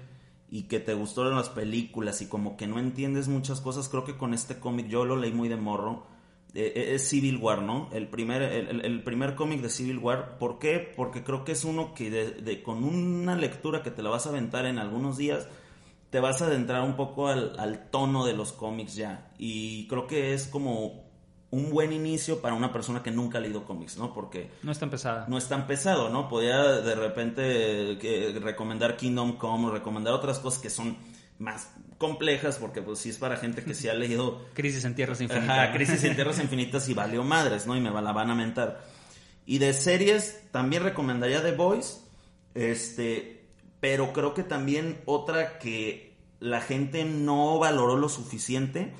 y 0.50 0.62
que 0.64 0.80
te 0.80 0.94
gustaron 0.94 1.36
las 1.36 1.50
películas 1.50 2.22
y 2.22 2.28
como 2.28 2.56
que 2.56 2.66
no 2.66 2.78
entiendes 2.78 3.28
muchas 3.28 3.60
cosas, 3.60 3.88
creo 3.88 4.04
que 4.04 4.16
con 4.16 4.32
este 4.32 4.58
cómic 4.58 4.88
yo 4.88 5.04
lo 5.04 5.16
leí 5.16 5.32
muy 5.32 5.48
de 5.48 5.56
morro. 5.56 6.06
Eh, 6.54 6.72
eh, 6.76 6.94
es 6.96 7.08
Civil 7.08 7.38
War, 7.38 7.62
¿no? 7.62 7.88
El 7.92 8.08
primer, 8.08 8.42
el, 8.42 9.02
primer 9.02 9.34
cómic 9.34 9.62
de 9.62 9.70
Civil 9.70 9.98
War. 9.98 10.36
¿Por 10.38 10.58
qué? 10.58 10.92
Porque 10.96 11.24
creo 11.24 11.44
que 11.44 11.52
es 11.52 11.64
uno 11.64 11.94
que 11.94 12.10
de- 12.10 12.30
de- 12.32 12.62
con 12.62 12.84
una 12.84 13.36
lectura 13.36 13.82
que 13.82 13.90
te 13.90 14.02
la 14.02 14.10
vas 14.10 14.26
a 14.26 14.30
aventar 14.30 14.66
en 14.66 14.78
algunos 14.78 15.16
días, 15.16 15.48
te 16.10 16.20
vas 16.20 16.42
a 16.42 16.46
adentrar 16.46 16.82
un 16.82 16.94
poco 16.94 17.28
al, 17.28 17.58
al 17.58 17.88
tono 17.90 18.26
de 18.26 18.34
los 18.34 18.52
cómics 18.52 18.94
ya. 18.96 19.30
Y 19.38 19.86
creo 19.88 20.06
que 20.06 20.34
es 20.34 20.46
como 20.46 21.10
un 21.50 21.70
buen 21.70 21.92
inicio 21.92 22.40
para 22.42 22.54
una 22.54 22.70
persona 22.72 23.02
que 23.02 23.10
nunca 23.10 23.38
ha 23.38 23.40
leído 23.40 23.64
cómics, 23.64 23.96
¿no? 23.98 24.12
Porque 24.12 24.50
No 24.62 24.72
es 24.72 24.78
tan 24.78 24.90
pesada. 24.90 25.26
no 25.28 25.38
es 25.38 25.48
tan 25.48 25.66
pesado, 25.66 26.10
¿no? 26.10 26.28
Podía 26.28 26.62
de 26.80 26.94
repente 26.94 27.92
eh, 27.92 28.38
recomendar 28.40 28.96
Kingdom 28.96 29.36
Come 29.38 29.68
o 29.68 29.70
recomendar 29.70 30.12
otras 30.14 30.38
cosas 30.38 30.60
que 30.60 30.68
son 30.70 30.96
más 31.38 31.74
complejas, 32.02 32.56
porque 32.56 32.82
pues 32.82 32.98
sí 32.98 33.10
es 33.10 33.16
para 33.16 33.36
gente 33.36 33.62
que 33.62 33.74
sí 33.74 33.88
ha 33.88 33.94
leído 33.94 34.44
Crisis 34.54 34.84
en 34.84 34.96
Tierras 34.96 35.20
Infinitas. 35.20 35.58
Ajá. 35.58 35.72
Crisis 35.72 36.02
en 36.02 36.14
Tierras 36.16 36.40
Infinitas 36.40 36.88
y 36.88 36.94
valió 36.94 37.22
madres, 37.22 37.64
¿no? 37.66 37.76
Y 37.76 37.80
me 37.80 37.90
la 37.90 38.12
van 38.12 38.30
a 38.30 38.34
mentar. 38.34 38.84
Y 39.46 39.58
de 39.58 39.72
series, 39.72 40.42
también 40.50 40.82
recomendaría 40.82 41.42
The 41.42 41.52
Voice, 41.52 41.98
este, 42.54 43.44
pero 43.78 44.12
creo 44.12 44.34
que 44.34 44.42
también 44.42 45.00
otra 45.06 45.58
que 45.60 46.16
la 46.40 46.60
gente 46.60 47.04
no 47.04 47.60
valoró 47.60 47.96
lo 47.96 48.08
suficiente 48.08 48.92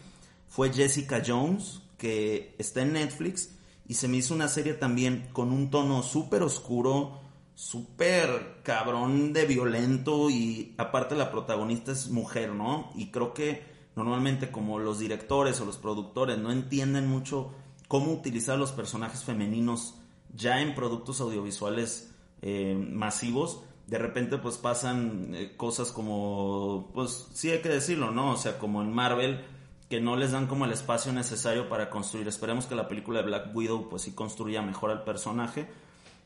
fue 0.49 0.73
Jessica 0.73 1.23
Jones, 1.27 1.83
que 1.99 2.55
está 2.59 2.83
en 2.83 2.93
Netflix 2.93 3.57
y 3.89 3.95
se 3.95 4.07
me 4.07 4.19
hizo 4.19 4.35
una 4.35 4.49
serie 4.49 4.75
también 4.75 5.29
con 5.33 5.51
un 5.51 5.71
tono 5.71 6.03
súper 6.03 6.43
oscuro, 6.43 7.21
súper 7.55 8.61
cabrón 8.63 9.33
de 9.33 9.47
violento 9.47 10.31
y 10.31 10.75
aparte 10.79 11.15
la 11.15 11.31
protagonista 11.31 11.93
es 11.93 12.09
mujer, 12.09 12.53
¿no? 12.53 12.91
Y 12.95 13.11
creo 13.11 13.35
que 13.35 13.63
normalmente 13.95 14.51
como 14.51 14.79
los 14.79 14.99
directores 14.99 15.61
o 15.61 15.65
los 15.65 15.77
productores 15.77 16.39
no 16.39 16.51
entienden 16.51 17.07
mucho 17.07 17.53
cómo 17.89 18.13
utilizar 18.13 18.59
los 18.59 18.73
personajes 18.73 19.23
femeninos 19.23 19.95
ya 20.35 20.61
en 20.61 20.75
productos 20.75 21.21
audiovisuales 21.21 22.15
eh, 22.41 22.75
masivos, 22.75 23.63
de 23.87 23.99
repente 23.99 24.39
pues 24.39 24.57
pasan 24.57 25.35
eh, 25.35 25.55
cosas 25.57 25.93
como, 25.93 26.91
pues 26.95 27.29
sí 27.35 27.51
hay 27.51 27.61
que 27.61 27.69
decirlo, 27.69 28.11
¿no? 28.11 28.33
O 28.33 28.37
sea, 28.37 28.59
como 28.59 28.81
en 28.81 28.93
Marvel, 28.93 29.45
que 29.91 30.01
no 30.01 30.17
les 30.17 30.33
dan 30.33 30.47
como 30.47 30.65
el 30.65 30.73
espacio 30.73 31.13
necesario 31.13 31.69
para 31.69 31.91
construir. 31.91 32.27
Esperemos 32.27 32.65
que 32.65 32.75
la 32.75 32.89
película 32.89 33.21
de 33.21 33.27
Black 33.27 33.55
Widow 33.55 33.91
pues 33.91 34.03
sí 34.03 34.13
construya 34.13 34.63
mejor 34.63 34.91
al 34.91 35.05
personaje. 35.05 35.69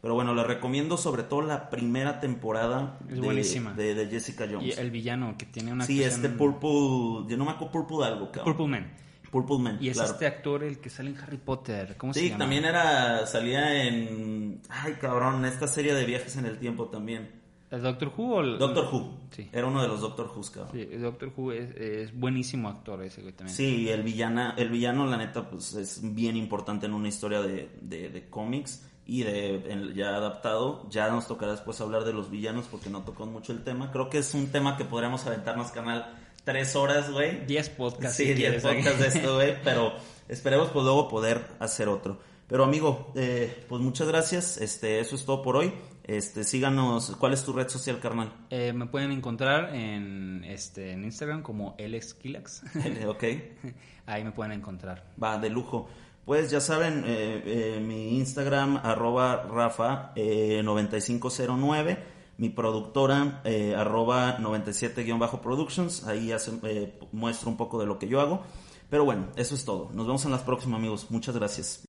Pero 0.02 0.14
bueno, 0.14 0.34
le 0.34 0.44
recomiendo 0.44 0.96
sobre 0.96 1.22
todo 1.24 1.42
la 1.42 1.68
primera 1.70 2.20
temporada 2.20 2.98
Es 3.10 3.18
de, 3.20 3.72
de, 3.74 3.94
de 3.94 4.06
Jessica 4.06 4.46
Y 4.46 4.52
Jones. 4.52 4.78
el 4.78 4.90
villano 4.90 5.34
que 5.38 5.46
tiene 5.46 5.72
una 5.72 5.84
Sí, 5.84 6.02
este 6.02 6.28
Purple, 6.28 7.28
yo 7.28 7.36
no 7.36 7.44
me 7.44 7.52
acuerdo 7.52 7.72
Purple 7.72 8.04
algo, 8.06 8.30
cabrón. 8.30 8.56
Purple 8.56 8.66
Man. 8.68 8.92
Purple 9.30 9.58
Man, 9.58 9.78
Y 9.80 9.88
es 9.88 9.96
claro. 9.96 10.12
este 10.12 10.26
actor 10.26 10.62
el 10.62 10.78
que 10.78 10.88
sale 10.90 11.10
en 11.10 11.16
Harry 11.18 11.38
Potter. 11.38 11.96
¿Cómo 11.96 12.14
se 12.14 12.20
Sí, 12.20 12.26
llama? 12.28 12.38
también 12.38 12.64
era, 12.64 13.26
salía 13.26 13.84
en, 13.88 14.60
ay 14.68 14.94
cabrón, 15.00 15.44
esta 15.44 15.66
serie 15.66 15.92
de 15.94 16.04
viajes 16.04 16.36
en 16.36 16.46
el 16.46 16.58
tiempo 16.58 16.86
también. 16.86 17.30
¿El 17.68 17.82
Doctor 17.82 18.12
Who 18.16 18.34
o 18.36 18.40
el... 18.42 18.58
Doctor 18.58 18.88
Who. 18.92 19.18
Sí. 19.32 19.48
Era 19.52 19.66
uno 19.66 19.82
de 19.82 19.88
los 19.88 20.00
Doctor 20.00 20.30
Who's, 20.34 20.50
cabrón. 20.50 20.72
Sí, 20.72 20.88
el 20.92 21.02
Doctor 21.02 21.32
Who 21.36 21.50
es, 21.52 21.74
es 21.74 22.14
buenísimo 22.16 22.68
actor 22.68 23.02
ese 23.02 23.22
güey 23.22 23.32
también. 23.32 23.56
Sí, 23.56 23.82
y 23.82 23.88
el, 23.88 24.04
villana, 24.04 24.54
el 24.56 24.68
villano, 24.70 25.04
la 25.06 25.16
neta, 25.16 25.50
pues 25.50 25.74
es 25.74 26.00
bien 26.14 26.36
importante 26.36 26.86
en 26.86 26.94
una 26.94 27.08
historia 27.08 27.40
de, 27.42 27.68
de, 27.82 28.08
de 28.10 28.28
cómics 28.30 28.86
y 29.06 29.22
de 29.22 29.92
ya 29.94 30.16
adaptado. 30.16 30.88
Ya 30.90 31.08
nos 31.08 31.26
tocará 31.26 31.52
después 31.52 31.80
hablar 31.80 32.04
de 32.04 32.12
los 32.12 32.30
villanos 32.30 32.66
porque 32.70 32.90
no 32.90 33.02
tocó 33.02 33.26
mucho 33.26 33.52
el 33.52 33.62
tema. 33.62 33.92
Creo 33.92 34.10
que 34.10 34.18
es 34.18 34.34
un 34.34 34.48
tema 34.48 34.76
que 34.76 34.84
podríamos 34.84 35.26
aventarnos, 35.26 35.70
canal, 35.70 36.14
tres 36.44 36.74
horas, 36.76 37.10
güey. 37.10 37.46
10 37.46 37.70
podcasts. 37.70 38.16
Sí, 38.16 38.26
si 38.26 38.34
10 38.34 38.38
quieres, 38.38 38.64
¿eh? 38.64 38.68
podcasts 38.68 39.00
de 39.00 39.06
esto, 39.20 39.34
güey, 39.34 39.56
pero 39.64 39.92
esperemos 40.28 40.68
pues 40.70 40.84
luego 40.84 41.08
poder 41.08 41.46
hacer 41.60 41.88
otro. 41.88 42.18
Pero 42.48 42.64
amigo, 42.64 43.12
eh, 43.16 43.64
pues 43.68 43.82
muchas 43.82 44.06
gracias. 44.06 44.56
Este, 44.58 45.00
eso 45.00 45.16
es 45.16 45.24
todo 45.24 45.42
por 45.42 45.56
hoy. 45.56 45.72
Este, 46.04 46.44
síganos. 46.44 47.16
¿Cuál 47.18 47.32
es 47.32 47.44
tu 47.44 47.52
red 47.52 47.68
social, 47.68 47.98
carnal? 47.98 48.32
Eh, 48.50 48.72
me 48.72 48.86
pueden 48.86 49.10
encontrar 49.10 49.74
en, 49.74 50.44
este, 50.44 50.92
en 50.92 51.02
Instagram 51.02 51.42
como 51.42 51.74
LXKilax. 51.78 52.62
ok. 53.08 53.24
Ahí 54.06 54.22
me 54.22 54.30
pueden 54.30 54.52
encontrar. 54.52 55.04
Va, 55.20 55.38
de 55.38 55.50
lujo. 55.50 55.88
Pues 56.26 56.50
ya 56.50 56.60
saben, 56.60 57.04
eh, 57.06 57.42
eh, 57.46 57.80
mi 57.80 58.18
Instagram, 58.18 58.78
arroba 58.82 59.44
Rafa 59.48 60.10
eh, 60.16 60.60
9509, 60.64 61.98
mi 62.38 62.48
productora, 62.50 63.40
eh, 63.44 63.74
arroba 63.76 64.36
97-productions, 64.38 66.04
ahí 66.08 66.32
hace- 66.32 66.58
eh, 66.64 66.98
muestro 67.12 67.48
un 67.48 67.56
poco 67.56 67.78
de 67.78 67.86
lo 67.86 67.98
que 67.98 68.08
yo 68.08 68.20
hago. 68.20 68.42
Pero 68.90 69.04
bueno, 69.04 69.26
eso 69.36 69.54
es 69.54 69.64
todo. 69.64 69.88
Nos 69.94 70.06
vemos 70.06 70.24
en 70.24 70.32
las 70.32 70.42
próximas, 70.42 70.78
amigos. 70.78 71.06
Muchas 71.10 71.34
gracias. 71.36 71.82